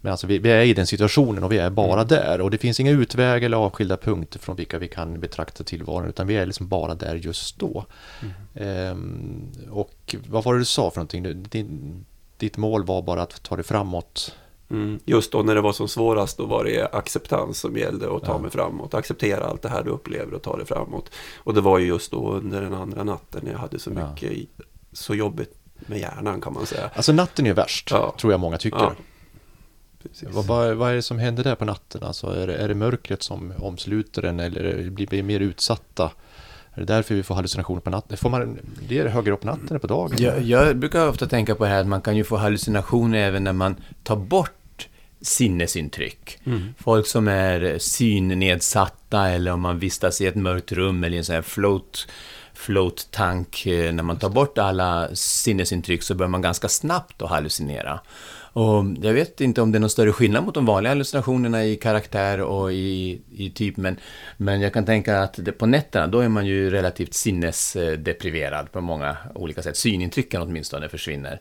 men 0.00 0.10
alltså 0.10 0.26
vi, 0.26 0.38
vi 0.38 0.50
är 0.50 0.62
i 0.62 0.74
den 0.74 0.86
situationen 0.86 1.44
och 1.44 1.52
vi 1.52 1.58
är 1.58 1.70
bara 1.70 1.92
Mm. 2.00 2.06
där. 2.06 2.40
Och 2.40 2.50
det 2.50 2.58
finns 2.58 2.80
inga 2.80 2.90
utvägar 2.90 3.46
eller 3.46 3.56
avskilda 3.56 3.96
punkter 3.96 4.38
från 4.38 4.56
vilka 4.56 4.78
vi 4.78 4.88
kan 4.88 5.20
betrakta 5.20 5.64
tillvaron. 5.64 6.08
Utan 6.08 6.26
vi 6.26 6.36
är 6.36 6.46
liksom 6.46 6.68
bara 6.68 6.94
där 6.94 7.14
just 7.14 7.58
då. 7.58 7.84
Mm. 8.22 8.32
Ehm, 8.54 9.52
och 9.70 10.16
vad 10.28 10.44
var 10.44 10.52
det 10.54 10.58
du 10.60 10.64
sa 10.64 10.90
för 10.90 10.96
någonting? 10.96 11.42
Din, 11.42 12.04
ditt 12.36 12.56
mål 12.56 12.84
var 12.84 13.02
bara 13.02 13.22
att 13.22 13.42
ta 13.42 13.56
dig 13.56 13.64
framåt. 13.64 14.36
Mm. 14.72 14.98
Just 15.04 15.32
då 15.32 15.42
när 15.42 15.54
det 15.54 15.60
var 15.60 15.72
som 15.72 15.88
svårast, 15.88 16.38
då 16.38 16.46
var 16.46 16.64
det 16.64 16.88
acceptans 16.92 17.58
som 17.58 17.76
gällde 17.76 18.16
att 18.16 18.24
ta 18.24 18.32
Ja. 18.32 18.38
mig 18.38 18.50
framåt. 18.50 18.94
Acceptera 18.94 19.44
allt 19.44 19.62
det 19.62 19.68
här 19.68 19.82
du 19.82 19.90
upplever 19.90 20.34
och 20.34 20.42
ta 20.42 20.56
det 20.56 20.64
framåt. 20.64 21.10
Och 21.36 21.54
det 21.54 21.60
var 21.60 21.78
ju 21.78 21.86
just 21.86 22.10
då 22.10 22.32
under 22.32 22.60
den 22.62 22.74
andra 22.74 23.04
natten 23.04 23.40
när 23.44 23.52
jag 23.52 23.58
hade 23.58 23.78
så 23.78 23.90
Ja. 23.96 24.10
mycket, 24.10 24.48
så 24.92 25.14
jobbigt 25.14 25.54
med 25.86 25.98
hjärnan 25.98 26.40
kan 26.40 26.52
man 26.52 26.66
säga. 26.66 26.90
Alltså 26.94 27.12
natten 27.12 27.46
är 27.46 27.52
värst, 27.54 27.90
Ja. 27.90 28.14
tror 28.20 28.32
jag 28.32 28.40
många 28.40 28.58
tycker. 28.58 28.92
Vad, 30.30 30.44
vad, 30.46 30.74
vad 30.76 30.90
är 30.90 30.94
det 30.94 31.02
som 31.02 31.18
händer 31.18 31.44
där 31.44 31.54
på 31.54 31.64
natten? 31.64 32.02
Alltså, 32.02 32.26
är, 32.26 32.46
det, 32.46 32.54
är 32.56 32.68
det 32.68 32.74
mörkret 32.74 33.22
som 33.22 33.52
omsluter 33.58 34.22
en 34.22 34.40
eller 34.40 34.90
blir 34.90 35.06
vi 35.10 35.22
mer 35.22 35.40
utsatta? 35.40 36.10
Är 36.74 36.80
det 36.80 36.84
därför 36.86 37.14
vi 37.14 37.22
får 37.22 37.34
hallucinationer 37.34 37.80
på 37.80 37.90
natten? 37.90 38.16
Får 38.16 38.30
man, 38.30 38.58
det 38.88 38.98
är 38.98 39.04
det 39.04 39.10
högre 39.10 39.32
upp 39.32 39.40
på 39.40 39.46
natten 39.46 39.66
eller 39.68 39.78
på 39.78 39.86
dagen? 39.86 40.12
Jag, 40.18 40.42
jag 40.42 40.76
brukar 40.76 41.08
ofta 41.08 41.26
tänka 41.26 41.54
på 41.54 41.64
det 41.64 41.70
här 41.70 41.80
att 41.80 41.86
man 41.86 42.00
kan 42.00 42.16
ju 42.16 42.24
få 42.24 42.36
hallucinationer 42.36 43.18
även 43.18 43.44
när 43.44 43.52
man 43.52 43.76
tar 44.04 44.16
bort 44.16 44.52
sinnesintryck. 45.22 46.38
Mm. 46.46 46.74
Folk 46.78 47.06
som 47.06 47.28
är 47.28 47.78
synnedsatta 47.78 49.28
eller 49.28 49.52
om 49.52 49.60
man 49.60 49.78
vistas 49.78 50.20
i 50.20 50.26
ett 50.26 50.34
mörkt 50.34 50.72
rum 50.72 51.04
eller 51.04 51.14
i 51.14 51.18
en 51.18 51.24
sån 51.24 51.34
här 51.34 51.42
float, 51.42 52.08
float 52.54 53.08
tank. 53.10 53.66
eh, 53.66 53.92
När 53.92 54.02
man 54.02 54.18
tar 54.18 54.30
bort 54.30 54.58
alla 54.58 55.08
sinnesintryck 55.14 56.02
så 56.02 56.14
börjar 56.14 56.30
man 56.30 56.42
ganska 56.42 56.68
snabbt 56.68 57.22
att 57.22 57.30
hallucinera. 57.30 58.00
Och 58.54 58.84
jag 59.02 59.12
vet 59.12 59.40
inte 59.40 59.62
om 59.62 59.72
det 59.72 59.78
är 59.78 59.80
någon 59.80 59.90
större 59.90 60.12
skillnad 60.12 60.44
mot 60.44 60.54
de 60.54 60.66
vanliga 60.66 60.90
hallucinationerna 60.90 61.64
i 61.64 61.76
karaktär 61.76 62.40
och 62.40 62.72
i, 62.72 63.20
i 63.36 63.50
typ, 63.50 63.76
men, 63.76 63.96
men 64.36 64.60
jag 64.60 64.72
kan 64.72 64.84
tänka 64.84 65.20
att 65.20 65.34
det, 65.44 65.52
på 65.52 65.66
nätterna, 65.66 66.06
då 66.06 66.20
är 66.20 66.28
man 66.28 66.46
ju 66.46 66.70
relativt 66.70 67.14
sinnesdepriverad 67.14 68.72
på 68.72 68.80
många 68.80 69.16
olika 69.34 69.62
sätt. 69.62 69.76
Synintrycken 69.76 70.42
åtminstone 70.42 70.88
försvinner. 70.88 71.40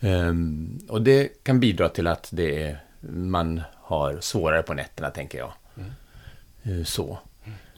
Ehm, 0.00 0.78
och 0.88 1.02
det 1.02 1.44
kan 1.44 1.60
bidra 1.60 1.88
till 1.88 2.06
att 2.06 2.28
det 2.32 2.62
är, 2.62 2.80
man 3.00 3.62
har 3.76 4.20
svårare 4.20 4.62
på 4.62 4.74
nätterna, 4.74 5.10
tänker 5.10 5.38
jag. 5.38 5.52
Eh, 6.62 6.84
Så. 6.84 7.18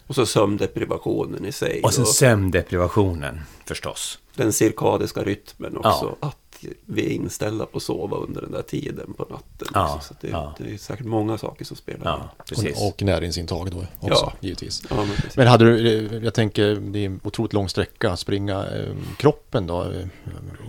Och 0.07 0.15
så 0.15 0.27
sömndeprivationen 0.27 1.45
i 1.45 1.53
sig. 1.53 1.81
Och 1.83 1.95
sen 1.95 2.03
och 2.03 2.09
sömndeprivationen, 2.09 3.41
förstås. 3.67 4.19
den 4.35 4.53
cirkadiska 4.53 5.23
rytmen 5.23 5.77
också. 5.77 6.17
Ja. 6.21 6.29
Att 6.29 6.37
vi 6.87 7.07
är 7.07 7.11
inställda 7.11 7.67
på 7.67 7.77
att 7.77 7.83
sova 7.83 8.17
under 8.17 8.41
den 8.41 8.53
där 8.53 8.63
tiden 8.63 9.15
på 9.17 9.23
natten. 9.31 9.69
Ja, 9.75 9.95
också. 9.95 10.09
Så 10.09 10.15
att 10.15 10.21
det, 10.21 10.29
ja. 10.29 10.55
det 10.59 10.73
är 10.75 10.77
säkert 10.79 11.07
många 11.07 11.39
saker 11.39 11.65
som 11.65 11.77
spelar 11.77 12.01
Ja, 12.05 12.15
in. 12.17 12.45
precis. 12.49 12.81
Och, 12.81 12.89
och 12.89 13.03
näringsintag 13.03 13.71
då 13.71 13.79
också, 13.79 14.25
Ja. 14.25 14.33
givetvis. 14.41 14.83
Ja, 14.91 14.97
men. 14.97 15.17
Men 15.37 15.47
hade 15.47 15.65
du, 15.65 16.07
eh, 16.17 16.25
jag 16.25 16.35
tänker, 16.35 16.75
det 16.75 16.99
är 16.99 17.07
en 17.07 17.21
otroligt 17.25 17.53
lång 17.53 17.69
sträcka, 17.69 18.17
springa 18.17 18.67
eh, 18.67 18.95
kroppen 19.17 19.67
då, 19.67 19.83
eh, 19.83 20.07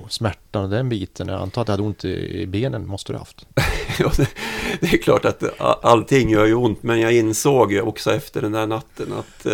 smärtan 0.10 0.64
och 0.64 0.70
den 0.70 0.90
biten. 0.90 1.28
Jag 1.28 1.42
antar 1.42 1.62
att 1.62 1.68
du 1.68 1.74
hade 1.74 1.84
ont 1.84 2.06
i 2.06 2.46
benen, 2.48 2.88
måste 2.88 3.12
du 3.14 3.16
ha 3.18 3.22
haft. 3.22 3.46
Ja, 4.00 4.12
det, 4.18 4.28
det 4.80 4.94
är 4.94 4.98
klart 4.98 5.26
att 5.26 5.44
allting 5.60 6.30
gör 6.30 6.46
ju 6.46 6.56
ont, 6.56 6.84
men 6.84 7.00
jag 7.00 7.14
insåg 7.14 7.72
ju 7.72 7.82
också 7.82 8.12
efter 8.14 8.42
den 8.42 8.52
där 8.52 8.68
natten 8.68 9.14
att 9.14 9.48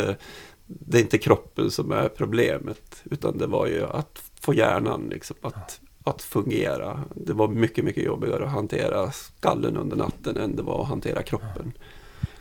det 0.67 0.97
är 0.97 1.02
inte 1.02 1.17
kroppen 1.17 1.71
som 1.71 1.91
är 1.91 2.10
problemet, 2.10 3.02
utan 3.12 3.38
det 3.38 3.47
var 3.47 3.67
ju 3.67 3.86
att 3.86 4.21
få 4.41 4.54
hjärnan 4.54 5.08
liksom, 5.10 5.36
att, 5.41 5.80
att 6.10 6.22
fungera. 6.22 7.04
Det 7.15 7.34
var 7.34 7.48
mycket, 7.48 7.84
mycket 7.84 8.04
jobbigare 8.04 8.43
att 8.45 8.52
hantera 8.52 9.12
skallen 9.12 9.78
under 9.78 9.98
natten 9.98 10.38
än 10.38 10.56
det 10.56 10.63
var 10.63 10.82
att 10.82 10.88
hantera 10.88 11.24
kroppen. 11.24 11.74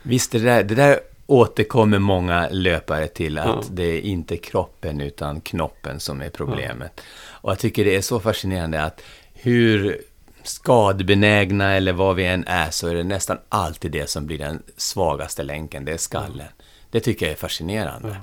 Visst, 0.03 0.31
det 0.31 0.39
där, 0.39 0.63
det 0.63 0.75
där 0.75 0.99
återkommer 1.25 1.99
många 1.99 2.49
löpare 2.51 3.07
till, 3.07 3.37
att 3.37 3.45
Ja. 3.47 3.63
det 3.71 3.83
är 3.83 4.01
inte 4.01 4.37
kroppen 4.37 5.01
utan 5.01 5.41
knoppen 5.41 5.99
som 5.99 6.21
är 6.21 6.29
problemet. 6.29 7.01
Och 7.29 7.51
jag 7.51 7.59
tycker 7.59 7.85
det 7.85 7.95
är 7.95 8.01
så 8.01 8.19
fascinerande 8.19 8.83
att 8.83 9.01
hur 9.33 10.01
skadebenägna 10.43 11.75
eller 11.75 11.93
vad 11.93 12.15
vi 12.15 12.25
än 12.25 12.43
är, 12.47 12.69
så 12.71 12.87
är 12.87 12.95
det 12.95 13.03
nästan 13.03 13.37
alltid 13.49 13.91
det 13.91 14.09
som 14.09 14.25
blir 14.25 14.37
den 14.37 14.63
svagaste 14.77 15.43
länken, 15.43 15.85
det 15.85 15.91
är 15.91 15.97
skallen. 15.97 16.47
Det 16.91 16.99
tycker 16.99 17.25
jag 17.25 17.33
är 17.33 17.37
fascinerande. 17.37 18.15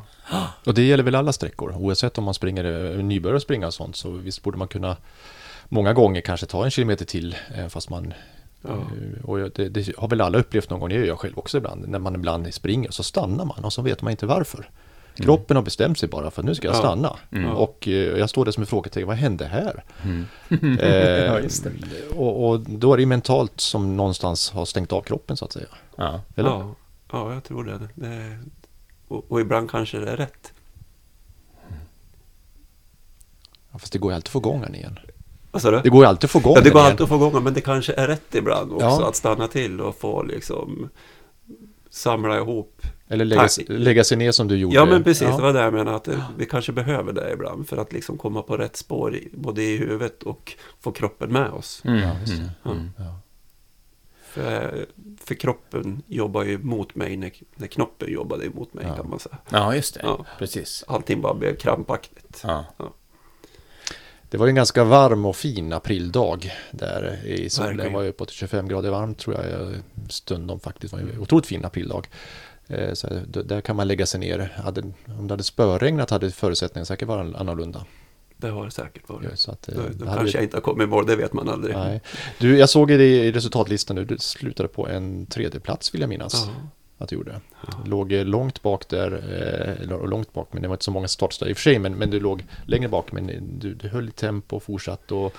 Och 0.66 0.74
det 0.74 0.82
gäller 0.82 1.04
väl 1.04 1.14
alla 1.14 1.32
sträckor, 1.32 1.74
oavsett 1.76 2.18
om 2.18 2.24
man 2.24 2.34
springer, 2.34 2.64
eh, 2.98 3.04
nybörjare 3.04 3.40
springa 3.40 3.66
och 3.66 3.74
sånt, 3.74 3.96
så 3.96 4.10
visst 4.10 4.42
borde 4.42 4.58
man 4.58 4.68
kunna 4.68 4.96
många 5.68 5.92
gånger 5.92 6.20
kanske 6.20 6.46
ta 6.46 6.64
en 6.64 6.70
kilometer 6.70 7.04
till, 7.04 7.36
eh, 7.54 7.68
fast 7.68 7.90
man 7.90 8.14
Ja. 8.62 8.70
eh, 8.72 9.24
Och 9.24 9.38
det, 9.38 9.68
det 9.68 9.96
har 9.98 10.08
väl 10.08 10.20
alla 10.20 10.38
upplevt 10.38 10.70
någon 10.70 10.80
gång, 10.80 10.88
det 10.88 10.94
gör 10.94 11.04
jag 11.04 11.18
själv 11.18 11.38
också 11.38 11.58
ibland, 11.58 11.88
när 11.88 11.98
man 11.98 12.14
ibland 12.14 12.54
springer 12.54 12.90
så 12.90 13.02
stannar 13.02 13.44
man 13.44 13.64
och 13.64 13.72
så 13.72 13.82
vet 13.82 14.02
man 14.02 14.10
inte 14.10 14.26
varför. 14.26 14.70
Kroppen 15.14 15.56
har 15.56 15.64
bestämt 15.64 15.98
sig 15.98 16.08
bara 16.08 16.30
för 16.30 16.42
att 16.42 16.46
nu 16.46 16.54
ska 16.54 16.66
jag 16.66 16.74
Ja. 16.76 16.78
stanna. 16.80 17.16
Mm. 17.32 17.50
Och 17.50 17.86
jag 17.86 18.30
står 18.30 18.44
där 18.44 18.52
som 18.52 18.62
en 18.62 18.66
frågetecken, 18.66 19.08
vad 19.08 19.16
hände 19.16 19.46
här? 19.46 19.84
Mm. 20.04 20.26
Eh, 20.78 20.88
Ja, 22.10 22.16
och, 22.16 22.48
och 22.50 22.60
då 22.60 22.92
är 22.92 22.96
det 22.96 23.02
ju 23.02 23.06
mentalt 23.06 23.60
som 23.60 23.96
någonstans 23.96 24.50
har 24.50 24.64
stängt 24.64 24.92
av 24.92 25.00
kroppen 25.02 25.36
så 25.36 25.44
att 25.44 25.52
säga. 25.52 25.66
Ja. 25.96 26.20
Eller? 26.36 26.50
Ja, 26.50 26.74
ja, 27.12 27.32
jag 27.34 27.44
tror 27.44 27.64
det. 27.64 27.78
det. 27.94 28.38
Och, 29.08 29.24
och 29.32 29.40
ibland 29.40 29.70
kanske 29.70 29.98
det 29.98 30.10
är 30.10 30.16
rätt. 30.16 30.52
Ja, 33.72 33.78
fast 33.78 33.92
det 33.92 33.98
går 33.98 34.10
ju 34.12 34.14
alltid 34.16 34.28
att 34.28 34.32
få 34.32 34.38
igång 34.38 34.60
den 34.60 34.74
igen. 34.74 34.98
Vad 35.50 35.62
sa 35.62 35.70
du? 35.70 35.80
Det 35.80 35.88
går 35.88 36.04
ju 36.04 36.08
alltid 36.08 36.24
att 36.24 36.30
få 36.30 36.38
igång 36.38 36.54
Ja, 36.56 36.60
det 36.60 36.70
går 36.70 36.80
alltid 36.80 37.00
att 37.00 37.08
få 37.08 37.14
igång 37.16 37.44
men 37.44 37.54
det 37.54 37.60
kanske 37.60 37.92
är 37.92 38.06
rätt 38.08 38.34
ibland 38.34 38.72
också 38.72 38.86
Ja. 38.86 39.08
att 39.08 39.16
stanna 39.16 39.48
till 39.48 39.80
och 39.80 39.96
få 39.96 40.22
liksom 40.22 40.88
samla 41.90 42.36
ihop. 42.38 42.82
Eller 43.08 43.24
lägga, 43.24 43.48
lägga 43.68 44.04
sig 44.04 44.16
ner 44.16 44.32
som 44.32 44.48
du 44.48 44.56
gjorde. 44.56 44.74
Ja 44.76 44.84
men 44.84 45.04
precis, 45.04 45.22
Ja. 45.28 45.36
det 45.36 45.42
var 45.42 45.52
det 45.52 45.60
jag 45.60 45.72
menade 45.74 45.96
att 45.96 46.04
det, 46.04 46.22
vi 46.38 46.46
kanske 46.46 46.72
behöver 46.72 47.12
det 47.12 47.32
ibland 47.32 47.68
för 47.68 47.76
att 47.76 47.92
liksom 47.92 48.18
komma 48.18 48.42
på 48.42 48.56
rätt 48.56 48.76
spår 48.76 49.18
både 49.32 49.62
i 49.62 49.76
huvudet 49.76 50.22
och 50.22 50.52
få 50.80 50.92
kroppen 50.92 51.32
med 51.32 51.50
oss. 51.50 51.82
Mm. 51.84 51.98
Ja, 51.98 52.10
Mm. 52.10 52.48
Mm. 52.64 52.90
Ja. 52.98 53.18
För, 54.36 54.86
för 55.20 55.34
kroppen 55.34 56.02
jobbar 56.06 56.44
ju 56.44 56.58
mot 56.58 56.94
mig 56.94 57.16
när, 57.16 57.32
när 57.54 57.66
knoppen 57.66 58.12
jobbade 58.12 58.46
emot 58.46 58.74
mig 58.74 58.84
Ja. 58.88 58.96
kan 58.96 59.10
man 59.10 59.18
säga. 59.18 59.38
Ja, 59.50 59.74
just 59.74 59.94
det. 59.94 60.00
Ja. 60.02 60.24
Precis. 60.38 60.84
Allting 60.88 61.20
bara 61.20 61.34
blev 61.34 61.56
krampaktigt. 61.56 62.40
Ja. 62.44 62.64
Det 64.30 64.36
var 64.38 64.46
ju 64.46 64.50
en 64.50 64.54
ganska 64.56 64.84
varm 64.84 65.24
och 65.26 65.36
fin 65.36 65.72
aprildag 65.72 66.52
där 66.70 67.20
i 67.26 67.50
solen. 67.50 67.76
Det 67.76 67.88
var 67.88 68.02
ju 68.02 68.12
på 68.12 68.26
25 68.26 68.68
grader 68.68 68.90
varmt 68.90 69.18
tror 69.18 69.36
jag 69.36 69.74
stundom 70.08 70.60
faktiskt. 70.60 70.94
Det 70.96 71.02
var 71.04 71.10
en 71.12 71.20
otroligt 71.20 71.46
fin 71.46 71.64
aprildag. 71.64 72.08
Eh, 72.66 72.92
Så 72.92 73.06
där 73.26 73.60
kan 73.60 73.76
man 73.76 73.88
lägga 73.88 74.06
sig 74.06 74.20
ner. 74.20 74.56
Om 75.18 75.26
det 75.28 75.32
hade 75.32 75.42
spöregnat 75.44 76.10
hade 76.10 76.30
förutsättningarna 76.30 76.84
säkert 76.86 77.08
varit 77.08 77.34
annorlunda. 77.36 77.84
Det 78.36 78.48
har 78.48 78.64
det 78.64 78.70
säkert 78.70 79.08
varit. 79.08 79.38
Så 79.38 79.50
att, 79.50 79.68
eh, 79.68 79.74
Då, 79.74 79.80
det 79.82 80.04
hade 80.08 80.18
kanske 80.20 80.38
jag 80.38 80.44
inte 80.44 80.56
har 80.56 80.62
kommit 80.62 80.84
i 80.84 80.90
mål, 80.90 81.06
det 81.06 81.16
vet 81.16 81.32
man 81.32 81.48
aldrig. 81.48 81.76
Nej. 81.76 82.00
Du, 82.38 82.58
jag 82.58 82.68
såg 82.68 82.90
i 82.90 82.96
det- 82.96 83.04
i 83.24 83.32
resultatlistan 83.32 83.96
nu, 83.96 84.04
du 84.04 84.18
slutade 84.18 84.68
på 84.68 84.88
en 84.88 85.26
tredje 85.26 85.60
plats 85.60 85.94
vill 85.94 86.00
jag 86.00 86.08
minnas 86.08 86.46
Ja. 86.46 86.52
att 86.98 87.08
du 87.08 87.16
gjorde. 87.16 87.40
Ja. 87.66 87.72
Låg 87.86 88.12
eh, 88.12 88.24
långt 88.24 88.62
bak 88.62 88.88
där, 88.88 89.12
eh, 89.12 89.82
eller 89.82 90.06
långt 90.06 90.32
bak, 90.32 90.48
men 90.52 90.62
det 90.62 90.68
var 90.68 90.74
inte 90.74 90.84
så 90.84 90.90
många 90.90 91.08
startställen 91.08 91.50
i 91.50 91.52
och 91.52 91.56
för 91.56 91.62
sig, 91.62 91.78
men, 91.78 91.94
men 91.94 92.10
du 92.10 92.20
låg 92.20 92.44
längre 92.64 92.88
bak, 92.88 93.12
men 93.12 93.26
du, 93.58 93.74
du 93.74 93.88
höll 93.88 94.08
i 94.08 94.12
tempo 94.12 94.56
och 94.56 94.62
fortsatte 94.62 95.14
och, 95.14 95.34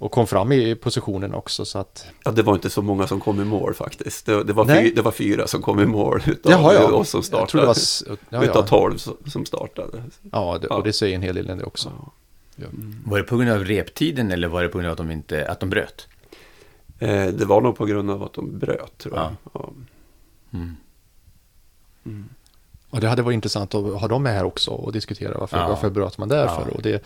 och 0.00 0.10
kom 0.10 0.26
fram 0.26 0.52
i 0.52 0.74
positionen 0.74 1.34
också 1.34 1.64
så 1.64 1.78
att 1.78 2.06
Ja, 2.24 2.30
det 2.30 2.42
var 2.42 2.54
inte 2.54 2.70
så 2.70 2.82
många 2.82 3.06
som 3.06 3.20
kom 3.20 3.40
i 3.40 3.44
mål 3.44 3.74
faktiskt. 3.74 4.26
Det, 4.26 4.44
det, 4.44 4.52
var, 4.52 4.64
Nej. 4.64 4.82
fy, 4.84 4.94
det 4.94 5.02
var 5.02 5.12
fyra 5.12 5.46
som 5.46 5.62
kom 5.62 5.80
i 5.80 5.86
mål 5.86 6.22
utav 6.26 6.52
Jaha, 6.52 6.74
ja. 6.74 6.92
oss 6.92 7.10
som 7.10 7.18
Jag 7.18 7.24
tror 7.30 7.38
startade. 7.38 7.62
det 7.62 7.66
var, 7.66 7.74
s- 7.74 8.04
ja, 8.30 8.42
Utav 8.44 8.62
ja. 8.62 8.66
tolv 8.66 8.96
som, 8.96 9.16
som 9.26 9.46
startade. 9.46 10.02
ja, 10.32 10.58
det, 10.62 10.66
och 10.66 10.82
det 10.84 10.92
säger 10.92 11.14
en 11.14 11.22
hel 11.22 11.34
del 11.34 11.46
det 11.46 11.64
också. 11.64 11.92
Ja. 11.98 12.12
Var 13.04 13.18
det 13.18 13.24
på 13.24 13.36
grund 13.36 13.50
av 13.50 13.64
reptiden 13.64 14.30
eller 14.30 14.48
var 14.48 14.62
det 14.62 14.68
på 14.68 14.78
grund 14.78 14.86
av 14.86 14.92
att 14.92 14.98
de, 14.98 15.10
inte, 15.10 15.48
att 15.50 15.60
de 15.60 15.70
bröt? 15.70 16.08
Eh, 16.98 17.26
det 17.26 17.44
var 17.44 17.60
nog 17.60 17.76
på 17.76 17.86
grund 17.86 18.10
av 18.10 18.22
att 18.22 18.32
de 18.32 18.58
bröt 18.58 18.98
tror 18.98 19.16
jag. 19.16 19.24
Ja. 19.24 19.36
Ja. 19.52 19.70
Mm. 20.52 20.76
Mm. 22.06 22.28
Och 22.90 23.00
det 23.00 23.08
hade 23.08 23.22
varit 23.22 23.34
intressant 23.34 23.74
att 23.74 24.00
ha 24.00 24.08
dem 24.08 24.22
med 24.22 24.32
här 24.34 24.44
också 24.44 24.70
och 24.70 24.92
diskutera 24.92 25.38
varför, 25.38 25.56
Ja. 25.56 25.68
varför 25.68 25.90
bröt 25.90 26.18
man 26.18 26.28
därför. 26.28 26.66
Ja. 26.68 26.74
Och 26.74 26.82
det, 26.82 27.04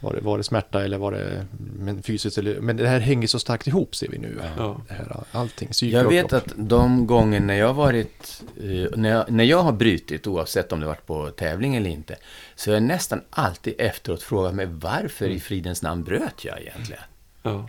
var, 0.00 0.12
det, 0.12 0.20
var 0.20 0.38
det 0.38 0.44
smärta 0.44 0.84
eller 0.84 0.98
var 0.98 1.12
det 1.12 1.46
men 1.78 2.02
fysiskt? 2.02 2.38
Eller, 2.38 2.60
men 2.60 2.76
det 2.76 2.88
här 2.88 3.00
hänger 3.00 3.28
så 3.28 3.38
starkt 3.38 3.66
ihop 3.66 3.96
ser 3.96 4.08
vi 4.08 4.18
nu. 4.18 4.40
Ja. 4.56 4.80
Det 4.88 4.94
här, 4.94 5.24
allting, 5.32 5.68
Jag 5.80 6.08
vet 6.08 6.32
att 6.32 6.52
de 6.56 7.06
gånger 7.06 7.40
när 7.40 7.54
jag 7.54 7.74
varit, 7.74 8.42
eh, 8.56 8.98
när 8.98 9.08
jag, 9.08 9.30
när 9.30 9.44
jag 9.44 9.62
har 9.62 9.72
brutit, 9.72 10.26
oavsett 10.26 10.72
om 10.72 10.80
det 10.80 10.86
varit 10.86 11.06
på 11.06 11.30
tävling 11.30 11.76
eller 11.76 11.90
inte, 11.90 12.16
så 12.54 12.70
har 12.70 12.74
jag 12.74 12.82
nästan 12.82 13.20
alltid 13.30 13.74
efteråt 13.78 14.22
frågat 14.22 14.54
mig 14.54 14.66
varför 14.66 15.28
i 15.28 15.40
fridens 15.40 15.82
namn 15.82 16.04
bröt 16.04 16.44
jag 16.44 16.60
egentligen? 16.60 17.02
Ja. 17.42 17.68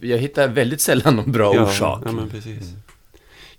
Jag 0.00 0.18
hittar 0.18 0.48
väldigt 0.48 0.80
sällan 0.80 1.16
någon 1.16 1.32
bra 1.32 1.54
ja, 1.54 1.62
orsak. 1.62 2.02
Ja, 2.04 2.12
men 2.12 2.30
precis. 2.30 2.74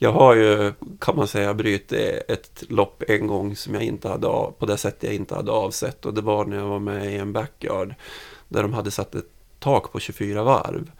Jag 0.02 0.12
har 0.12 0.36
ju, 0.36 0.74
kan 1.00 1.16
man 1.16 1.28
säga, 1.28 1.54
brutit 1.54 1.92
ett 2.28 2.64
lopp 2.68 3.04
en 3.08 3.28
gång 3.28 3.56
som 3.56 3.74
jag 3.74 3.84
inte 3.84 4.10
hade 4.10 4.28
av, 4.28 4.52
på 4.52 4.66
det 4.66 4.78
sättet 4.78 5.04
jag 5.04 5.14
inte 5.14 5.36
hade 5.36 5.52
avsett. 5.52 6.06
Och 6.06 6.14
det 6.14 6.22
var 6.22 6.46
när 6.46 6.58
jag 6.58 6.66
var 6.66 6.80
med 6.80 7.14
i 7.14 7.18
en 7.18 7.34
backyard. 7.34 7.96
Där 8.48 8.62
de 8.62 8.74
hade 8.74 8.92
satt 8.92 9.16
ett 9.16 9.30
tak 9.60 9.92
på 9.92 10.00
24 10.00 10.44
varv. 10.44 10.92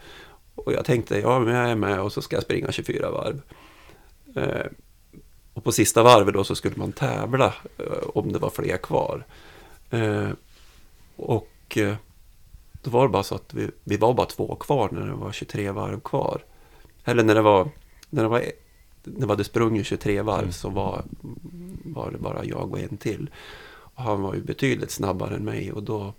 Och 0.56 0.74
jag 0.74 0.86
tänkte, 0.86 1.20
ja 1.20 1.40
men 1.40 1.56
jag 1.56 1.70
är 1.70 1.76
med 1.76 2.02
och 2.02 2.14
så 2.14 2.22
ska 2.22 2.36
jag 2.36 2.44
springa 2.44 2.72
24 2.72 3.12
varv. 3.12 3.42
Eh, 4.36 4.66
och 5.54 5.64
på 5.64 5.72
sista 5.72 6.04
varvet 6.04 6.34
då 6.34 6.44
så 6.44 6.56
skulle 6.56 6.78
man 6.78 6.92
tävla 6.92 7.54
eh, 7.78 8.08
om 8.14 8.34
det 8.34 8.40
var 8.40 8.50
fler 8.50 8.78
kvar. 8.78 9.26
Eh, 9.90 10.30
och 11.16 11.78
eh, 11.78 11.96
då 12.82 12.92
var 12.92 13.04
det 13.04 13.10
bara 13.10 13.24
så 13.24 13.36
att 13.36 13.54
vi, 13.54 13.70
vi 13.84 13.98
var 13.98 14.14
bara 14.14 14.28
två 14.28 14.56
kvar 14.56 14.90
när 14.92 15.08
det 15.08 15.14
var 15.14 15.32
23 15.32 15.72
varv 15.72 16.00
kvar. 16.00 16.42
Eller 17.06 17.24
när 17.24 17.36
det 17.36 17.42
var, 17.42 17.70
när 18.10 18.24
det 18.24 18.30
var, 18.30 18.44
när 19.18 19.26
vi 19.26 19.32
hade 19.32 19.44
sprungit 19.44 19.86
23 19.86 20.22
varv 20.22 20.52
så 20.52 20.70
var, 20.70 21.04
var 21.84 22.12
det 22.12 22.18
bara 22.18 22.46
jag 22.46 22.72
och 22.72 22.80
en 22.80 22.98
till. 22.98 23.30
Och 23.68 24.04
han 24.04 24.22
var 24.22 24.34
ju 24.34 24.42
betydligt 24.42 24.92
snabbare 24.92 25.36
än 25.36 25.46
mig 25.46 25.72
och 25.72 25.84
då 25.84 26.14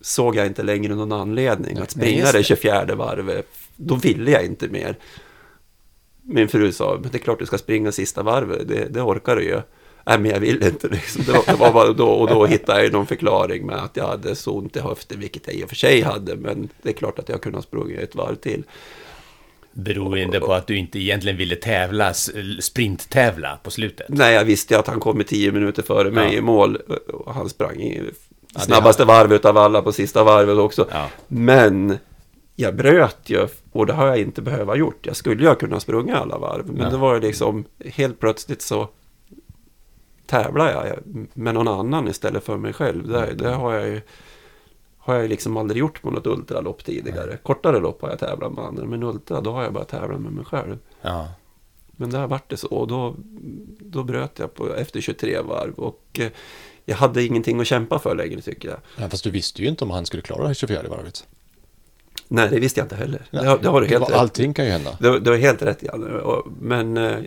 såg 0.00 0.36
jag 0.36 0.46
inte 0.46 0.62
längre 0.62 0.94
någon 0.94 1.12
anledning 1.12 1.78
att 1.78 1.90
springa 1.90 2.32
det. 2.32 2.42
24 2.44 2.94
varvet. 2.94 3.46
Då 3.76 3.94
ville 3.94 4.30
jag 4.30 4.44
inte 4.44 4.68
mer. 4.68 4.96
Min 6.22 6.48
fru 6.48 6.72
sa, 6.72 6.98
men 7.02 7.10
det 7.10 7.18
är 7.18 7.22
klart 7.22 7.38
du 7.38 7.46
ska 7.46 7.58
springa 7.58 7.92
sista 7.92 8.22
varvet, 8.22 8.68
det, 8.68 8.88
det 8.88 9.02
orkar 9.02 9.36
du 9.36 9.42
ju. 9.42 9.60
Nej, 10.06 10.18
men 10.18 10.30
jag 10.30 10.40
vill 10.40 10.62
inte 10.62 10.88
liksom. 10.90 11.22
Det 11.26 11.32
var, 11.32 11.42
det 11.46 11.54
var 11.54 11.72
bara 11.72 11.92
då, 11.92 12.08
och 12.08 12.28
då 12.28 12.46
hittade 12.46 12.82
jag 12.82 12.92
någon 12.92 13.06
förklaring 13.06 13.66
med 13.66 13.76
att 13.76 13.96
jag 13.96 14.06
hade 14.06 14.34
så 14.34 14.52
ont 14.52 14.76
i 14.76 14.80
höften, 14.80 15.20
vilket 15.20 15.46
jag 15.46 15.56
i 15.56 15.64
och 15.64 15.68
för 15.68 15.76
sig 15.76 16.00
hade, 16.00 16.36
men 16.36 16.68
det 16.82 16.88
är 16.88 16.92
klart 16.92 17.18
att 17.18 17.28
jag 17.28 17.42
kunde 17.42 17.58
ha 17.58 17.62
sprungit 17.62 17.98
ett 17.98 18.14
varv 18.14 18.34
till. 18.34 18.64
Beroende 19.76 20.40
på 20.40 20.52
att 20.52 20.66
du 20.66 20.76
inte 20.76 20.98
egentligen 20.98 21.38
ville 21.38 21.56
tävla, 21.56 22.12
sprinttävla 22.60 23.58
på 23.62 23.70
slutet. 23.70 24.06
Nej, 24.08 24.34
jag 24.34 24.44
visste 24.44 24.78
att 24.78 24.86
han 24.86 25.00
kom 25.00 25.20
i 25.20 25.24
tio 25.24 25.52
minuter 25.52 25.82
före 25.82 26.10
mig 26.10 26.32
Ja. 26.32 26.38
i 26.38 26.40
mål. 26.40 26.76
Och 27.12 27.34
han 27.34 27.48
sprang 27.48 27.80
i 27.80 28.02
det 28.54 28.60
snabbaste 28.60 29.04
varvet 29.04 29.44
av 29.44 29.58
alla 29.58 29.82
på 29.82 29.92
sista 29.92 30.24
varvet 30.24 30.58
också. 30.58 30.86
Ja. 30.90 31.08
Men 31.28 31.98
jag 32.56 32.76
bröt 32.76 33.18
ju 33.24 33.46
och 33.72 33.86
det 33.86 33.92
har 33.92 34.06
jag 34.06 34.18
inte 34.18 34.42
behövt 34.42 34.78
gjort. 34.78 35.06
Jag 35.06 35.16
skulle 35.16 35.42
ju 35.42 35.48
ha 35.48 35.54
kunnat 35.54 35.82
sprunga 35.82 36.16
alla 36.16 36.38
varv. 36.38 36.66
Men 36.66 36.82
Ja. 36.82 36.90
det 36.90 36.96
var 36.96 37.14
ju 37.14 37.20
liksom 37.20 37.64
helt 37.84 38.20
plötsligt 38.20 38.62
så 38.62 38.88
tävlar 40.26 40.70
jag 40.72 40.98
med 41.34 41.54
någon 41.54 41.68
annan 41.68 42.08
istället 42.08 42.44
för 42.44 42.56
mig 42.56 42.72
själv. 42.72 43.08
Det, 43.08 43.34
det 43.34 43.48
har 43.50 43.74
jag 43.74 43.86
ju 43.88 44.00
har 45.04 45.14
jag 45.14 45.28
liksom 45.28 45.56
aldrig 45.56 45.80
gjort 45.80 46.02
på 46.02 46.10
något 46.10 46.26
ultralopp 46.26 46.84
tidigare. 46.84 47.36
Kortare 47.42 47.80
lopp 47.80 48.02
har 48.02 48.08
jag 48.10 48.18
tävlat 48.18 48.52
med 48.52 48.64
andra, 48.64 48.84
men 48.84 49.02
ultra 49.02 49.40
då 49.40 49.52
har 49.52 49.62
jag 49.62 49.72
bara 49.72 49.84
tävlat 49.84 50.20
med 50.20 50.32
mig 50.32 50.44
själv. 50.44 50.78
Ja. 51.02 51.28
Men 51.96 52.10
där 52.10 52.26
vart 52.26 52.50
det 52.50 52.56
så 52.56 52.66
och 52.68 52.88
då, 52.88 53.14
då 53.80 54.02
bröt 54.04 54.38
jag 54.38 54.54
på, 54.54 54.74
efter 54.74 55.00
23 55.00 55.40
varv 55.40 55.72
och 55.76 56.02
eh, 56.18 56.28
jag 56.84 56.96
hade 56.96 57.22
ingenting 57.24 57.60
att 57.60 57.66
kämpa 57.66 57.98
för 57.98 58.14
längre 58.14 58.40
tycker 58.40 58.68
jag. 58.68 58.78
Ja, 58.96 59.08
fast 59.08 59.24
du 59.24 59.30
visste 59.30 59.62
ju 59.62 59.68
inte 59.68 59.84
om 59.84 59.90
han 59.90 60.06
skulle 60.06 60.22
klara 60.22 60.40
det 60.42 60.46
här 60.46 60.54
24 60.54 60.82
varvet. 60.90 61.26
Nej, 62.28 62.48
det 62.50 62.60
visste 62.60 62.80
jag 62.80 62.84
inte 62.84 62.96
heller. 62.96 63.22
Det, 63.30 63.46
har- 63.46 63.58
det 63.58 63.68
har 63.68 63.80
du 63.80 63.86
helt 63.86 64.00
var- 64.00 64.08
rätt 64.08 64.16
Allting 64.16 64.54
kan 64.54 64.64
ju 64.64 64.70
hända. 64.70 64.98
Det, 65.00 65.20
det 65.20 65.30
var 65.30 65.36
helt 65.36 65.62
rätt 65.62 65.82
Janne. 65.82 66.22
Men 66.60 66.96
eh, 66.96 67.18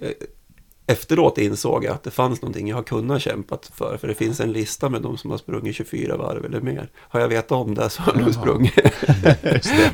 efteråt 0.88 1.38
insåg 1.38 1.86
jag 1.86 1.94
att 1.94 2.04
det 2.04 2.12
fanns 2.12 2.42
någonting 2.42 2.68
jag 2.68 2.76
har 2.76 2.84
kunnat 2.84 3.22
kämpat 3.22 3.72
för. 3.76 3.98
För 3.98 4.08
det 4.08 4.14
finns 4.14 4.40
en 4.40 4.52
lista 4.52 4.90
med 4.90 5.02
de 5.02 5.18
som 5.18 5.32
har 5.32 5.38
sprungit 5.38 5.76
24 5.76 6.18
varv 6.18 6.46
eller 6.46 6.62
mer. 6.62 6.90
Har 6.98 7.20
jag 7.20 7.28
vetat 7.28 7.52
om 7.52 7.76
det 7.76 7.90
så 7.90 8.02
har 8.02 8.14
jag 8.14 8.22
nog 8.22 8.34
sprungit. 8.34 8.74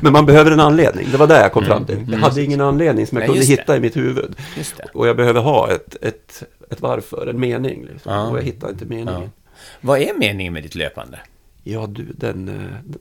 Men 0.00 0.12
man 0.12 0.26
behöver 0.26 0.50
en 0.50 0.60
anledning. 0.60 1.06
Det 1.10 1.16
var 1.16 1.26
det 1.26 1.40
jag 1.40 1.52
kom 1.52 1.64
fram 1.64 1.84
till. 1.84 1.94
Jag 1.94 2.08
mm, 2.08 2.22
hade 2.22 2.42
ingen 2.42 2.60
anledning 2.60 3.06
som 3.06 3.16
jag 3.18 3.20
Nej, 3.20 3.28
kunde 3.28 3.40
det. 3.40 3.60
hitta 3.60 3.76
i 3.76 3.80
mitt 3.80 3.96
huvud. 3.96 4.36
Det. 4.56 4.84
Och 4.94 5.08
jag 5.08 5.16
behöver 5.16 5.40
ha 5.40 5.70
ett, 5.70 5.96
ett, 6.04 6.42
ett 6.70 6.80
varför, 6.80 7.26
en 7.26 7.40
mening. 7.40 7.86
Liksom. 7.92 8.28
Och 8.28 8.38
jag 8.38 8.42
hittar 8.42 8.68
inte 8.68 8.84
meningen. 8.84 9.30
Vad 9.80 9.98
är 9.98 10.18
meningen 10.18 10.52
med 10.52 10.62
ditt 10.62 10.74
löpande? 10.74 11.18
Ja, 11.62 11.86
du, 11.86 12.04
den... 12.04 12.46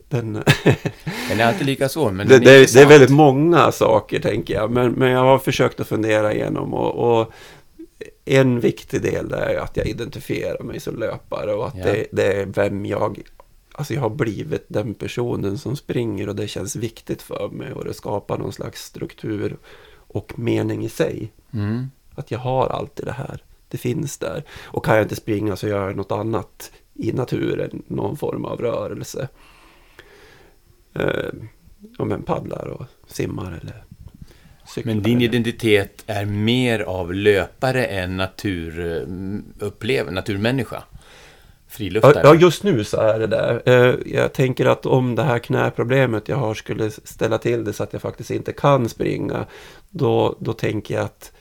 den 0.10 0.34
Den 1.30 1.40
är 1.40 1.46
alltid 1.46 1.66
lika 1.66 1.90
svår, 1.90 2.12
men 2.12 2.28
det, 2.28 2.40
den 2.40 2.48
är 2.48 2.60
det, 2.60 2.74
det 2.74 2.82
är 2.82 2.86
väldigt 2.86 3.10
många 3.10 3.72
saker, 3.72 4.20
tänker 4.20 4.54
jag. 4.54 4.72
Men, 4.72 4.92
men 4.92 5.10
jag 5.10 5.20
har 5.20 5.40
försökt 5.40 5.80
att 5.80 5.88
fundera 5.88 6.34
igenom. 6.34 6.74
Och, 6.74 7.20
och 7.20 7.34
en 8.26 8.60
viktig 8.60 9.02
del 9.02 9.32
är 9.34 9.56
att 9.56 9.78
jag 9.78 9.88
identifierar 9.88 10.64
mig 10.64 10.80
som 10.80 10.96
löpare. 10.96 11.54
Och 11.54 11.68
att 11.68 11.78
Ja. 11.78 11.86
det, 11.86 12.08
det 12.12 12.34
är 12.34 12.46
vem 12.46 12.86
jag... 12.86 13.22
Alltså 13.76 13.94
jag 13.94 14.02
har 14.02 14.10
blivit 14.10 14.66
den 14.68 14.94
personen 14.94 15.58
som 15.58 15.76
springer 15.76 16.30
och 16.30 16.36
det 16.36 16.48
känns 16.48 16.76
viktigt 16.76 17.22
för 17.22 17.50
mig. 17.50 17.74
Och 17.74 17.86
det 17.86 17.94
skapar 17.94 18.38
någon 18.38 18.54
slags 18.54 18.84
struktur 18.86 19.58
och 19.96 20.40
mening 20.40 20.86
i 20.86 20.90
sig. 20.90 21.32
Mm. 21.54 21.92
Att 22.16 22.32
jag 22.32 22.40
har 22.40 22.68
alltid 22.68 23.06
det 23.06 23.12
här. 23.12 23.44
Det 23.68 23.78
finns 23.78 24.18
där. 24.18 24.44
Och 24.64 24.86
kan 24.86 24.96
jag 24.96 25.04
inte 25.06 25.16
springa 25.16 25.56
så 25.56 25.68
gör 25.68 25.88
jag 25.88 25.96
något 25.98 26.12
annat 26.12 26.72
i 26.94 27.12
naturen. 27.12 27.84
Någon 27.88 28.18
form 28.18 28.46
av 28.46 28.60
rörelse. 28.62 29.28
Eh, 30.94 31.34
ja 31.98 32.06
men 32.06 32.24
paddlar 32.24 32.68
och 32.68 32.86
simmar 33.08 33.60
eller 33.62 33.84
cyklar. 34.66 34.94
Men 34.94 35.04
din 35.04 35.22
identitet 35.22 36.04
är 36.08 36.26
mer 36.26 36.80
av 36.80 37.14
löpare 37.14 37.86
än 37.86 38.18
naturupplev, 38.18 40.12
naturmänniska? 40.12 40.84
Friluftare? 41.68 42.22
Ja, 42.24 42.34
ja, 42.34 42.36
just 42.36 42.64
nu 42.64 42.84
så 42.84 42.98
är 42.98 43.20
det 43.20 43.28
där. 43.28 43.62
Eh, 43.66 43.96
Jag 44.06 44.34
tänker 44.34 44.66
att 44.66 44.86
om 44.86 45.16
det 45.16 45.24
här 45.24 45.40
knäproblemet 45.40 46.30
jag 46.30 46.38
har 46.38 46.54
skulle 46.54 46.92
ställa 46.92 47.38
till 47.38 47.64
det 47.64 47.74
så 47.74 47.84
att 47.84 47.94
jag 47.94 48.02
faktiskt 48.02 48.32
inte 48.32 48.54
kan 48.54 48.90
springa, 48.90 49.46
då, 49.90 50.36
då 50.40 50.54
tänker 50.54 50.96
jag 50.96 51.04
att 51.04 51.32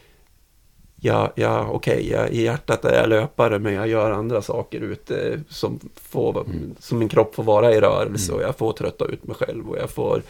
ja, 1.01 1.33
ja 1.35 1.69
okej, 1.71 2.15
okay, 2.15 2.29
i 2.29 2.43
hjärtat 2.43 2.85
är 2.85 3.01
jag 3.01 3.09
löpare 3.09 3.59
men 3.59 3.75
jag 3.75 3.89
gör 3.89 4.11
andra 4.11 4.43
saker 4.43 4.81
ute 4.81 5.41
som, 5.49 5.81
får, 5.95 6.45
mm. 6.47 6.75
som 6.79 6.99
min 6.99 7.09
kropp 7.09 7.35
får 7.35 7.43
vara 7.43 7.73
i 7.73 7.81
rörelse 7.81 8.33
mm. 8.33 8.37
och 8.37 8.49
jag 8.49 8.57
får 8.57 8.73
trötta 8.73 9.05
ut 9.05 9.25
mig 9.25 9.37
själv 9.37 9.71
och 9.71 9.79
jag 9.79 9.91
får 9.91 10.23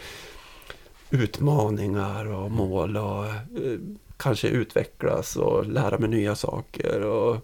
utmaningar 1.12 2.32
och 2.32 2.50
mål 2.50 2.96
och 2.96 3.26
eh, 3.26 3.78
kanske 4.16 4.48
utvecklas 4.48 5.36
och 5.36 5.66
lära 5.66 5.98
mig 5.98 6.08
nya 6.08 6.34
saker 6.34 7.00
och 7.00 7.36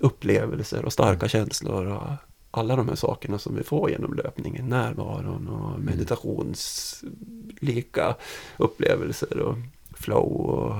upplevelser 0.00 0.84
och 0.84 0.92
starka 0.92 1.28
känslor 1.28 1.86
och 1.86 2.02
alla 2.50 2.76
de 2.76 2.88
här 2.88 2.94
sakerna 2.94 3.38
som 3.38 3.56
vi 3.56 3.62
får 3.62 3.90
genom 3.90 4.14
löpningen, 4.14 4.68
närvaron 4.68 5.48
och 5.48 5.70
mm. 5.70 5.84
meditationslika 5.84 8.14
upplevelser 8.56 9.38
och 9.38 9.56
flow 9.94 10.32
och 10.32 10.76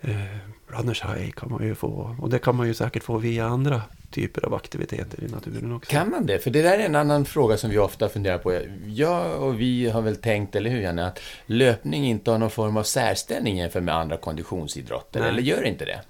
eh, 0.00 0.36
runners 0.66 1.02
high 1.02 1.30
kan 1.30 1.50
man 1.50 1.66
ju 1.66 1.74
få. 1.74 2.16
Och 2.20 2.30
det 2.30 2.38
kan 2.38 2.56
man 2.56 2.66
ju 2.66 2.74
säkert 2.74 3.02
få 3.02 3.18
via 3.18 3.46
andra 3.46 3.82
typer 4.12 4.46
av 4.46 4.54
aktiviteter 4.54 5.24
i 5.24 5.28
naturen 5.28 5.72
också. 5.72 5.90
Kan 5.90 6.10
man 6.10 6.26
det? 6.26 6.38
För 6.38 6.50
det 6.50 6.62
där 6.62 6.78
är 6.78 6.84
en 6.84 6.96
annan 6.96 7.24
fråga 7.24 7.56
som 7.56 7.70
vi 7.70 7.78
ofta 7.78 8.08
funderar 8.08 8.38
på. 8.38 8.60
Jag 8.86 9.42
och 9.42 9.60
vi 9.60 9.88
har 9.88 10.02
väl 10.02 10.16
tänkt, 10.16 10.56
eller 10.56 10.70
hur 10.70 10.80
Janne, 10.80 11.06
att 11.06 11.20
löpning 11.46 12.06
inte 12.06 12.30
har 12.30 12.38
någon 12.38 12.50
form 12.50 12.76
av 12.76 12.82
särställning 12.82 13.58
jämfört 13.58 13.82
med 13.82 13.96
andra 13.96 14.16
konditionsidrotter, 14.16 15.20
Nej. 15.20 15.28
eller 15.28 15.42
gör 15.42 15.62
inte 15.62 15.84
det? 15.84 16.00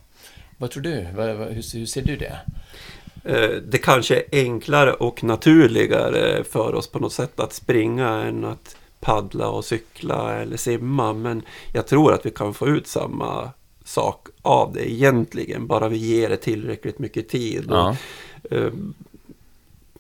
Vad 0.59 0.71
tror 0.71 0.83
du? 0.83 0.91
Hur, 0.91 1.87
ser 1.87 2.03
du 2.03 2.17
det? 2.17 2.39
Eh, 3.25 3.51
det 3.51 3.79
kanske 3.79 4.17
är 4.17 4.25
enklare 4.33 4.93
och 4.93 5.25
naturligare 5.25 6.45
för 6.45 6.75
oss 6.75 6.91
på 6.91 6.99
något 6.99 7.13
sätt 7.13 7.41
att 7.41 7.53
springa 7.53 8.09
än 8.09 8.45
att 8.45 8.77
paddla 9.01 9.49
och 9.49 9.65
cykla 9.65 10.35
eller 10.35 10.57
simma. 10.57 11.13
Men 11.13 11.43
jag 11.73 11.87
tror 11.87 12.13
att 12.13 12.27
vi 12.27 12.31
kan 12.31 12.55
få 12.55 12.69
ut 12.69 12.87
samma 12.87 13.51
sak 13.85 14.29
av 14.43 14.73
det 14.73 14.91
egentligen. 14.91 15.67
Bara 15.67 15.89
vi 15.89 15.97
ger 15.97 16.29
det 16.29 16.37
tillräckligt 16.37 16.99
mycket 16.99 17.29
tid. 17.29 17.71
Och, 17.71 17.77
ja. 17.77 17.97
eh, 18.51 18.73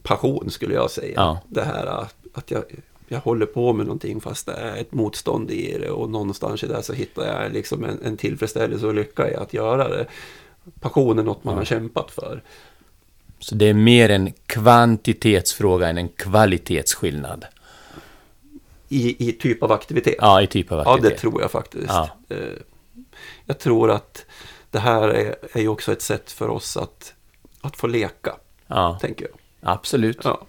passion 0.02 0.50
skulle 0.50 0.74
jag 0.74 0.90
säga. 0.90 1.14
Ja. 1.16 1.40
Det 1.48 1.62
här 1.62 2.06
att 2.34 2.50
jag, 2.50 2.64
jag 3.08 3.20
håller 3.20 3.46
på 3.46 3.72
med 3.72 3.86
någonting 3.86 4.20
fast 4.20 4.46
det 4.46 4.52
är 4.52 4.76
ett 4.76 4.92
motstånd 4.92 5.50
i 5.50 5.78
det. 5.78 5.90
Och 5.90 6.10
någonstans 6.10 6.64
i 6.64 6.66
det 6.66 6.82
så 6.82 6.92
hittar 6.92 7.42
jag 7.42 7.52
liksom 7.52 7.84
en, 7.84 7.98
en 8.04 8.16
tillfredsställelse 8.16 8.86
och 8.86 8.94
lycka 8.94 9.30
i 9.30 9.34
att 9.34 9.54
göra 9.54 9.88
det. 9.88 10.06
Passion 10.80 11.18
är 11.18 11.22
något 11.22 11.44
man 11.44 11.54
ja. 11.54 11.60
har 11.60 11.64
kämpat 11.64 12.10
för. 12.10 12.42
Så 13.38 13.54
det 13.54 13.68
är 13.68 13.74
mer 13.74 14.08
en 14.08 14.32
kvantitetsfråga 14.46 15.88
än 15.88 15.98
en 15.98 16.08
kvalitetsskillnad? 16.08 17.44
I, 18.88 19.28
i 19.28 19.32
typ 19.32 19.62
av 19.62 19.72
aktivitet? 19.72 20.14
Ja, 20.18 20.42
i 20.42 20.46
typ 20.46 20.72
av 20.72 20.80
aktivitet. 20.80 21.04
Ja, 21.04 21.10
det 21.10 21.16
tror 21.16 21.40
jag 21.40 21.50
faktiskt. 21.50 21.88
Ja. 21.88 22.10
Jag 23.44 23.58
tror 23.58 23.90
att 23.90 24.26
det 24.70 24.78
här 24.78 25.08
är, 25.08 25.36
är 25.52 25.60
ju 25.60 25.68
också 25.68 25.92
ett 25.92 26.02
sätt 26.02 26.30
för 26.30 26.48
oss 26.48 26.76
att, 26.76 27.14
att 27.60 27.76
få 27.76 27.86
leka, 27.86 28.36
ja. 28.66 28.98
tänker 29.00 29.28
jag. 29.30 29.38
Absolut. 29.60 30.20
Ja. 30.24 30.46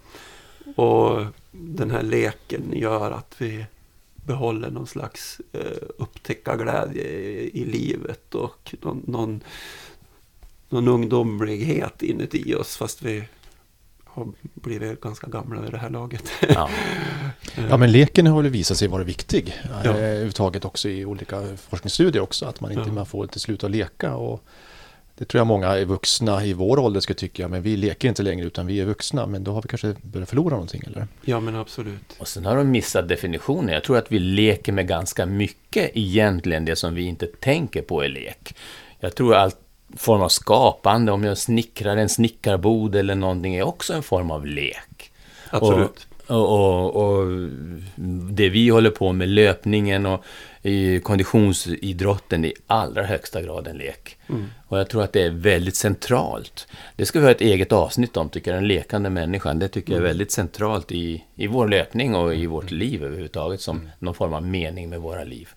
Och 0.76 1.26
den 1.50 1.90
här 1.90 2.02
leken 2.02 2.72
gör 2.72 3.10
att 3.10 3.34
vi 3.38 3.66
behåller 4.14 4.70
någon 4.70 4.86
slags 4.86 5.40
eh, 5.52 5.88
upptäckarglädje 5.98 7.02
i, 7.02 7.50
i 7.60 7.64
livet 7.64 8.34
och 8.34 8.74
någon, 8.82 9.02
någon 9.06 9.42
någon 10.74 10.88
ungdomlighet 10.88 12.02
inuti 12.02 12.54
oss 12.54 12.76
fast 12.76 13.02
vi 13.02 13.24
har 14.14 14.32
blivit 14.54 15.00
ganska 15.00 15.26
gamla 15.26 15.60
vid 15.60 15.70
det 15.70 15.78
här 15.78 15.90
laget. 15.90 16.24
Ja, 16.48 16.70
ja 17.68 17.76
men 17.76 17.92
leken 17.92 18.26
har 18.26 18.42
väl 18.42 18.50
visat 18.50 18.76
sig 18.76 18.88
vara 18.88 19.04
viktig 19.04 19.54
ja. 19.84 19.90
eh, 19.90 19.96
överhuvudtaget 19.96 20.64
också 20.64 20.88
i 20.88 21.04
olika 21.04 21.42
forskningsstudier 21.56 22.22
också. 22.22 22.46
Att 22.46 22.60
man 22.60 22.72
inte 22.72 22.88
ja. 22.88 22.92
man 22.92 23.06
får 23.06 23.26
till 23.26 23.40
slut 23.40 23.64
att 23.64 23.70
leka. 23.70 24.14
Och 24.14 24.44
det 25.18 25.24
tror 25.24 25.38
jag 25.38 25.46
många 25.46 25.66
är 25.66 25.84
vuxna 25.84 26.44
i 26.44 26.52
vår 26.52 26.78
ålder 26.78 27.00
ska 27.00 27.14
tycka, 27.14 27.48
men 27.48 27.62
vi 27.62 27.76
leker 27.76 28.08
inte 28.08 28.22
längre 28.22 28.46
utan 28.46 28.66
vi 28.66 28.80
är 28.80 28.84
vuxna. 28.84 29.26
Men 29.26 29.44
då 29.44 29.52
har 29.52 29.62
vi 29.62 29.68
kanske 29.68 29.94
börjat 30.02 30.28
förlora 30.28 30.50
någonting 30.50 30.82
eller? 30.86 31.06
Ja 31.24 31.40
men 31.40 31.56
absolut. 31.56 32.16
Och 32.18 32.28
sen 32.28 32.44
har 32.44 32.56
de 32.56 32.70
missat 32.70 33.08
definitionen. 33.08 33.74
Jag 33.74 33.84
tror 33.84 33.98
att 33.98 34.12
vi 34.12 34.18
leker 34.18 34.72
med 34.72 34.88
ganska 34.88 35.26
mycket 35.26 35.90
egentligen 35.94 36.64
det 36.64 36.76
som 36.76 36.94
vi 36.94 37.02
inte 37.02 37.26
tänker 37.26 37.82
på 37.82 38.04
är 38.04 38.08
lek. 38.08 38.54
Jag 39.00 39.14
tror 39.14 39.34
allt 39.34 39.58
form 39.96 40.22
av 40.22 40.28
skapande. 40.28 41.12
Om 41.12 41.24
jag 41.24 41.38
snickrar 41.38 41.96
en 41.96 42.08
snickarbod 42.08 42.94
eller 42.94 43.14
någonting 43.14 43.54
är 43.54 43.62
också 43.62 43.92
en 43.92 44.02
form 44.02 44.30
av 44.30 44.46
lek. 44.46 45.12
Absolut. 45.50 46.06
Och, 46.26 46.36
och, 46.36 46.96
och, 46.96 46.96
och 46.96 47.48
det 48.30 48.48
vi 48.48 48.68
håller 48.68 48.90
på 48.90 49.12
med, 49.12 49.28
löpningen 49.28 50.06
och 50.06 50.24
i 50.62 51.00
konditionsidrotten, 51.00 52.44
är 52.44 52.48
i 52.48 52.54
allra 52.66 53.02
högsta 53.02 53.42
grad 53.42 53.68
en 53.68 53.76
lek. 53.76 54.16
Mm. 54.28 54.46
Och 54.66 54.78
jag 54.78 54.90
tror 54.90 55.02
att 55.02 55.12
det 55.12 55.22
är 55.22 55.30
väldigt 55.30 55.76
centralt. 55.76 56.66
Det 56.96 57.06
ska 57.06 57.18
vi 57.18 57.24
ha 57.24 57.32
ett 57.32 57.40
eget 57.40 57.72
avsnitt 57.72 58.16
om, 58.16 58.28
tycker 58.28 58.50
jag, 58.50 58.62
den 58.62 58.68
lekande 58.68 59.10
människan. 59.10 59.58
Det 59.58 59.68
tycker 59.68 59.92
jag 59.92 59.96
är 59.96 60.00
mm. 60.00 60.08
väldigt 60.08 60.32
centralt 60.32 60.92
i, 60.92 61.24
i 61.34 61.46
vår 61.46 61.68
löpning 61.68 62.14
och 62.14 62.34
i 62.34 62.46
vårt 62.46 62.70
liv 62.70 63.04
överhuvudtaget, 63.04 63.60
som 63.60 63.76
mm. 63.76 63.90
någon 63.98 64.14
form 64.14 64.34
av 64.34 64.42
mening 64.42 64.90
med 64.90 65.00
våra 65.00 65.24
liv. 65.24 65.48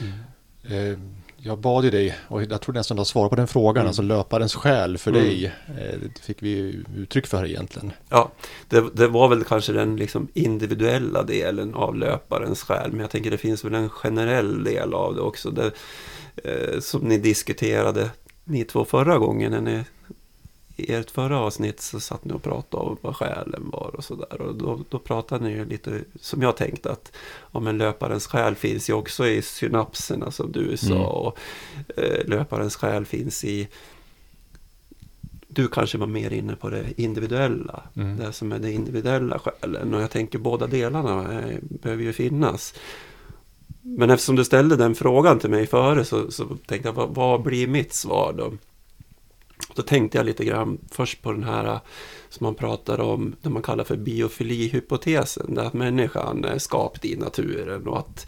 Mm. 0.00 1.21
Jag 1.44 1.58
bad 1.58 1.84
ju 1.84 1.90
dig, 1.90 2.16
och 2.28 2.42
jag 2.42 2.60
tror 2.60 2.74
nästan 2.74 2.96
du 2.96 3.00
har 3.00 3.04
svarat 3.04 3.30
på 3.30 3.36
den 3.36 3.46
frågan, 3.46 3.80
mm. 3.80 3.86
alltså 3.86 4.02
löparens 4.02 4.54
själ 4.54 4.98
för 4.98 5.10
mm. 5.10 5.22
dig. 5.22 5.44
Eh, 5.44 5.98
det 6.14 6.20
fick 6.20 6.42
vi 6.42 6.84
uttryck 6.96 7.26
för 7.26 7.46
egentligen. 7.46 7.92
Ja, 8.08 8.30
det, 8.68 8.84
det, 8.94 9.08
var 9.08 9.28
väl 9.28 9.44
kanske 9.44 9.72
den 9.72 9.96
liksom 9.96 10.28
individuella 10.34 11.22
delen 11.22 11.74
av 11.74 11.96
löparens 11.96 12.62
själ, 12.62 12.90
men 12.90 13.00
jag 13.00 13.10
tänker 13.10 13.30
det 13.30 13.38
finns 13.38 13.64
väl 13.64 13.74
en 13.74 13.90
generell 13.90 14.64
del 14.64 14.94
av 14.94 15.14
det 15.14 15.20
också. 15.20 15.50
Det, 15.50 15.70
eh, 16.36 16.80
som 16.80 17.00
ni 17.00 17.18
diskuterade, 17.18 18.10
ni 18.44 18.64
två 18.64 18.84
förra 18.84 19.18
gången 19.18 19.50
när 19.50 19.60
ni 19.60 19.84
i 20.82 20.94
ert 20.94 21.10
förra 21.10 21.38
avsnitt 21.38 21.80
så 21.80 22.00
satt 22.00 22.24
ni 22.24 22.32
och 22.32 22.42
pratade 22.42 22.82
om 22.82 22.96
vad 23.00 23.16
själen 23.16 23.70
var 23.72 23.94
och 23.96 24.04
sådär. 24.04 24.40
Och 24.40 24.54
då, 24.54 24.80
då 24.88 24.98
pratade 24.98 25.44
ni 25.44 25.50
ju 25.50 25.64
lite 25.64 26.00
som 26.20 26.42
jag 26.42 26.56
tänkte 26.56 26.90
att 26.90 27.12
om 27.40 27.66
en 27.66 27.78
löparens 27.78 28.26
själ 28.26 28.54
finns 28.54 28.90
ju 28.90 28.92
också 28.92 29.26
i 29.26 29.42
synapserna 29.42 30.30
som 30.30 30.52
du 30.52 30.76
sa. 30.76 30.94
Mm. 30.94 31.06
Och 31.06 31.38
eh, 31.96 32.26
löparens 32.26 32.76
själ 32.76 33.04
finns 33.04 33.44
i 33.44 33.68
du 35.54 35.68
kanske 35.68 35.98
var 35.98 36.06
mer 36.06 36.32
inne 36.32 36.56
på 36.56 36.70
det 36.70 36.84
individuella. 36.96 37.82
Mm. 37.96 38.16
Det 38.16 38.32
som 38.32 38.52
är 38.52 38.58
det 38.58 38.72
individuella 38.72 39.38
själen. 39.38 39.94
Och 39.94 40.02
jag 40.02 40.10
tänker 40.10 40.38
båda 40.38 40.66
delarna 40.66 41.32
är, 41.32 41.60
behöver 41.62 42.02
ju 42.02 42.12
finnas. 42.12 42.74
Men 43.82 44.10
eftersom 44.10 44.36
du 44.36 44.44
ställde 44.44 44.76
den 44.76 44.94
frågan 44.94 45.38
till 45.38 45.50
mig 45.50 45.66
före 45.66 46.04
så, 46.04 46.30
så 46.30 46.44
tänkte 46.44 46.88
jag, 46.88 46.92
vad, 46.92 47.14
vad 47.14 47.42
blir 47.42 47.66
mitt 47.66 47.92
svar 47.92 48.34
då? 48.38 48.52
Då 49.74 49.82
tänkte 49.82 50.18
jag 50.18 50.26
lite 50.26 50.44
grann 50.44 50.78
först 50.90 51.22
på 51.22 51.32
den 51.32 51.44
här 51.44 51.80
som 52.28 52.44
man 52.44 52.54
pratar 52.54 53.00
om, 53.00 53.36
det 53.42 53.50
man 53.50 53.62
kallar 53.62 53.84
för 53.84 53.96
biofilihypotesen, 53.96 55.58
att 55.58 55.72
människan 55.72 56.44
är 56.44 56.58
skapt 56.58 57.04
i 57.04 57.16
naturen 57.16 57.86
och 57.86 57.98
att 57.98 58.26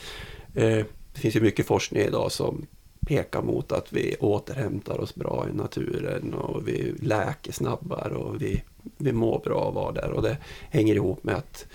eh, 0.54 0.84
det 1.14 1.20
finns 1.20 1.36
ju 1.36 1.40
mycket 1.40 1.66
forskning 1.66 2.02
idag 2.02 2.32
som 2.32 2.66
pekar 3.06 3.42
mot 3.42 3.72
att 3.72 3.92
vi 3.92 4.16
återhämtar 4.20 5.00
oss 5.00 5.14
bra 5.14 5.46
i 5.52 5.56
naturen 5.56 6.34
och 6.34 6.68
vi 6.68 6.94
läker 7.00 7.52
snabbare 7.52 8.14
och 8.14 8.42
vi, 8.42 8.62
vi 8.96 9.12
mår 9.12 9.40
bra 9.44 9.58
av 9.58 9.68
att 9.68 9.74
vara 9.74 9.92
där 9.92 10.10
och 10.10 10.22
det 10.22 10.38
hänger 10.70 10.94
ihop 10.94 11.24
med 11.24 11.34
att 11.34 11.66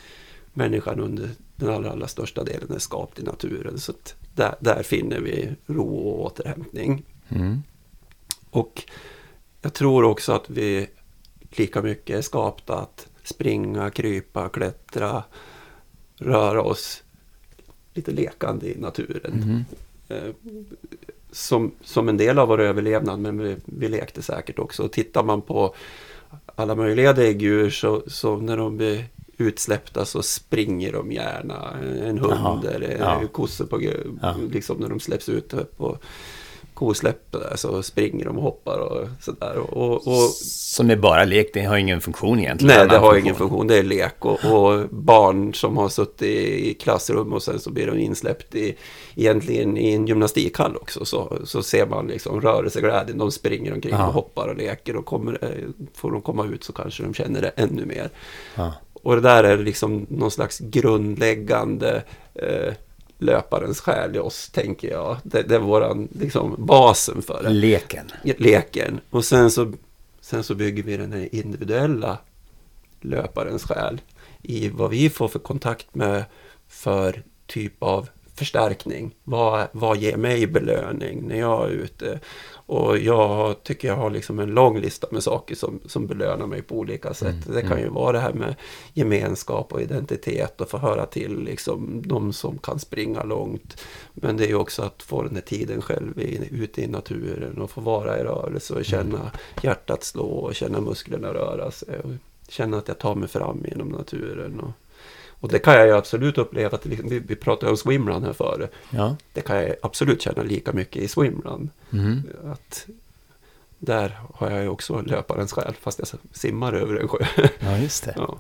människan 0.54 1.00
under 1.00 1.30
den 1.56 1.70
allra, 1.70 1.92
allra 1.92 2.08
största 2.08 2.44
delen 2.44 2.72
är 2.72 2.80
skapt 2.80 3.20
i 3.20 3.24
naturen 3.24 3.80
så 3.80 3.94
där, 4.36 4.56
där 4.60 4.84
finner 4.84 5.20
vi 5.20 5.50
ro 5.66 5.98
och 5.98 6.26
återhämtning. 6.26 7.04
Mm. 7.30 7.64
Och 8.50 8.84
jag 9.62 9.74
tror 9.74 10.04
också 10.04 10.32
att 10.32 10.50
vi 10.50 10.90
lika 11.52 11.82
mycket 11.82 12.18
är 12.18 12.22
skapta 12.22 12.76
att 12.76 13.08
springa, 13.24 13.90
krypa, 13.90 14.50
klättra, 14.50 15.24
röra 16.18 16.62
oss 16.62 17.04
lite 17.94 18.12
lekande 18.12 18.68
i 18.68 18.80
naturen. 18.80 19.66
Mm. 20.10 20.36
Som, 21.32 21.72
som 21.82 22.10
en 22.10 22.18
del 22.18 22.40
av 22.40 22.48
vår 22.48 22.60
överlevnad, 22.60 23.20
men 23.20 23.38
vi, 23.38 23.56
vi 23.66 23.90
lekte 23.90 24.22
säkert 24.22 24.60
också. 24.60 24.84
Och 24.84 24.92
tittar 24.92 25.24
man 25.24 25.42
på 25.42 25.76
alla 26.56 26.76
möjliga 26.76 27.14
däggdjur 27.14 27.70
så, 27.70 28.04
så 28.08 28.38
när 28.38 28.58
de 28.58 28.78
blir 28.78 29.06
utsläppta 29.38 30.06
så 30.06 30.22
springer 30.22 30.94
de 30.94 31.12
gärna. 31.12 31.74
En 32.04 32.18
hund 32.18 32.64
Jaha, 32.64 32.74
eller 32.74 32.98
ja. 33.00 33.22
kossor 33.32 33.66
på, 33.66 33.78
liksom 34.52 34.78
när 34.78 34.90
de 34.90 35.00
släpps 35.00 35.30
ut 35.30 35.54
på 35.78 35.98
kosläpp 36.80 37.36
så 37.56 37.84
springer 37.84 38.26
de 38.26 38.38
och 38.38 38.44
hoppar 38.44 38.78
och 38.80 39.08
sådär. 39.22 39.58
Och, 39.58 40.08
och, 40.08 40.30
som 40.30 40.90
är 40.90 40.96
bara 40.96 41.26
lek, 41.26 41.50
det 41.54 41.64
har 41.64 41.78
ingen 41.78 42.02
funktion 42.02 42.40
egentligen? 42.40 42.78
Nej, 42.78 42.88
det 42.88 42.98
har 42.98 43.12
funktion. 43.12 43.24
ingen 43.24 43.36
funktion, 43.36 43.68
det 43.68 43.78
är 43.78 43.84
lek. 43.84 44.26
Och, 44.26 44.46
och, 44.46 44.90
barn 44.90 45.54
som 45.54 45.78
har 45.78 45.90
suttit 45.90 46.22
i 46.22 46.74
klassrum 46.74 47.34
och 47.34 47.44
sen 47.44 47.60
så 47.60 47.72
blir 47.72 47.88
de 47.88 47.98
insläppt 48.00 48.56
i, 48.56 48.76
egentligen 49.16 49.78
i 49.78 49.94
en 49.94 50.08
gymnastikhall 50.08 50.76
också. 50.76 51.06
Så, 51.06 51.38
så 51.44 51.64
ser 51.64 51.86
man 51.86 52.08
liksom 52.08 52.42
rörelseglädjen, 52.42 53.18
de 53.18 53.32
springer 53.32 53.74
omkring 53.74 53.94
Aha. 53.94 54.08
och 54.08 54.14
hoppar 54.14 54.48
och 54.48 54.58
leker 54.58 54.96
och 54.96 55.06
kommer, 55.06 55.38
eh, 55.42 55.86
får 55.94 56.12
de 56.12 56.22
komma 56.22 56.46
ut 56.46 56.64
så 56.64 56.74
kanske 56.74 57.04
de 57.04 57.14
känner 57.14 57.42
det 57.42 57.52
ännu 57.56 57.86
mer. 57.86 58.10
Aha. 58.58 58.74
Och 59.04 59.16
det 59.16 59.22
där 59.22 59.44
är 59.44 59.58
liksom 59.58 60.06
någon 60.10 60.32
slags 60.32 60.60
grundläggande 60.60 62.04
eh, 62.36 62.74
löparens 63.20 63.82
själ 63.82 64.16
i 64.16 64.20
oss, 64.20 64.50
tänker 64.50 64.92
jag. 64.92 65.18
Det, 65.24 65.42
det 65.42 65.56
är 65.56 65.60
våran, 65.60 66.08
liksom, 66.12 66.56
basen 66.58 67.22
för 67.22 67.44
det. 67.44 67.50
Leken. 67.50 68.12
Leken. 68.24 69.00
Och 69.10 69.26
sen 69.26 69.52
så, 69.52 69.74
sen 70.22 70.44
så 70.44 70.56
bygger 70.56 70.84
vi 70.84 70.98
den 70.98 71.14
här 71.14 71.36
individuella 71.36 72.18
löparens 73.02 73.64
själ 73.64 74.02
i 74.42 74.70
vad 74.70 74.90
vi 74.90 75.10
får 75.10 75.28
för 75.28 75.40
kontakt 75.40 75.96
med 75.96 76.24
för 76.68 77.24
typ 77.48 77.84
av 77.84 78.10
förstärkning. 78.36 79.16
Vad, 79.24 79.68
vad 79.72 79.98
ger 79.98 80.18
mig 80.18 80.48
belöning 80.48 81.28
när 81.28 81.40
jag 81.40 81.66
är 81.66 81.70
ute? 81.70 82.20
Och 82.70 82.98
jag 82.98 83.64
tycker 83.64 83.88
jag 83.88 83.96
har 83.96 84.10
liksom 84.10 84.40
en 84.40 84.50
lång 84.50 84.80
lista 84.80 85.08
med 85.12 85.24
saker 85.24 85.56
som, 85.56 85.80
som 85.86 86.08
belönar 86.08 86.48
mig 86.48 86.62
på 86.62 86.76
olika 86.76 87.14
sätt. 87.14 87.46
Mm, 87.46 87.56
det 87.56 87.62
kan 87.62 87.72
mm. 87.72 87.84
ju 87.84 87.90
vara 87.90 88.12
det 88.12 88.20
här 88.20 88.34
med 88.34 88.56
gemenskap 88.94 89.74
och 89.74 89.82
identitet 89.82 90.62
och 90.62 90.70
få 90.70 90.78
höra 90.78 91.06
till 91.06 91.40
liksom 91.40 92.02
de 92.06 92.34
som 92.34 92.58
kan 92.58 92.80
springa 92.80 93.24
långt. 93.24 93.82
Men 94.14 94.38
det 94.38 94.44
är 94.44 94.48
ju 94.48 94.56
också 94.56 94.82
att 94.82 95.04
få 95.04 95.24
den 95.24 95.36
här 95.36 95.42
tiden 95.42 95.82
själv 95.82 96.20
i, 96.20 96.50
ute 96.52 96.82
i 96.82 96.88
naturen 96.88 97.62
och 97.62 97.72
få 97.72 97.82
vara 97.82 98.20
i 98.20 98.24
rörelse 98.24 98.74
och 98.74 98.86
känna 98.86 99.32
hjärtat 99.64 100.04
slå 100.04 100.28
och 100.28 100.56
känna 100.56 100.82
musklerna 100.82 101.34
röra 101.34 101.72
sig. 101.72 102.00
Och 102.00 102.12
känna 102.50 102.78
att 102.78 102.88
jag 102.88 103.00
tar 103.00 103.16
mig 103.16 103.30
fram 103.30 103.66
genom 103.70 103.88
naturen. 103.88 104.60
Och, 104.60 104.72
och 105.40 105.50
det 105.50 105.60
kan 105.60 105.74
jag 105.74 105.88
ju 105.88 105.94
absolut 105.96 106.38
uppleva, 106.38 106.76
att 106.76 106.86
liksom, 106.86 107.10
vi, 107.10 107.20
vi 107.20 107.36
pratade 107.36 107.72
om 107.72 107.78
swimrun 107.78 108.24
här 108.24 108.34
före. 108.34 108.68
Ja. 108.90 109.16
Det 109.34 109.42
kan 109.42 109.56
jag 109.58 109.76
absolut 109.82 110.22
känna 110.22 110.44
lika 110.44 110.72
mycket 110.72 111.02
i 111.04 111.08
swimrun. 111.08 111.70
Mm. 111.94 112.24
Att 112.52 112.86
där 113.80 114.20
har 114.34 114.50
jag 114.52 114.62
ju 114.62 114.68
också 114.70 115.02
löparens 115.02 115.52
själ, 115.52 115.74
fast 115.82 116.00
jag 116.00 116.08
simmar 116.32 116.74
över 116.74 116.96
en 116.96 117.08
sjö. 117.08 117.26
ja, 117.60 117.78
just 117.78 118.06
det. 118.06 118.14
Ja. 118.18 118.38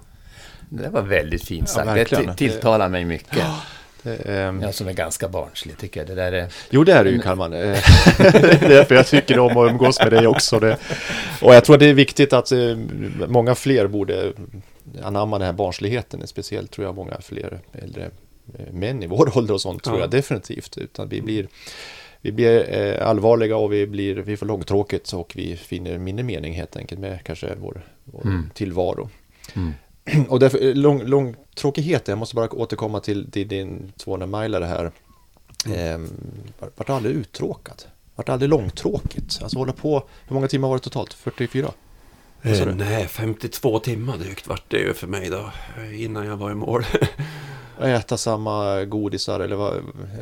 Det 0.69 0.89
var 0.89 1.01
väldigt 1.01 1.43
fint 1.43 1.63
Ja, 1.67 1.73
sagt. 1.73 1.87
det 1.87 1.93
verkligen. 1.93 2.35
till- 2.35 2.49
tilltalar 2.51 2.89
mig 2.89 3.05
mycket. 3.05 3.45
Det, 4.03 4.15
ehm, 4.15 4.61
Jag 4.61 4.75
som 4.75 4.87
är 4.87 4.93
ganska 4.93 5.27
barnslig 5.29 5.77
tycker 5.77 5.99
jag. 5.99 6.07
Det 6.07 6.15
där 6.15 6.31
är... 6.31 6.47
Jo, 6.69 6.83
det 6.83 6.93
är 6.93 7.03
det 7.03 7.09
ju 7.09 7.19
Kalman. 7.19 7.53
Eh, 7.53 7.59
det 8.17 8.63
är 8.63 8.69
därför 8.69 8.95
jag 8.95 9.07
tycker 9.07 9.39
om 9.39 9.57
att 9.57 9.71
umgås 9.71 9.99
med 9.99 10.11
dig 10.11 10.27
också. 10.27 10.59
Det. 10.59 10.77
Och 11.41 11.55
jag 11.55 11.65
tror 11.65 11.77
det 11.77 11.85
är 11.85 11.93
viktigt 11.93 12.33
att 12.33 12.51
eh, 12.51 12.77
många 13.27 13.55
fler 13.55 13.87
borde 13.87 14.33
anamma 15.03 15.37
den 15.37 15.45
här 15.45 15.53
barnsligheten. 15.53 16.27
Speciellt 16.27 16.71
tror 16.71 16.85
jag 16.87 16.95
många 16.95 17.17
fler 17.21 17.59
äldre 17.71 18.11
eh, 18.59 18.73
män 18.73 19.03
i 19.03 19.07
vår 19.07 19.31
ålder 19.37 19.53
och 19.53 19.61
sånt 19.61 19.83
tror 19.83 19.95
Ja. 19.97 20.01
jag 20.01 20.09
definitivt. 20.09 20.77
Utan 20.77 21.09
vi 21.09 21.21
blir, 21.21 21.47
vi 22.21 22.31
blir 22.31 22.73
eh, 22.79 23.07
allvarliga 23.09 23.57
och 23.57 23.73
vi, 23.73 23.87
blir, 23.87 24.15
vi 24.15 24.37
får 24.37 24.45
långtråkigt 24.45 25.13
och 25.13 25.33
vi 25.35 25.55
finner 25.55 25.97
mindre 25.97 26.23
mening 26.23 26.53
helt 26.53 26.75
enkelt 26.77 27.01
med 27.01 27.23
kanske 27.23 27.55
vår, 27.61 27.81
vår 28.03 28.21
Mm. 28.25 28.49
tillvaro. 28.53 29.09
Mm. 29.55 29.73
Och 30.29 30.39
därför, 30.39 30.67
eh, 30.67 30.73
lång, 30.75 31.03
långtråkigheten, 31.03 32.11
jag 32.11 32.19
måste 32.19 32.35
bara 32.35 32.53
återkomma 32.53 32.99
till, 32.99 33.31
till 33.31 33.47
din 33.47 33.93
200-milare 33.97 34.65
här. 34.65 34.91
Ehm, 35.75 36.07
var- 36.59 36.69
vart 36.75 36.89
aldrig 36.89 37.15
uttråkad. 37.15 37.83
Vart 38.15 38.29
aldrig 38.29 38.49
långtråkigt. 38.49 39.39
Alltså 39.43 39.57
hålla 39.57 39.73
på, 39.73 40.03
hur 40.27 40.33
många 40.33 40.47
timmar 40.47 40.67
var 40.67 40.75
det 40.75 40.83
totalt? 40.83 41.13
44? 41.13 41.71
Eh, 42.41 42.75
nej, 42.75 43.07
52 43.07 43.79
timmar 43.79 44.17
drygt 44.17 44.47
vart 44.47 44.63
det 44.67 44.77
ju 44.77 44.93
för 44.93 45.07
mig 45.07 45.29
då, 45.29 45.51
innan 45.93 46.25
jag 46.25 46.37
var 46.37 46.51
i 46.51 46.55
mål. 46.55 46.85
Äta 47.81 48.17
samma 48.17 48.85
godisar 48.85 49.39
eller 49.39 49.55
vad? 49.55 49.73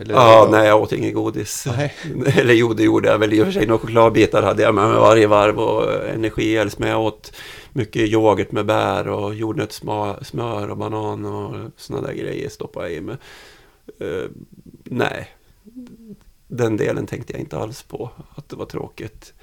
Eller, 0.02 0.14
ja, 0.14 0.48
nej, 0.52 0.68
jag 0.68 0.82
åt 0.82 0.94
inget 0.94 1.14
godis. 1.14 1.68
Nej. 1.78 1.94
Eller 2.38 2.54
jo, 2.54 2.74
det 2.74 2.84
gjorde 2.84 3.10
jag 3.10 3.20
väl 3.20 3.34
i 3.34 3.42
och 3.42 3.46
för 3.46 3.52
sig. 3.52 3.68
Några 3.68 3.80
chokladbitar 3.80 4.44
hade 4.44 4.64
jag 4.64 4.76
med 4.76 4.90
mig 4.90 5.00
varje 5.00 5.28
varv 5.28 5.60
och 5.60 6.08
energigels. 6.08 6.80
Men 6.80 6.90
jag 6.90 7.02
åt 7.02 7.36
mycket 7.74 8.02
yoghurt 8.02 8.52
med 8.52 8.66
bär 8.66 9.08
och 9.08 9.36
jordnötssmör 9.36 10.70
och 10.70 10.78
banan 10.78 11.26
och 11.26 11.72
sådana 11.78 12.08
där 12.08 12.14
grejer 12.14 12.50
stoppade 12.50 12.86
jag 12.86 12.98
i 12.98 13.02
mig. 13.02 13.18
Eh, 14.00 14.30
nej, 14.84 15.36
den 16.48 16.78
delen 16.78 17.06
tänkte 17.08 17.34
jag 17.34 17.40
inte 17.40 17.58
alls 17.58 17.84
på, 17.84 18.10
att 18.36 18.50
det 18.50 18.56
var 18.56 18.66
tråkigt. 18.66 19.34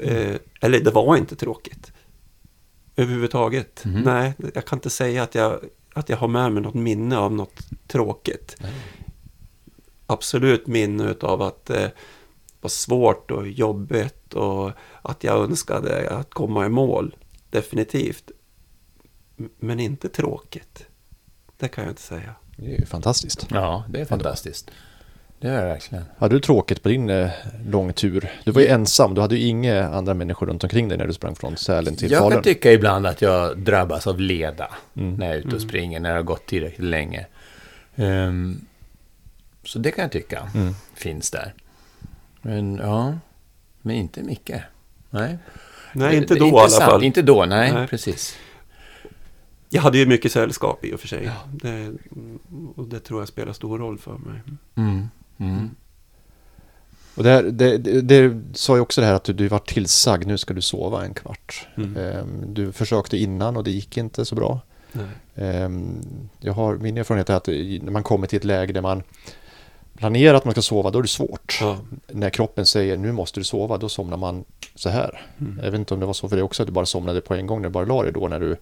Eh, 0.00 0.34
eller 0.60 0.80
det 0.80 0.90
var 0.90 1.16
inte 1.16 1.36
tråkigt. 1.36 1.92
Överhuvudtaget. 2.96 3.84
Mhm. 3.84 4.02
Nej, 4.02 4.34
jag 4.54 4.64
kan 4.64 4.76
inte 4.76 4.90
säga 4.90 5.22
att 5.22 5.34
jag, 5.34 5.60
att 5.94 6.08
jag 6.08 6.16
har 6.16 6.28
med 6.28 6.52
mig 6.52 6.62
något 6.62 6.74
minne 6.74 7.18
av 7.18 7.32
något 7.32 7.60
tråkigt. 7.86 8.56
Nej. 8.60 8.72
Absolut 10.06 10.66
minne 10.66 11.14
av 11.20 11.42
att 11.42 11.64
det 11.64 11.92
var 12.60 12.68
svårt 12.68 13.30
och 13.30 13.48
jobbigt 13.48 14.34
och 14.34 14.70
att 15.02 15.24
jag 15.24 15.44
önskade 15.44 16.10
att 16.10 16.34
komma 16.34 16.66
i 16.66 16.68
mål. 16.68 17.16
Definitivt. 17.50 18.30
Men 19.58 19.80
inte 19.80 20.08
tråkigt. 20.08 20.86
Det 21.58 21.68
kan 21.68 21.84
jag 21.84 21.90
inte 21.90 22.02
säga. 22.02 22.34
Det 22.56 22.74
är 22.74 22.78
ju 22.80 22.86
fantastiskt. 22.86 23.46
Ja, 23.50 23.84
det 23.88 24.00
är 24.00 24.04
fantastiskt. 24.04 24.70
Det 25.46 25.52
är 25.52 25.60
det 25.62 25.68
verkligen. 25.68 26.04
Hade 26.18 26.34
du 26.34 26.40
tråkigt 26.40 26.82
på 26.82 26.88
din 26.88 27.10
eh, 27.10 27.30
långtur? 27.68 28.30
Du 28.44 28.50
var 28.50 28.60
ju 28.60 28.66
ensam, 28.68 29.14
du 29.14 29.20
hade 29.20 29.36
ju 29.36 29.46
inga 29.46 29.88
andra 29.88 30.14
människor 30.14 30.46
runt 30.46 30.64
omkring 30.64 30.88
dig 30.88 30.98
när 30.98 31.06
du 31.06 31.12
sprang 31.12 31.34
från 31.34 31.56
Sälen 31.56 31.96
till 31.96 32.10
Jag 32.10 32.18
Falun. 32.18 32.32
kan 32.32 32.42
tycka 32.42 32.72
ibland 32.72 33.06
att 33.06 33.22
jag 33.22 33.58
drabbas 33.58 34.06
av 34.06 34.20
leda 34.20 34.68
Mm. 34.96 35.14
när 35.14 35.26
jag 35.26 35.34
är 35.34 35.38
ute 35.38 35.54
och 35.56 35.62
springer, 35.62 36.00
när 36.00 36.10
det 36.10 36.16
har 36.16 36.22
gått 36.22 36.46
tillräckligt 36.46 36.86
länge. 36.88 37.26
Ehm, 37.96 38.60
så 39.64 39.78
det 39.78 39.90
kan 39.90 40.02
jag 40.02 40.12
tycka 40.12 40.50
Mm. 40.54 40.74
finns 40.94 41.30
där. 41.30 41.54
Men 42.42 42.76
ja, 42.76 43.18
men 43.82 43.96
inte 43.96 44.22
mycket. 44.22 44.62
Nej, 45.10 45.38
Nej, 45.92 46.16
inte 46.16 46.34
Det- 46.34 46.40
då 46.40 46.46
det 46.46 46.50
i 46.56 46.58
alla 46.60 46.68
fall. 46.90 47.04
Inte 47.04 47.22
då, 47.22 47.44
nej, 47.44 47.72
Nej. 47.72 47.86
precis. 47.86 48.36
Jag 49.68 49.82
hade 49.82 49.98
ju 49.98 50.06
mycket 50.06 50.32
sällskap 50.32 50.84
i 50.84 50.94
och 50.94 51.00
för 51.00 51.08
sig. 51.08 51.30
Det, 51.52 51.92
och 52.76 52.84
det 52.88 53.00
tror 53.00 53.20
jag 53.20 53.28
spelar 53.28 53.52
stor 53.52 53.78
roll 53.78 53.98
för 53.98 54.12
mig. 54.12 54.40
Mm. 54.74 55.08
Mm. 55.48 55.70
Och 57.14 57.22
det, 57.22 57.30
här, 57.30 57.42
det, 57.42 57.78
det, 57.78 58.00
det 58.00 58.42
sa 58.54 58.74
ju 58.74 58.80
också 58.80 59.00
det 59.00 59.06
här 59.06 59.14
att 59.14 59.24
du, 59.24 59.32
du 59.32 59.48
var 59.48 59.58
tillsagd, 59.58 60.26
nu 60.26 60.38
ska 60.38 60.54
du 60.54 60.60
sova 60.62 61.04
en 61.04 61.14
kvart. 61.14 61.68
Mm. 61.76 61.96
Ehm, 61.96 62.54
Du 62.54 62.72
försökte 62.72 63.16
innan 63.16 63.56
och 63.56 63.64
det 63.64 63.70
gick 63.70 63.96
inte 63.96 64.24
så 64.24 64.34
bra. 64.34 64.60
Ehm, 65.34 66.00
Jag 66.40 66.52
har, 66.52 66.76
min 66.76 66.98
erfarenhet 66.98 67.30
är 67.30 67.34
att 67.34 67.46
när 67.82 67.90
man 67.90 68.02
kommer 68.02 68.26
till 68.26 68.36
ett 68.36 68.44
läge 68.44 68.72
där 68.72 68.80
man 68.80 69.02
planerar 69.96 70.34
att 70.34 70.44
man 70.44 70.52
ska 70.52 70.62
sova, 70.62 70.90
då 70.90 70.98
är 70.98 71.02
det 71.02 71.08
svårt. 71.08 71.58
Ja. 71.60 71.76
När 72.06 72.30
kroppen 72.30 72.66
säger 72.66 72.96
nu 72.96 73.12
måste 73.12 73.40
du 73.40 73.44
sova, 73.44 73.78
då 73.78 73.88
somnar 73.88 74.16
man 74.16 74.44
så 74.74 74.88
här. 74.88 75.26
Mm. 75.40 75.60
Jag 75.64 75.70
vet 75.70 75.78
inte 75.78 75.94
om 75.94 76.00
det 76.00 76.06
var 76.06 76.12
så 76.12 76.28
för 76.28 76.36
dig 76.36 76.42
också, 76.42 76.62
att 76.62 76.66
du 76.66 76.72
bara 76.72 76.86
somnade 76.86 77.20
på 77.20 77.34
en 77.34 77.46
gång 77.46 77.62
när 77.62 77.68
du 77.68 77.72
bara 77.72 77.84
la 77.84 78.02
dig 78.02 78.12
då 78.12 78.28
när 78.28 78.40
du... 78.40 78.56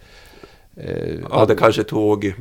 Eh, 0.76 1.20
Ja, 1.30 1.46
det 1.46 1.56
kanske 1.56 1.84
tog 1.84 2.34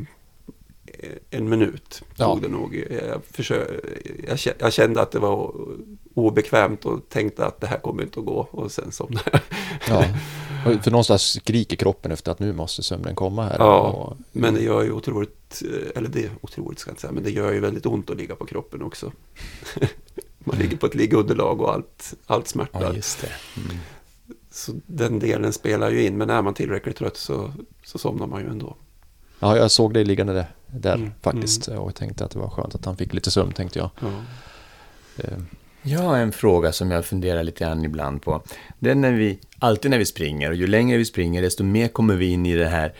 en 1.29 1.49
minut. 1.49 2.01
Ja. 2.15 2.25
Tog 2.25 2.41
det 2.41 2.47
nog. 2.47 2.75
Jag, 2.75 3.21
försö- 3.33 3.81
jag, 4.27 4.35
kä- 4.37 4.53
jag 4.59 4.73
kände 4.73 5.01
att 5.01 5.11
det 5.11 5.19
var 5.19 5.53
obekvämt 6.13 6.85
och 6.85 7.09
tänkte 7.09 7.45
att 7.45 7.61
det 7.61 7.67
här 7.67 7.77
kommer 7.79 8.03
inte 8.03 8.19
att 8.19 8.25
gå. 8.25 8.47
Och 8.51 8.71
sen 8.71 8.91
somnade 8.91 9.31
jag. 9.87 10.05
Ja, 10.65 10.79
för 10.83 10.91
någonstans 10.91 11.21
skriker 11.33 11.75
kroppen 11.75 12.11
efter 12.11 12.31
att 12.31 12.39
nu 12.39 12.53
måste 12.53 12.83
sömnen 12.83 13.15
komma 13.15 13.43
här. 13.43 13.55
Ja, 13.59 13.79
Och, 13.89 14.17
Men 14.31 14.53
det 14.53 14.61
gör 14.61 14.83
ju 14.83 14.91
otroligt, 14.91 15.63
eh, 15.65 15.97
eller 15.97 16.09
det 16.09 16.23
är 16.23 16.31
otroligt 16.41 16.79
ska 16.79 16.89
jag 16.89 16.93
inte 16.93 17.01
säga, 17.01 17.11
men 17.13 17.23
det 17.23 17.31
gör 17.31 17.51
ju 17.53 17.59
väldigt 17.59 17.85
ont 17.85 18.09
att 18.09 18.17
ligga 18.17 18.35
på 18.35 18.45
kroppen 18.45 18.81
också. 18.81 19.11
Man 20.45 20.57
ligger 20.57 20.77
på 20.77 20.85
ett 20.85 20.95
liggunderlag 20.95 21.61
och 21.61 21.73
allt, 21.73 22.13
allt 22.25 22.47
smärtar. 22.47 22.81
Ja, 22.81 22.93
just 22.93 23.21
det. 23.21 23.31
Mm. 23.61 23.77
Så 24.51 24.71
den 24.85 25.19
delen 25.19 25.53
spelar 25.53 25.89
ju 25.91 26.05
in, 26.05 26.17
men 26.17 26.29
är 26.29 26.41
man 26.41 26.53
tillräckligt 26.53 26.95
trött 26.97 27.17
så, 27.17 27.53
så 27.83 27.97
somnar 27.97 28.27
man 28.27 28.41
ju 28.41 28.47
ändå. 28.49 28.75
Ja, 29.43 29.57
jag 29.57 29.71
såg 29.71 29.93
dig 29.93 30.05
liggande 30.05 30.33
där, 30.33 30.45
där 30.67 30.95
Mm, 30.95 31.11
faktiskt. 31.21 31.67
Och 31.67 31.87
jag 31.87 31.95
tänkte 31.95 32.25
att 32.25 32.31
det 32.31 32.39
var 32.39 32.49
skönt 32.49 32.75
att 32.75 32.85
han 32.85 32.97
fick 32.97 33.13
lite 33.13 33.31
sömn, 33.31 33.51
tänkte 33.51 33.79
jag. 33.79 33.89
Ja. 34.01 34.07
Eh, 35.17 35.37
Jag 35.81 35.99
har 35.99 36.17
en 36.17 36.31
fråga 36.31 36.71
som 36.71 36.91
jag 36.91 37.05
funderar 37.05 37.43
lite 37.43 37.63
grann 37.63 37.85
ibland 37.85 38.21
på. 38.21 38.41
Det 38.79 38.91
är 38.91 38.95
när 38.95 39.11
vi, 39.11 39.39
alltid 39.59 39.91
när 39.91 39.97
vi 39.97 40.05
springer, 40.05 40.49
och 40.49 40.55
ju 40.55 40.67
längre 40.67 40.97
vi 40.97 41.05
springer, 41.05 41.41
desto 41.41 41.63
mer 41.63 41.87
kommer 41.87 42.15
vi 42.15 42.25
in 42.25 42.45
i 42.45 42.55
det 42.55 42.67
här 42.67 42.93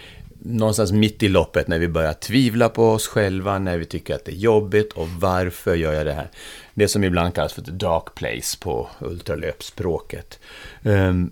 någonstans 0.46 0.91
mitt 0.91 1.24
i 1.24 1.30
loppet 1.30 1.68
när 1.68 1.80
vi 1.80 1.88
börjar 1.88 2.14
tvivla 2.14 2.70
på 2.70 2.89
oss 2.89 3.08
själva, 3.08 3.60
när 3.60 3.78
vi 3.78 3.86
tycker 3.86 4.16
att 4.16 4.26
det 4.26 4.32
är 4.32 4.36
jobbigt 4.36 4.94
och 4.94 5.08
varför 5.10 5.76
gör 5.76 5.94
jag 5.94 6.06
det 6.06 6.14
här? 6.14 6.30
Det 6.74 6.88
som 6.88 7.04
ibland 7.04 7.34
kallas 7.36 7.54
för 7.54 7.62
the 7.62 7.72
dark 7.72 8.16
place 8.16 8.58
på 8.60 8.89
ultralöpspråket. 9.00 10.39
Um, 10.84 11.32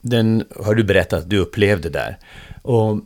den 0.00 0.44
har 0.64 0.74
du 0.74 0.84
berättat 0.84 1.18
att 1.18 1.30
du 1.30 1.38
upplevde 1.38 1.88
där. 1.88 2.18
Och 2.62 3.00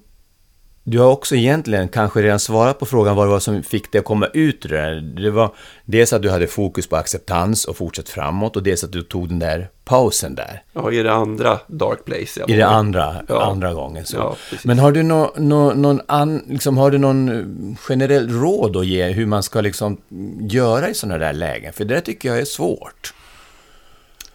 du 0.86 0.98
har 0.98 1.10
också 1.10 1.34
egentligen 1.36 1.88
kanske 1.88 2.22
redan 2.22 2.38
svarat 2.38 2.78
på 2.78 2.86
frågan 2.86 3.16
vad 3.16 3.26
det 3.26 3.30
var 3.30 3.40
som 3.40 3.62
fick 3.62 3.92
dig 3.92 3.98
att 3.98 4.04
komma 4.04 4.26
ut 4.26 4.64
ur 4.66 4.68
det 4.68 4.76
där. 4.76 5.00
Det 5.00 5.30
var 5.30 5.54
dels 5.84 6.12
att 6.12 6.22
du 6.22 6.30
hade 6.30 6.46
fokus 6.46 6.86
på 6.86 6.96
acceptans 6.96 7.64
och 7.64 7.76
fortsatt 7.76 8.08
framåt 8.08 8.56
och 8.56 8.62
dels 8.62 8.84
att 8.84 8.92
du 8.92 9.02
tog 9.02 9.28
den 9.28 9.38
där 9.38 9.68
pausen 9.84 10.34
där. 10.34 10.62
ja, 10.72 10.92
i 10.92 11.02
det 11.02 11.12
andra 11.12 11.58
Dark 11.66 12.04
Place. 12.04 12.44
I 12.48 12.52
det 12.56 12.66
andra, 12.66 13.16
Ja. 13.28 13.42
andra 13.44 13.74
gången. 13.74 14.04
Så. 14.04 14.16
Ja. 14.16 14.36
Men 14.64 14.78
har 14.78 14.92
du 14.92 15.02
nå, 15.02 15.32
nå, 15.36 15.72
någon, 15.74 16.00
an, 16.08 16.42
liksom, 16.48 16.76
har 16.76 16.90
du 16.90 16.98
någon 16.98 17.28
eh, 17.28 17.76
generell 17.88 18.28
råd 18.40 18.76
att 18.76 18.86
ge 18.86 19.08
hur 19.10 19.26
man 19.26 19.42
ska 19.42 19.60
liksom 19.60 20.00
göra 20.40 20.88
i 20.88 20.94
sådana 20.94 21.18
där 21.18 21.32
lägen? 21.32 21.72
För 21.72 21.84
det 21.84 21.94
där 21.94 22.00
tycker 22.00 22.28
jag 22.28 22.38
är 22.38 22.44
svårt. 22.44 23.14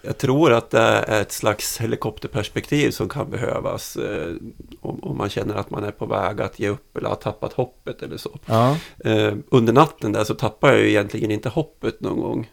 Jag 0.01 0.17
tror 0.17 0.53
att 0.53 0.69
det 0.69 0.79
är 0.79 1.21
ett 1.21 1.31
slags 1.31 1.77
helikopterperspektiv 1.77 2.91
som 2.91 3.09
kan 3.09 3.29
behövas 3.29 3.95
eh, 3.95 4.33
om, 4.81 5.03
om, 5.03 5.17
man 5.17 5.29
känner 5.29 5.55
att 5.55 5.69
man 5.69 5.83
är 5.83 5.91
på 5.91 6.05
väg 6.05 6.41
att 6.41 6.59
ge 6.59 6.69
upp 6.69 6.97
eller 6.97 7.09
har 7.09 7.15
tappat 7.15 7.53
hoppet 7.53 8.01
eller 8.01 8.17
så. 8.17 8.39
Ja. 8.45 8.77
Eh, 9.05 9.33
under 9.49 9.73
natten 9.73 10.11
där 10.11 10.23
så 10.23 10.35
tappade 10.35 10.73
jag 10.73 10.81
ju 10.81 10.89
egentligen 10.89 11.31
inte 11.31 11.49
hoppet 11.49 12.01
någon 12.01 12.19
gång. 12.19 12.51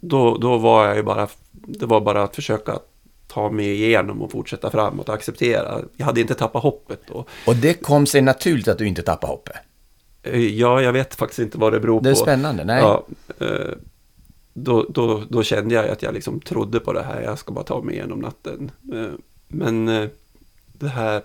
Då, 0.00 0.36
då 0.38 0.58
var 0.58 0.86
jag 0.86 0.96
ju 0.96 1.02
bara, 1.02 1.28
det 1.52 1.86
var 1.86 2.00
bara 2.00 2.22
att 2.22 2.34
försöka 2.34 2.78
ta 3.26 3.50
mig 3.50 3.72
igenom 3.72 4.22
och 4.22 4.30
fortsätta 4.30 4.70
framåt 4.70 5.08
och 5.08 5.14
acceptera. 5.14 5.78
Jag 5.96 6.06
hade 6.06 6.20
inte 6.20 6.34
tappat 6.34 6.62
hoppet 6.62 7.00
då. 7.06 7.24
Och 7.46 7.56
det 7.56 7.74
kom 7.74 8.06
sig 8.06 8.22
naturligt 8.22 8.68
att 8.68 8.78
du 8.78 8.86
inte 8.86 9.02
tappade 9.02 9.32
hoppet? 9.32 9.56
Eh, 10.22 10.46
ja, 10.46 10.82
jag 10.82 10.92
vet 10.92 11.14
faktiskt 11.14 11.38
inte 11.38 11.58
vad 11.58 11.72
det 11.72 11.80
beror 11.80 11.98
på. 11.98 12.04
Det 12.04 12.10
är 12.10 12.14
spännande, 12.14 12.64
nej. 12.64 12.82
Ja, 12.82 13.06
eh, 13.40 13.74
då, 14.64 14.86
då, 14.88 15.22
då 15.28 15.42
kände 15.42 15.74
jag 15.74 15.88
att 15.88 16.02
jag 16.02 16.14
liksom 16.14 16.40
trodde 16.40 16.80
på 16.80 16.92
det 16.92 17.02
här. 17.02 17.22
Jag 17.22 17.38
ska 17.38 17.52
bara 17.52 17.64
ta 17.64 17.82
mig 17.82 17.94
igenom 17.94 18.18
natten. 18.18 18.70
Eh, 18.92 19.10
men 19.48 19.88
eh, 19.88 20.08
det 20.72 20.88
här, 20.88 21.22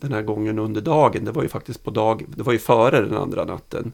den 0.00 0.12
här 0.12 0.22
gången 0.22 0.58
under 0.58 0.80
dagen, 0.80 1.24
det 1.24 1.32
var 1.32 1.42
ju 1.42 1.48
faktiskt 1.48 1.84
på 1.84 1.90
dag, 1.90 2.24
det 2.36 2.42
var 2.42 2.52
ju 2.52 2.58
före 2.58 3.00
den 3.00 3.16
andra 3.16 3.44
natten. 3.44 3.92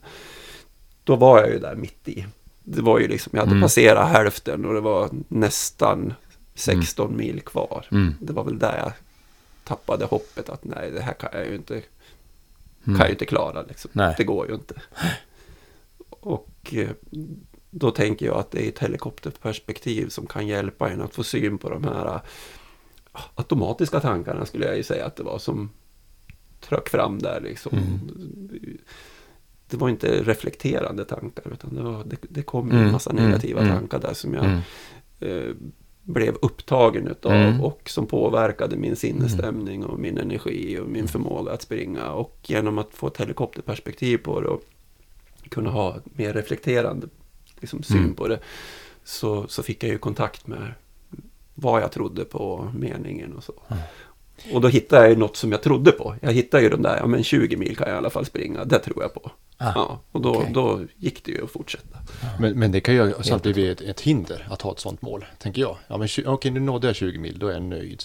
Då 1.05 1.17
var 1.17 1.39
jag 1.41 1.51
ju 1.51 1.59
där 1.59 1.75
mitt 1.77 2.09
i. 2.09 2.27
Det 2.65 2.83
var 2.83 2.99
ju 2.99 3.09
liksom, 3.09 3.31
jag 3.35 3.41
hade 3.41 3.51
Mm. 3.53 3.63
passerat 3.63 4.09
hälften 4.09 4.65
och 4.65 4.75
det 4.75 4.81
var 4.81 5.11
nästan 5.29 6.15
16 6.55 7.07
Mm. 7.07 7.17
mil 7.19 7.41
kvar. 7.41 7.87
Det 8.21 8.33
var 8.33 8.45
väl 8.45 8.59
där 8.59 8.79
jag 8.79 8.93
tappade 9.65 10.05
hoppet 10.05 10.49
att 10.49 10.65
nej, 10.65 10.91
det 10.91 11.01
här 11.01 11.13
kan 11.13 11.31
jag 11.33 11.47
ju 11.47 11.55
inte, 11.55 11.83
kan 12.85 12.97
jag 12.97 13.07
ju 13.07 13.13
inte 13.13 13.27
klara. 13.27 13.63
Liksom. 13.63 13.91
Det 14.17 14.25
går 14.25 14.49
ju 14.49 14.55
inte. 14.55 14.75
Och 16.11 16.75
eh, 16.75 16.89
då 17.71 17.91
tänker 17.91 18.27
jag 18.27 18.37
att 18.37 18.51
det 18.51 18.65
är 18.65 18.69
ett 18.69 18.79
helikopterperspektiv 18.79 20.09
som 20.09 20.27
kan 20.27 20.47
hjälpa 20.47 20.91
en 20.91 21.01
att 21.01 21.15
få 21.15 21.23
syn 21.25 21.59
på 21.59 21.71
de 21.71 21.85
här 21.85 22.07
eh, 22.07 22.21
automatiska 23.35 24.01
tankarna 24.01 24.47
skulle 24.47 24.67
jag 24.67 24.77
ju 24.77 24.83
säga 24.83 25.07
att 25.07 25.17
det 25.17 25.23
var 25.23 25.39
som 25.39 25.71
tröck 26.61 26.89
fram 26.89 27.19
där 27.19 27.41
liksom. 27.41 27.73
Det 29.71 29.77
var 29.77 29.89
inte 29.89 30.23
reflekterande 30.23 31.05
tankar 31.05 31.53
utan 31.53 31.75
det, 31.75 31.83
var, 31.83 32.05
det, 32.05 32.17
det 32.29 32.43
kom 32.43 32.71
Mm, 32.71 32.85
en 32.87 32.93
massa 32.93 33.11
mm, 33.11 33.25
negativa 33.25 33.61
mm. 33.61 33.73
tankar 33.73 33.99
där 33.99 34.15
som 34.15 34.35
jag 34.35 34.45
Mm. 34.45 34.61
eh, 35.21 35.55
blev 36.03 36.35
upptagen 36.43 37.09
utav 37.09 37.33
Mm. 37.33 37.61
och 37.61 37.91
som 37.91 38.07
påverkade 38.07 38.77
min 38.77 38.97
sinnesstämning 38.97 39.85
och 39.85 39.99
min 39.99 40.19
energi 40.19 40.79
och 40.79 40.89
min 40.89 41.09
förmåga 41.09 41.53
att 41.53 41.63
springa. 41.63 42.11
Och 42.13 42.39
genom 42.43 42.79
att 42.79 42.95
få 42.95 43.07
ett 43.07 43.17
helikopterperspektiv 43.21 44.19
på 44.19 44.41
det 44.41 44.49
och 44.49 44.63
kunna 45.49 45.71
ha 45.71 45.97
mer 46.05 46.33
reflekterande 46.33 47.07
liksom, 47.61 47.83
syn 47.83 47.97
Mm. 47.99 48.15
på 48.15 48.29
det 48.29 48.39
så, 49.05 49.47
så 49.49 49.63
fick 49.63 49.83
jag 49.85 49.91
ju 49.93 49.99
kontakt 49.99 50.47
med 50.47 50.73
vad 51.55 51.83
jag 51.83 51.93
trodde 51.93 52.25
på 52.25 52.73
meningen 52.77 53.33
och 53.37 53.45
så. 53.45 53.53
Och 54.53 54.61
då 54.61 54.69
hittade 54.69 55.03
jag 55.03 55.11
ju 55.11 55.17
något 55.17 55.37
som 55.37 55.53
jag 55.53 55.63
trodde 55.63 55.93
på. 55.93 56.15
Jag 56.21 56.33
hittade 56.33 56.63
ju 56.63 56.69
de 56.69 56.83
där, 56.83 56.97
ja 56.97 57.07
men 57.07 57.25
20 57.25 57.57
mil 57.57 57.77
kan 57.77 57.89
jag 57.89 57.95
i 57.95 57.99
alla 57.99 58.11
fall 58.11 58.25
springa, 58.27 58.65
det 58.65 58.79
tror 58.79 59.03
jag 59.03 59.15
på. 59.15 59.31
Ah, 59.57 59.73
ja, 59.75 60.01
och 60.13 60.21
då, 60.21 60.35
okej. 60.35 60.51
då 60.55 60.81
gick 60.97 61.25
det 61.25 61.33
ju 61.33 61.45
att 61.45 61.51
fortsätta. 61.51 61.99
Men, 62.41 62.59
men 62.59 62.73
det 62.73 62.81
kan 62.81 62.95
ju 62.95 63.13
samtidigt 63.23 63.57
bli 63.57 63.69
ett, 63.69 63.81
ett 63.81 64.01
hinder 64.01 64.49
att 64.51 64.63
ha 64.63 64.73
ett 64.73 64.79
sånt 64.81 65.03
mål, 65.03 65.25
tänker 65.39 65.61
jag. 65.63 65.77
Ja, 65.89 65.97
men 65.97 66.09
okej, 66.27 66.51
nu 66.51 66.61
nådde 66.61 66.87
jag 66.87 66.97
20 66.97 67.19
mil, 67.19 67.39
då 67.39 67.49
är 67.49 67.53
jag 67.53 67.63
nöjd. 67.63 68.03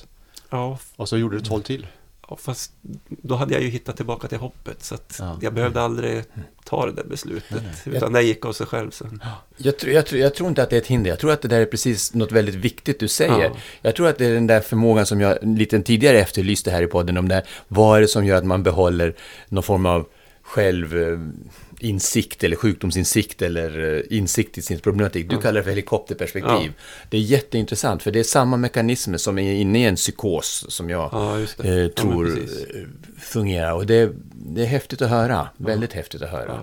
Ja, 0.49 0.77
Och 0.95 1.09
så 1.09 1.17
gjorde 1.17 1.37
du 1.37 1.43
12 1.45 1.61
till. 1.61 1.87
Ja, 2.33 2.37
fast 2.41 2.71
då 3.07 3.35
hade 3.35 3.53
jag 3.53 3.63
ju 3.63 3.69
hittat 3.69 3.95
tillbaka 3.97 4.27
till 4.27 4.37
hoppet 4.37 4.83
så 4.83 4.95
att 4.95 5.15
Ja. 5.19 5.37
jag 5.41 5.53
behövde 5.53 5.81
aldrig 5.81 6.23
ta 6.65 6.85
det 6.85 6.91
där 6.91 7.03
beslutet. 7.03 7.63
Utan 7.85 8.13
det 8.13 8.21
gick 8.23 8.45
av 8.45 8.53
sig 8.53 8.67
själv 8.67 8.91
sen. 8.91 9.23
Jag, 9.57 9.77
tror- 9.79 9.93
jag, 9.93 10.05
tror- 10.05 10.21
jag 10.21 10.35
tror 10.35 10.49
inte 10.49 10.63
att 10.63 10.69
det 10.69 10.75
är 10.75 10.81
ett 10.81 10.87
hinder. 10.87 11.09
Jag 11.09 11.19
tror 11.19 11.31
att 11.31 11.41
det 11.41 11.47
där 11.47 11.59
är 11.59 11.65
precis 11.65 12.13
något 12.13 12.31
väldigt 12.31 12.55
viktigt 12.55 12.99
du 12.99 13.07
säger. 13.07 13.43
Ja. 13.43 13.51
Jag 13.81 13.95
tror 13.95 14.07
att 14.07 14.17
det 14.17 14.25
är 14.25 14.33
den 14.33 14.47
där 14.47 14.61
förmågan 14.61 15.05
som 15.05 15.21
jag 15.21 15.37
lite 15.41 15.81
tidigare 15.81 16.19
efterlyste 16.19 16.71
här 16.71 16.81
i 16.81 16.87
podden. 16.87 17.17
Om 17.17 17.27
det 17.27 17.35
här, 17.35 17.43
vad 17.67 17.97
är 17.97 18.01
det 18.01 18.07
som 18.07 18.25
gör 18.25 18.37
att 18.37 18.45
man 18.45 18.63
behåller 18.63 19.15
någon 19.49 19.63
form 19.63 19.85
av 19.85 20.05
självinsikt 20.43 22.43
eller 22.43 22.55
sjukdomsinsikt 22.55 23.41
eller 23.41 23.95
eh, 23.97 24.17
insikt 24.17 24.57
i 24.57 24.61
sin 24.61 24.79
problematik. 24.79 25.29
Du 25.29 25.37
kallar 25.37 25.53
det 25.53 25.63
för 25.63 25.69
helikopterperspektiv. 25.69 26.73
Det 27.09 27.17
är 27.17 27.21
jätteintressant 27.21 28.03
för 28.03 28.11
det 28.11 28.19
är 28.19 28.23
samma 28.23 28.57
mekanismer 28.57 29.17
som 29.17 29.39
är 29.39 29.53
inne 29.53 29.79
i 29.79 29.83
en 29.85 29.95
psykos 29.95 30.65
som 30.69 30.89
jag 30.89 31.09
Ja, 31.11 31.39
eh, 31.39 31.73
Ja, 31.73 31.89
tror 31.89 32.25
precis. 32.35 32.65
eh, 32.65 32.81
fungerar. 33.19 33.73
Och 33.73 33.85
det, 33.85 34.11
det 34.33 34.61
är 34.61 34.65
häftigt 34.65 35.01
att 35.01 35.09
höra. 35.09 35.49
Väldigt 35.57 35.93
häftigt 35.93 36.21
att 36.21 36.29
höra. 36.31 36.59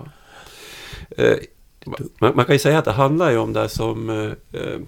Ja. 1.17 1.23
Eh, 1.23 1.37
man, 2.19 2.35
man 2.35 2.45
kan 2.45 2.55
ju 2.55 2.59
säga 2.59 2.77
att 2.79 2.85
det 2.85 2.91
handlar 2.91 3.31
ju 3.31 3.37
om 3.37 3.53
det 3.53 3.69
som 3.69 4.09
eh, 4.09 4.61
eh, 4.61 4.79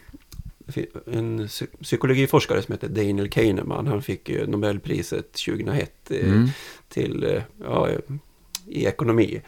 en 1.05 1.47
psy- 1.47 1.83
psykologiforskare 1.83 2.61
som 2.61 2.71
heter 2.71 2.87
Daniel 2.87 3.29
Kahneman, 3.29 3.87
han 3.87 4.01
fick 4.01 4.29
ju 4.29 4.47
Nobelpriset 4.47 5.31
2001 5.33 6.11
eh, 6.11 6.17
Mm. 6.19 6.49
till, 6.89 7.41
ja, 7.63 7.87
i 8.67 8.85
ekonomi. 8.85 9.41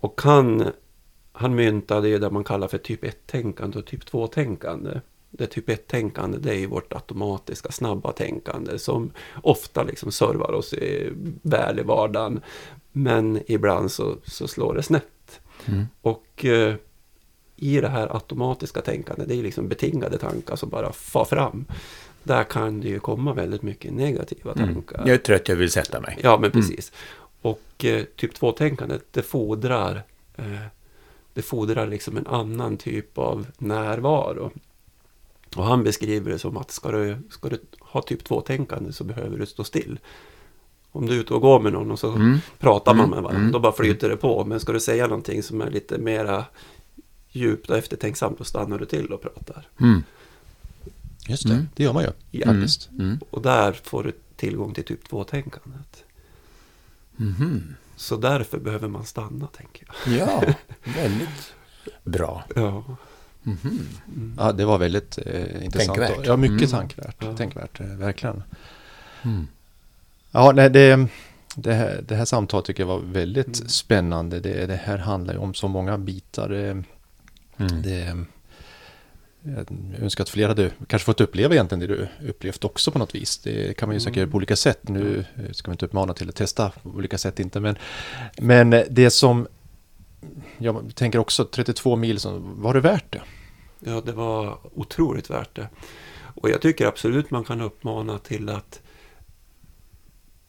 Och 0.00 0.20
han, 0.24 0.64
han 1.32 1.54
myntade 1.54 2.08
ju 2.08 2.18
det 2.18 2.30
man 2.30 2.44
kallar 2.44 2.68
för 2.68 2.78
typ 2.78 3.04
1-tänkande 3.04 3.78
och 3.78 3.86
typ 3.86 4.04
2-tänkande. 4.10 5.00
Det 5.30 5.46
typ 5.46 5.68
1-tänkande 5.68 6.38
det 6.38 6.50
är 6.50 6.58
ju 6.58 6.66
vårt 6.66 6.92
automatiska 6.92 7.72
snabba 7.72 8.12
tänkande 8.12 8.78
som 8.78 9.10
ofta 9.42 9.82
liksom 9.82 10.12
servar 10.12 10.52
oss 10.52 10.72
i, 10.72 11.12
väl 11.42 11.78
i 11.78 11.82
vardagen. 11.82 12.40
Men 12.92 13.40
ibland 13.46 13.90
så, 13.90 14.16
så 14.24 14.48
slår 14.48 14.74
det 14.74 14.82
snett. 14.82 15.40
Mm. 15.66 15.86
Och 16.00 16.44
eh, 16.44 16.74
i 17.56 17.80
det 17.80 17.88
här 17.88 18.14
automatiska 18.14 18.80
tänkandet, 18.80 19.28
det 19.28 19.34
är 19.34 19.42
liksom 19.42 19.68
betingade 19.68 20.18
tankar 20.18 20.56
som 20.56 20.68
bara 20.68 20.92
far 20.92 21.24
fram. 21.24 21.64
Där 22.22 22.44
kan 22.44 22.80
det 22.80 22.88
ju 22.88 22.98
komma 22.98 23.34
väldigt 23.34 23.62
mycket 23.62 23.92
negativa 23.92 24.52
Mm. 24.52 24.74
tankar. 24.74 25.02
Jag 25.06 25.14
är 25.14 25.18
trött, 25.18 25.48
jag 25.48 25.56
vill 25.56 25.70
sätta 25.70 26.00
mig. 26.00 26.18
Ja, 26.22 26.38
men 26.40 26.50
precis. 26.50 26.92
Och 27.42 27.84
eh, 27.84 28.04
typ 28.16 28.38
2-tänkandet, 28.40 29.04
det 29.10 29.22
fordrar, 29.22 30.02
eh, 30.36 30.60
det 31.34 31.42
fordrar 31.42 31.86
liksom 31.86 32.16
en 32.16 32.26
annan 32.26 32.76
typ 32.76 33.18
av 33.18 33.46
närvaro. 33.58 34.50
Och 35.56 35.64
han 35.64 35.84
beskriver 35.84 36.30
det 36.32 36.38
som 36.38 36.56
att 36.56 36.70
ska 36.70 36.90
du, 36.90 37.16
ska 37.30 37.48
du 37.48 37.60
ha 37.80 38.02
typ 38.02 38.28
2-tänkande 38.28 38.92
så 38.92 39.04
behöver 39.04 39.38
du 39.38 39.46
stå 39.46 39.64
still. 39.64 39.98
Om 40.92 41.06
du 41.06 41.14
är 41.16 41.20
ute 41.20 41.34
och 41.34 41.40
går 41.40 41.60
med 41.60 41.72
någon 41.72 41.90
och 41.90 41.98
så 41.98 42.12
Mm. 42.12 42.38
pratar 42.58 42.94
man 42.94 43.04
Mm, 43.04 43.10
med 43.10 43.22
varandra, 43.22 43.40
mm, 43.40 43.52
då 43.52 43.58
bara 43.60 43.72
flyter 43.72 44.08
det 44.08 44.16
på. 44.16 44.44
Men 44.44 44.60
ska 44.60 44.72
du 44.72 44.80
säga 44.80 45.06
någonting 45.06 45.42
som 45.42 45.60
är 45.60 45.70
lite 45.70 45.98
mera 45.98 46.44
djupt 47.30 47.70
och 47.70 47.76
eftertänksamt, 47.76 48.38
då 48.38 48.44
stannar 48.44 48.78
du 48.78 48.84
till 48.86 49.12
och 49.12 49.22
pratar. 49.22 49.68
Mm. 49.80 50.02
Just 51.28 51.46
det, 51.48 51.52
Mm. 51.54 51.68
det 51.76 51.82
gör 51.82 51.92
man 51.92 52.02
ju. 52.02 52.10
Ja. 52.30 52.50
Mm. 52.50 53.18
Och 53.30 53.42
där 53.42 53.72
får 53.72 54.02
du 54.02 54.12
tillgång 54.36 54.74
till 54.74 54.84
typ 54.84 55.08
2-tänkandet. 55.08 56.04
Mhm. 57.20 57.74
Så 57.96 58.16
därför 58.16 58.58
behöver 58.58 58.88
man 58.88 59.04
stanna, 59.04 59.46
tänker 59.46 59.86
jag. 60.06 60.18
Ja, 60.18 60.42
väldigt 60.96 61.52
bra. 62.04 62.44
Ja. 62.56 62.84
Ja, 64.38 64.52
det 64.52 64.64
var 64.64 64.78
väldigt 64.78 65.18
eh, 65.26 65.64
intressant. 65.64 65.98
Tänkvärt. 65.98 66.26
Ja, 66.26 66.36
mycket 66.36 66.72
Mm. 66.72 66.80
tänkvärt. 66.88 67.16
Ja. 67.18 67.36
tänkvärt 67.36 67.80
eh, 67.80 67.86
verkligen. 67.86 68.42
Mm. 69.22 69.46
Ja, 70.30 70.52
nej, 70.54 70.70
det, 70.70 71.06
det, 71.54 71.72
här, 71.74 72.04
det 72.08 72.14
här 72.16 72.24
samtalet 72.24 72.64
tycker 72.66 72.82
jag 72.82 72.88
var 72.88 72.98
väldigt 72.98 73.58
Mm. 73.58 73.68
spännande. 73.68 74.40
Det, 74.40 74.66
det 74.66 74.76
här 74.76 74.98
handlar 74.98 75.34
ju 75.34 75.40
om 75.40 75.54
så 75.54 75.68
många 75.68 75.98
bitar. 75.98 76.50
eh, 76.50 76.76
Mm. 77.56 77.82
Det, 77.82 78.24
jag 79.42 79.66
önskar 80.02 80.24
att 80.24 80.30
fler 80.30 80.48
hade 80.48 80.70
kanske 80.86 81.06
fått 81.06 81.20
uppleva 81.20 81.54
egentligen 81.54 81.80
det 81.80 81.86
du 81.86 82.28
upplevt 82.28 82.64
också 82.64 82.90
på 82.90 82.98
något 82.98 83.14
vis. 83.14 83.38
Det 83.38 83.76
kan 83.76 83.88
man 83.88 83.96
ju 83.96 84.00
säkert 84.00 84.16
göra 84.16 84.30
på 84.30 84.36
olika 84.36 84.56
sätt. 84.56 84.88
Nu 84.88 85.24
ska 85.52 85.70
vi 85.70 85.74
inte 85.74 85.86
uppmana 85.86 86.14
till 86.14 86.28
att 86.28 86.36
testa 86.36 86.72
på 86.82 86.88
olika 86.88 87.18
sätt 87.18 87.40
inte. 87.40 87.60
Men, 87.60 87.76
men 88.36 88.70
det 88.90 89.10
som, 89.10 89.46
jag 90.58 90.92
tänker 90.94 91.18
också 91.18 91.44
32 91.44 91.96
mil, 91.96 92.18
var 92.40 92.74
det 92.74 92.80
värt 92.80 93.12
det? 93.12 93.22
ja, 93.80 94.00
det 94.00 94.12
var 94.12 94.58
otroligt 94.74 95.30
värt 95.30 95.56
det. 95.56 95.68
Och 96.34 96.50
jag 96.50 96.60
tycker 96.60 96.86
absolut 96.86 97.30
man 97.30 97.44
kan 97.44 97.60
uppmana 97.60 98.18
till 98.18 98.48
att 98.48 98.80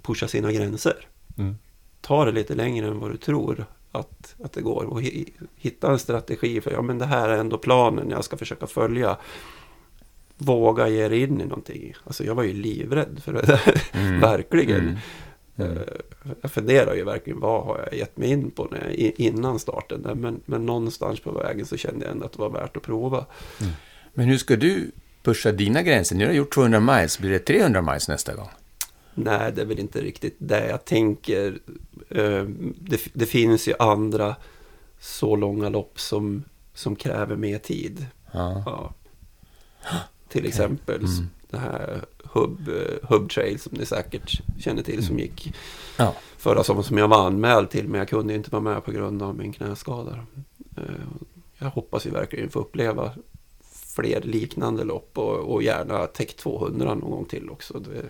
pusha 0.01 0.27
sina 0.27 0.51
gränser. 0.51 1.07
Mm. 1.37 1.57
Ta 2.01 2.25
det 2.25 2.31
lite 2.31 2.55
längre 2.55 2.87
än 2.87 2.99
vad 2.99 3.11
du 3.11 3.17
tror 3.17 3.65
att, 3.91 4.35
att 4.43 4.53
det 4.53 4.61
går. 4.61 4.83
Och 4.83 5.01
hi- 5.01 5.29
hitta 5.55 5.91
en 5.91 5.99
strategi 5.99 6.61
för 6.61 6.71
ja, 6.71 6.81
men 6.81 6.97
det 6.97 7.05
här 7.05 7.29
är 7.29 7.37
ändå 7.37 7.57
planen 7.57 8.09
jag 8.09 8.23
ska 8.23 8.37
försöka 8.37 8.67
följa. 8.67 9.17
Våga 10.37 10.87
ge 10.87 11.07
dig 11.07 11.21
in 11.21 11.41
i 11.41 11.45
någonting. 11.45 11.93
Alltså 12.03 12.23
jag 12.23 12.35
var 12.35 12.43
ju 12.43 12.53
livrädd 12.53 13.21
för 13.23 13.33
det 13.33 13.41
där. 13.41 13.81
Mm. 13.93 14.19
Verkligen. 14.21 14.79
Mm. 14.79 14.97
Mm. 15.57 15.77
Jag 16.41 16.51
funderar 16.51 16.95
ju 16.95 17.03
verkligen 17.03 17.39
vad 17.39 17.65
har 17.65 17.77
jag 17.91 17.99
gett 17.99 18.17
mig 18.17 18.29
in 18.29 18.51
på 18.51 18.67
när 18.71 18.85
jag, 18.97 19.11
innan 19.17 19.59
starten. 19.59 20.01
Men, 20.19 20.39
men 20.45 20.65
någonstans 20.65 21.19
på 21.19 21.31
vägen 21.31 21.65
så 21.65 21.77
kände 21.77 22.05
jag 22.05 22.11
ändå 22.11 22.25
att 22.25 22.31
det 22.33 22.39
var 22.39 22.49
värt 22.49 22.77
att 22.77 22.83
prova. 22.83 23.25
Men 24.13 24.25
hur 24.27 24.37
ska 24.37 24.55
du 24.55 24.91
pusha 25.23 25.51
dina 25.51 25.81
gränser? 25.81 26.15
Nu 26.15 26.25
har 26.25 26.31
du 26.31 26.37
gjort 26.37 26.53
200 26.53 26.79
miles, 26.79 27.19
blir 27.19 27.31
det 27.31 27.39
300 27.39 27.81
miles 27.81 28.07
nästa 28.07 28.35
gång? 28.35 28.49
Nej, 29.14 29.51
det 29.51 29.62
är 29.62 29.66
väl 29.66 29.80
inte 29.80 30.01
riktigt 30.01 30.36
det 30.38 30.68
jag 30.68 30.86
tänker. 30.86 31.59
Eh, 32.09 32.43
Det, 32.80 33.01
det 33.14 33.26
finns 33.26 33.68
ju 33.68 33.74
andra 33.80 34.36
så 34.99 35.36
långa 35.36 35.70
lopp 35.70 35.99
som, 35.99 36.43
som 36.74 36.95
kräver 36.95 37.36
mer 37.36 37.57
tid. 37.59 38.05
Ja. 38.32 38.64
Ja. 38.66 38.93
till 40.30 40.45
exempel. 40.45 40.95
Mm. 41.05 41.28
Det 41.49 41.57
här 41.57 42.01
Hub, 42.34 42.70
eh, 42.70 43.09
Hub 43.09 43.30
Trail 43.30 43.59
som 43.59 43.78
ni 43.78 43.86
säkert 43.86 44.41
känner 44.59 44.84
till 44.84 45.05
som 45.05 45.20
gick 45.20 45.45
Mm. 45.45 45.55
Ja. 45.97 46.16
förra 46.38 46.64
sommaren 46.64 46.84
som 46.84 46.97
jag 46.97 47.07
var 47.07 47.26
anmäld 47.28 47.70
till 47.70 47.88
men 47.88 47.99
jag 47.99 48.09
kunde 48.09 48.34
inte 48.34 48.49
vara 48.51 48.62
med 48.62 48.86
på 48.86 48.91
grund 48.91 49.24
av 49.24 49.36
min 49.36 49.53
knäskada. 49.53 50.26
Eh, 50.78 50.84
Jag 51.57 51.70
hoppas 51.70 52.05
ju 52.05 52.09
verkligen 52.09 52.49
få 52.49 52.59
uppleva 52.59 53.12
fler 53.95 54.22
liknande 54.22 54.84
lopp 54.84 55.18
och, 55.18 55.53
och 55.53 55.64
gärna 55.64 56.07
Tech 56.07 56.36
200 56.36 56.95
någon 56.95 57.12
gång 57.12 57.26
till 57.26 57.49
också. 57.49 57.80
Det, 57.80 58.09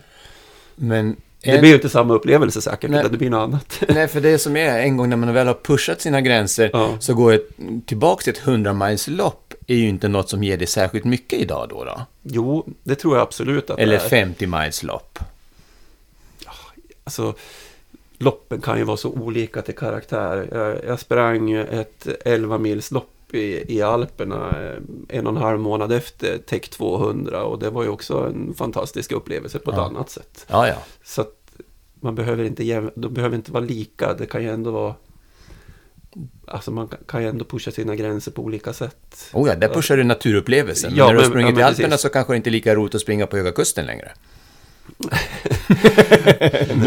Men 0.84 1.16
det 1.44 1.50
en- 1.52 1.60
blir 1.60 1.70
ju 1.70 1.76
inte 1.76 1.90
samma 1.90 2.14
upplevelse 2.14 2.62
säkert, 2.62 2.90
Nej. 2.90 3.00
utan 3.00 3.12
det 3.12 3.18
blir 3.18 3.30
något 3.30 3.48
annat. 3.48 3.84
Nej, 3.90 4.08
för 4.08 4.22
det 4.22 4.38
som 4.38 4.56
är, 4.58 4.80
en 4.80 4.98
gång 4.98 5.10
när 5.10 5.18
man 5.18 5.34
väl 5.34 5.48
har 5.48 5.54
pushat 5.54 6.02
sina 6.02 6.22
gränser 6.22 6.70
Ja. 6.74 6.96
så 7.00 7.14
går 7.14 7.34
ett, 7.34 7.50
tillbaka 7.86 8.24
till 8.24 8.34
ett 8.34 8.48
100 8.48 8.74
miles 8.74 9.08
lopp 9.08 9.54
är 9.68 9.76
ju 9.76 9.88
inte 9.90 10.08
något 10.08 10.30
som 10.30 10.44
ger 10.44 10.58
dig 10.58 10.68
särskilt 10.68 11.06
mycket 11.06 11.40
idag 11.40 11.68
då. 11.70 11.84
då. 11.84 12.02
Jo, 12.24 12.68
det 12.84 12.96
tror 12.96 13.16
jag 13.16 13.22
absolut 13.24 13.70
att 13.70 13.80
Eller 13.80 13.98
det 13.98 14.04
är. 14.06 14.10
50 14.10 14.48
miles 14.48 14.84
lopp. 14.84 15.20
Alltså, 17.04 17.34
loppen 18.18 18.62
kan 18.62 18.78
ju 18.78 18.84
vara 18.84 18.98
så 18.98 19.10
olika 19.10 19.62
till 19.62 19.76
karaktär. 19.76 20.48
Jag, 20.52 20.78
jag 20.88 21.00
sprang 21.00 21.52
ett 21.52 22.08
11 22.26 22.58
mils 22.58 22.92
lopp 22.92 23.10
i, 23.36 23.76
i 23.78 23.82
Alperna 23.82 24.50
eh, 24.62 25.18
en 25.18 25.28
och 25.28 25.34
en 25.36 25.42
halv 25.42 25.60
månad 25.60 25.92
efter 25.92 26.38
Tech 26.38 26.62
200 26.70 27.44
och 27.44 27.60
det 27.60 27.70
var 27.70 27.84
ju 27.84 27.90
också 27.90 28.18
en 28.28 28.54
fantastisk 28.54 29.12
upplevelse 29.12 29.60
på 29.60 29.72
ett 29.72 29.78
Ja. 29.78 29.86
annat 29.86 30.10
sätt. 30.10 30.46
Ja, 30.50 30.68
ja. 30.68 30.76
Så 31.04 31.22
att 31.22 31.36
man 32.00 32.16
behöver 32.16 32.44
inte, 32.44 32.90
de 32.96 33.14
behöver 33.14 33.36
inte 33.36 33.52
vara 33.52 33.64
lika. 33.64 34.14
Det 34.14 34.26
kan 34.26 34.44
ju 34.44 34.50
ändå 34.50 34.72
vara... 34.72 34.96
Alltså 36.48 36.72
man 36.72 36.90
kan- 37.08 37.22
ju 37.22 37.28
ändå 37.30 37.46
pusha 37.46 37.72
sina 37.72 37.96
gränser 37.96 38.32
på 38.32 38.42
olika 38.42 38.74
sätt. 38.74 39.30
Oh 39.34 39.48
ja, 39.50 39.56
där 39.56 39.68
pushar 39.70 39.98
du 39.98 40.04
naturupplevelsen. 40.04 40.92
Ja, 40.96 41.06
Men 41.06 41.08
när 41.08 41.14
du 41.14 41.20
har 41.20 41.30
sprungit 41.32 41.54
ja, 41.56 41.60
i 41.60 41.64
Alperna 41.64 41.88
precis. 41.90 42.02
så 42.02 42.10
kanske 42.10 42.34
det 42.34 42.38
inte 42.38 42.50
är 42.50 42.52
lika 42.52 42.76
roligt 42.76 42.96
att 42.96 43.02
springa 43.02 43.28
på 43.28 43.38
Höga 43.38 43.52
Kusten 43.52 43.86
längre. 43.86 44.12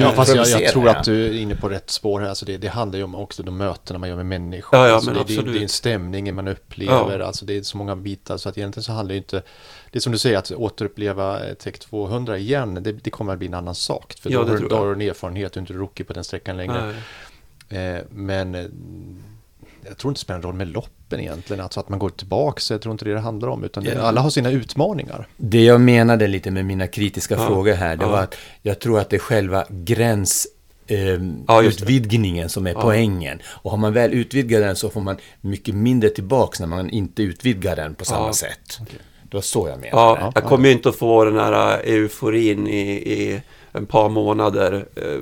Ja, 0.00 0.12
fast 0.12 0.34
jag, 0.34 0.46
jag 0.46 0.72
tror 0.72 0.86
ja. 0.86 0.96
att 0.96 1.04
du 1.04 1.26
är 1.26 1.32
inne 1.32 1.56
på 1.56 1.68
rätt 1.68 1.90
spår 1.90 2.20
här. 2.20 2.28
Alltså 2.28 2.44
det, 2.44 2.56
det 2.56 2.68
handlar 2.68 2.98
ju 2.98 3.04
om 3.04 3.14
också 3.14 3.42
de 3.42 3.56
mötena 3.56 3.98
man 3.98 4.08
gör 4.08 4.16
med 4.16 4.26
människor. 4.26 4.78
Ja, 4.78 4.88
ja, 4.88 4.94
alltså 4.94 5.10
men 5.10 5.18
det, 5.18 5.24
det, 5.24 5.32
absolut. 5.32 5.54
det 5.54 5.60
är 5.60 5.62
en 5.62 5.68
stämning 5.68 6.34
man 6.34 6.48
upplever. 6.48 7.20
Alltså 7.20 7.44
det 7.44 7.56
är 7.56 7.62
så 7.62 7.76
många 7.76 7.96
bitar. 7.96 8.36
Så 8.36 8.48
att 8.48 8.58
egentligen 8.58 8.84
så 8.84 8.92
handlar 8.92 9.12
det 9.12 9.16
inte... 9.16 9.42
Det 9.90 9.98
är 9.98 10.00
som 10.00 10.12
du 10.12 10.18
säger, 10.18 10.38
att 10.38 10.50
återuppleva 10.50 11.46
eh, 11.46 11.54
Tech 11.54 11.78
200 11.78 12.38
igen. 12.38 12.74
Det, 12.74 12.92
det 12.92 13.10
kommer 13.10 13.32
att 13.32 13.38
bli 13.38 13.48
en 13.48 13.54
annan 13.54 13.74
sak. 13.74 14.14
För 14.20 14.30
Ja, 14.30 14.42
då, 14.42 14.52
har, 14.52 14.68
då 14.68 14.76
har 14.76 14.86
du 14.86 14.92
en 14.92 15.10
erfarenhet. 15.10 15.52
Du 15.52 15.58
är 15.58 15.62
inte 15.62 15.72
rookie 15.72 16.06
på 16.06 16.12
den 16.12 16.24
sträckan 16.24 16.56
längre. 16.56 16.94
Eh, 17.68 17.98
men 18.10 18.54
eh, 18.54 18.64
jag 19.88 19.98
tror 19.98 20.10
inte 20.10 20.18
det 20.18 20.22
spelar 20.22 20.38
någon 20.40 20.50
roll 20.50 20.54
med 20.54 20.68
loppen 20.68 21.20
egentligen. 21.20 21.62
Alltså 21.62 21.80
att 21.80 21.88
man 21.88 21.98
går 21.98 22.08
tillbaka. 22.10 22.60
Jag 22.74 22.80
tror 22.82 22.92
inte 22.92 23.04
det 23.04 23.12
det 23.14 23.20
handlar 23.20 23.48
om. 23.48 23.64
Utan 23.64 23.84
det, 23.84 24.02
alla 24.02 24.20
har 24.20 24.30
sina 24.30 24.50
utmaningar. 24.50 25.28
Det 25.36 25.64
jag 25.64 25.80
menade 25.80 26.26
lite 26.26 26.50
med 26.50 26.64
mina 26.64 26.86
kritiska 26.86 27.34
Ja, 27.34 27.46
frågor 27.46 27.72
här, 27.74 27.96
det 27.96 28.04
ja. 28.04 28.10
var 28.10 28.18
att 28.22 28.34
jag 28.62 28.78
tror 28.80 28.98
att 29.00 29.10
det 29.10 29.16
är 29.16 29.20
själva 29.20 29.64
gräns... 29.70 30.46
Eh, 30.86 30.98
Ja, 31.48 31.62
utvidgningen 31.62 32.48
som 32.48 32.66
är 32.66 32.70
Ja. 32.72 32.80
poängen. 32.82 33.38
Och 33.46 33.70
har 33.70 33.78
man 33.78 33.92
väl 33.92 34.12
utvidgat 34.12 34.60
den 34.62 34.76
så 34.76 34.90
får 34.90 35.00
man 35.00 35.16
mycket 35.40 35.74
mindre 35.74 36.10
tillbaks 36.10 36.60
när 36.60 36.66
man 36.66 36.90
inte 36.90 37.22
utvidgar 37.22 37.76
den 37.76 37.94
på 37.94 38.04
samma 38.04 38.32
sätt. 38.32 38.78
Det 39.30 39.36
var 39.36 39.42
så 39.42 39.68
jag 39.68 39.80
menade. 39.80 39.88
Ja, 40.02 40.18
Ja, 40.20 40.32
jag 40.34 40.44
kommer 40.44 40.66
ju 40.68 40.72
inte 40.74 40.88
att 40.88 40.96
få 40.96 41.24
den 41.24 41.36
här 41.38 41.78
euforin 41.84 42.66
i, 42.68 42.80
i 42.92 43.40
en 43.72 43.86
par 43.86 44.08
månader. 44.08 44.86
Eh, 44.96 45.20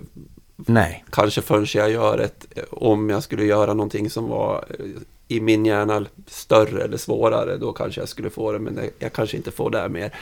Nej. 0.66 1.04
kanske 1.10 1.42
förrän 1.42 1.66
jag 1.74 1.90
gör 1.90 2.18
ett, 2.18 2.46
om 2.70 3.10
jag 3.10 3.22
skulle 3.22 3.44
göra 3.44 3.74
någonting 3.74 4.10
som 4.10 4.28
var 4.28 4.64
eh, 4.78 4.86
i 5.28 5.40
min 5.40 5.66
hjärna 5.66 6.06
större 6.26 6.82
eller 6.82 6.96
svårare, 6.96 7.56
då 7.56 7.72
kanske 7.72 8.00
jag 8.00 8.08
skulle 8.08 8.30
få 8.30 8.52
det, 8.52 8.58
men 8.58 8.80
jag 8.98 9.12
kanske 9.12 9.36
inte 9.36 9.50
får 9.50 9.70
det 9.70 9.88
mer. 9.88 10.14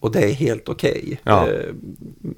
Och 0.00 0.12
det 0.12 0.20
är 0.24 0.32
helt 0.32 0.68
okej. 0.68 1.20
Ja. 1.24 1.48
Eh, 1.48 1.74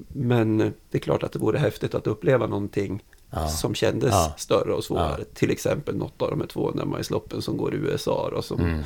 Men 0.07 0.57
det 0.57 0.97
är 0.97 0.99
klart 0.99 1.23
att 1.23 1.31
det 1.31 1.39
vore 1.39 1.57
häftigt 1.59 1.95
att 1.95 2.07
uppleva 2.07 2.47
någonting 2.47 3.03
Ja. 3.35 3.47
som 3.47 3.75
kändes 3.75 4.11
Ja. 4.11 4.33
större 4.37 4.73
och 4.73 4.83
svårare. 4.83 5.23
Till 5.33 5.51
exempel 5.51 5.95
något 5.95 6.21
av 6.21 6.29
de 6.29 6.39
här 6.41 6.47
200 6.47 6.85
majsloppen 6.85 7.41
som 7.41 7.57
går 7.57 7.73
i 7.73 7.77
USA 7.77 8.31
och 8.35 8.45
som 8.45 8.59
Mm. 8.61 8.83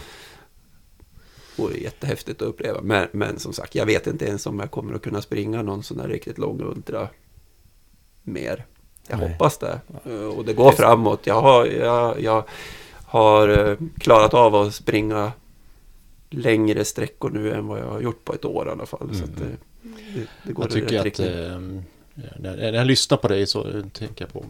vore 1.55 1.77
jättehäftigt 1.77 2.41
att 2.41 2.47
uppleva. 2.47 2.81
Men, 2.81 3.07
men 3.11 3.39
som 3.39 3.53
sagt, 3.53 3.75
jag 3.75 3.85
vet 3.85 4.07
inte 4.07 4.25
ens 4.25 4.45
om 4.45 4.59
jag 4.59 4.71
kommer 4.71 4.93
att 4.93 5.01
kunna 5.01 5.21
springa 5.21 5.61
någon 5.63 5.83
sån 5.83 5.99
här 5.99 6.07
riktigt 6.07 6.37
lång 6.37 6.61
ultra 6.61 7.07
mer. 8.27 8.65
Jag 9.07 9.19
Nej. 9.19 9.29
hoppas 9.31 9.57
det. 9.57 9.79
Och 10.37 10.45
det 10.45 10.53
går 10.53 10.71
framåt. 10.71 11.19
Jag 11.27 11.41
har, 11.41 11.65
jag, 11.65 12.21
jag 12.21 12.43
har 13.05 13.47
eh, 13.69 13.77
klarat 13.97 14.33
av 14.33 14.55
att 14.55 14.75
springa 14.75 15.31
längre 16.29 16.85
sträckor 16.85 17.29
nu 17.29 17.53
än 17.53 17.67
vad 17.67 17.79
jag 17.79 17.89
har 17.89 18.01
gjort 18.01 18.25
på 18.25 18.33
ett 18.33 18.45
år 18.45 18.67
i 18.67 18.71
alla 18.71 18.85
fall. 18.85 19.09
Så 19.15 19.23
att 19.23 19.35
det, 19.37 19.45
det, 20.15 20.27
det 20.43 20.53
går 20.53 20.65
Jag 20.65 20.71
tycker 20.71 20.99
att 20.99 21.05
riktning. 21.05 21.27
eh, 21.27 21.59
när, 22.39 22.73
jag 22.73 22.87
lyssnar 22.87 23.17
på 23.17 23.27
dig 23.27 23.47
så 23.47 23.63
tänker 23.93 24.25
jag 24.25 24.33
på 24.33 24.45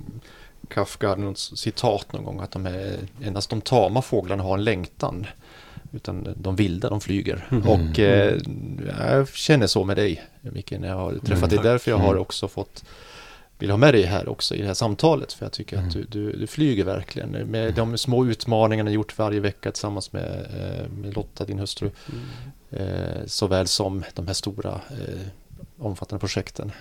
Kafka, 0.68 1.08
hade 1.10 1.22
något 1.22 1.38
citat 1.38 2.14
någon 2.14 2.24
gång 2.24 2.40
att 2.40 2.52
de 2.52 2.66
är, 2.66 2.96
endast 3.24 3.50
de 3.50 3.62
tama 3.62 4.02
fåglarna 4.02 4.44
har 4.44 4.58
en 4.58 4.64
längtan. 4.64 5.26
Utan 5.92 6.28
de 6.36 6.56
vilda, 6.56 6.90
de 6.90 7.02
flyger. 7.02 7.48
Mm. 7.52 7.68
Och 7.68 8.00
eh, 8.00 8.38
jag 9.00 9.30
känner 9.30 9.68
så 9.68 9.84
med 9.84 9.98
dig, 9.98 10.24
Micke, 10.42 10.72
när 10.72 10.88
jag 10.88 10.96
har 10.96 11.12
träffat 11.12 11.30
Mm, 11.38 11.50
dig. 11.50 11.60
Därför 11.72 11.92
jag 11.92 11.98
har 11.98 12.10
Mm. 12.10 12.22
också 12.22 12.48
fått 12.48 12.84
vill 13.60 13.70
ha 13.70 13.78
med 13.78 13.94
dig 13.94 14.04
här 14.04 14.30
också 14.30 14.56
i 14.56 14.62
det 14.62 14.68
här 14.68 14.74
samtalet. 14.74 15.34
För 15.34 15.46
jag 15.46 15.52
tycker 15.54 15.76
Mm. 15.78 15.88
att 15.88 15.94
du, 15.94 16.04
du, 16.04 16.32
du 16.32 16.48
flyger 16.48 16.84
verkligen. 16.84 17.30
Med 17.30 17.74
de 17.74 17.98
små 17.98 18.26
utmaningarna 18.26 18.90
du 18.90 18.94
gjort 18.96 19.18
varje 19.18 19.40
vecka 19.40 19.72
tillsammans 19.72 20.14
med, 20.14 20.48
eh, 20.60 20.90
med 20.92 21.14
Lotta, 21.16 21.46
din 21.46 21.60
hustru. 21.60 21.90
Mm. 22.12 22.88
Eh, 22.88 23.26
såväl 23.26 23.68
som 23.68 24.04
de 24.14 24.28
här 24.28 24.34
stora 24.34 24.72
eh, 24.90 25.28
omfattande 25.78 26.20
projekten. 26.20 26.72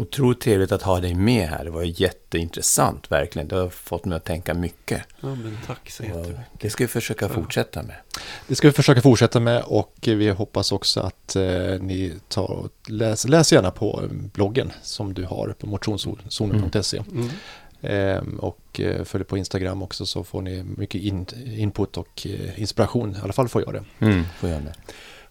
Otroligt 0.00 0.40
trevligt 0.40 0.72
att 0.72 0.82
ha 0.82 1.00
dig 1.00 1.14
med 1.14 1.48
här. 1.48 1.64
Det 1.64 1.70
var 1.70 1.82
jätteintressant, 1.82 3.10
verkligen. 3.10 3.48
Du 3.48 3.56
har 3.56 3.68
fått 3.68 4.04
mig 4.04 4.16
att 4.16 4.24
tänka 4.24 4.54
mycket. 4.54 5.02
Ja, 5.20 5.28
men 5.34 5.58
tack 5.66 5.90
så 5.90 6.02
Och 6.02 6.08
jättemycket. 6.08 6.44
det 6.60 6.70
ska 6.70 6.84
vi 6.84 6.88
försöka 6.88 7.28
fortsätta 7.28 7.82
med. 7.82 7.96
Det 8.48 8.54
ska 8.54 8.68
vi 8.68 8.72
försöka 8.72 9.00
fortsätta 9.00 9.40
med 9.40 9.62
och 9.62 9.94
vi 10.02 10.30
hoppas 10.30 10.72
också 10.72 11.00
att 11.00 11.36
eh, 11.36 11.42
ni 11.80 12.14
tar 12.28 12.50
och 12.50 12.70
läs, 12.88 13.28
läs 13.28 13.52
gärna 13.52 13.70
på 13.70 14.02
bloggen 14.10 14.72
som 14.82 15.14
du 15.14 15.24
har 15.24 15.54
på 15.58 15.66
motionszonen.se. 15.66 17.02
Mm. 17.12 17.28
Ehm, 17.82 18.38
och 18.38 18.80
eh, 18.80 19.04
följ 19.04 19.24
på 19.24 19.38
Instagram 19.38 19.82
också 19.82 20.06
så 20.06 20.24
får 20.24 20.42
ni 20.42 20.62
mycket 20.62 21.00
in, 21.00 21.26
input 21.46 21.96
och 21.96 22.26
eh, 22.26 22.60
inspiration. 22.60 23.16
I 23.16 23.20
alla 23.22 23.32
fall 23.32 23.48
får 23.48 23.62
jag 23.62 23.72
det. 23.74 24.06
Mm, 24.06 24.24
får 24.38 24.48
jag 24.48 24.62
med. 24.62 24.74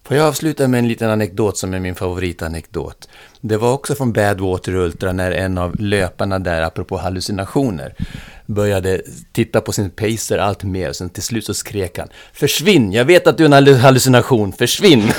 Får 0.08 0.16
jag 0.16 0.26
avsluta 0.26 0.68
med 0.68 0.78
en 0.78 0.88
liten 0.88 1.10
anekdot 1.10 1.56
som 1.56 1.74
är 1.74 1.80
min 1.80 1.94
favoritanekdot. 1.94 3.08
Det 3.40 3.56
var 3.56 3.72
också 3.72 3.94
från 3.94 4.12
Badwater 4.12 4.74
Ultra 4.74 5.12
när 5.12 5.30
en 5.30 5.58
av 5.58 5.76
löparna 5.80 6.38
där, 6.38 6.62
apropå 6.62 6.96
hallucinationer, 6.96 7.94
började 8.46 9.02
titta 9.32 9.60
på 9.60 9.72
sin 9.72 9.90
pacer 9.90 10.38
allt 10.38 10.62
mer. 10.64 10.92
Sen 10.92 11.10
till 11.10 11.22
slut 11.22 11.44
så 11.44 11.54
skrek 11.54 11.98
han 11.98 12.08
Försvinn! 12.32 12.92
Jag 12.92 13.04
vet 13.04 13.26
att 13.26 13.36
du 13.38 13.44
är 13.44 13.46
en 13.48 13.52
hallu- 13.54 13.74
hallucination! 13.78 14.52
Försvinn! 14.52 15.02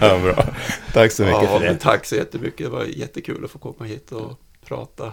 ja, 0.00 0.18
bra. 0.18 0.44
Tack 0.92 1.12
så 1.12 1.22
mycket 1.22 1.42
Ja, 1.42 1.58
för 1.58 1.66
det. 1.66 1.76
tack 1.76 2.06
så 2.06 2.14
jättemycket. 2.16 2.66
Det 2.66 2.68
var 2.68 2.84
jättekul 2.84 3.44
att 3.44 3.50
få 3.50 3.58
komma 3.58 3.84
hit 3.84 4.12
och 4.12 4.38
prata 4.68 5.12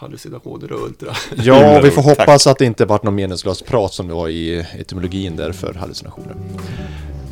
hallucinationer 0.00 0.72
och 0.72 0.82
ultra. 0.82 1.08
Ja, 1.36 1.80
vi 1.84 1.90
får 1.90 2.02
hoppas 2.02 2.46
att 2.46 2.58
det 2.58 2.64
inte 2.64 2.84
varit 2.84 3.02
någon 3.02 3.14
meningslös 3.14 3.62
prat 3.62 3.92
som 3.92 4.08
det 4.08 4.14
var 4.14 4.28
i 4.28 4.66
etymologin 4.78 5.36
där 5.36 5.52
för 5.52 5.74
hallucinationer. 5.74 6.34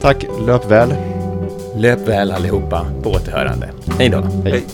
Tack, 0.01 0.27
löp 0.47 0.71
väl. 0.71 0.95
Löp 1.77 2.09
väl 2.09 2.33
allihopa, 2.33 2.87
på 3.03 3.11
återhörande. 3.11 3.71
Hej 3.99 4.09
då! 4.09 4.21
Hej. 4.45 4.65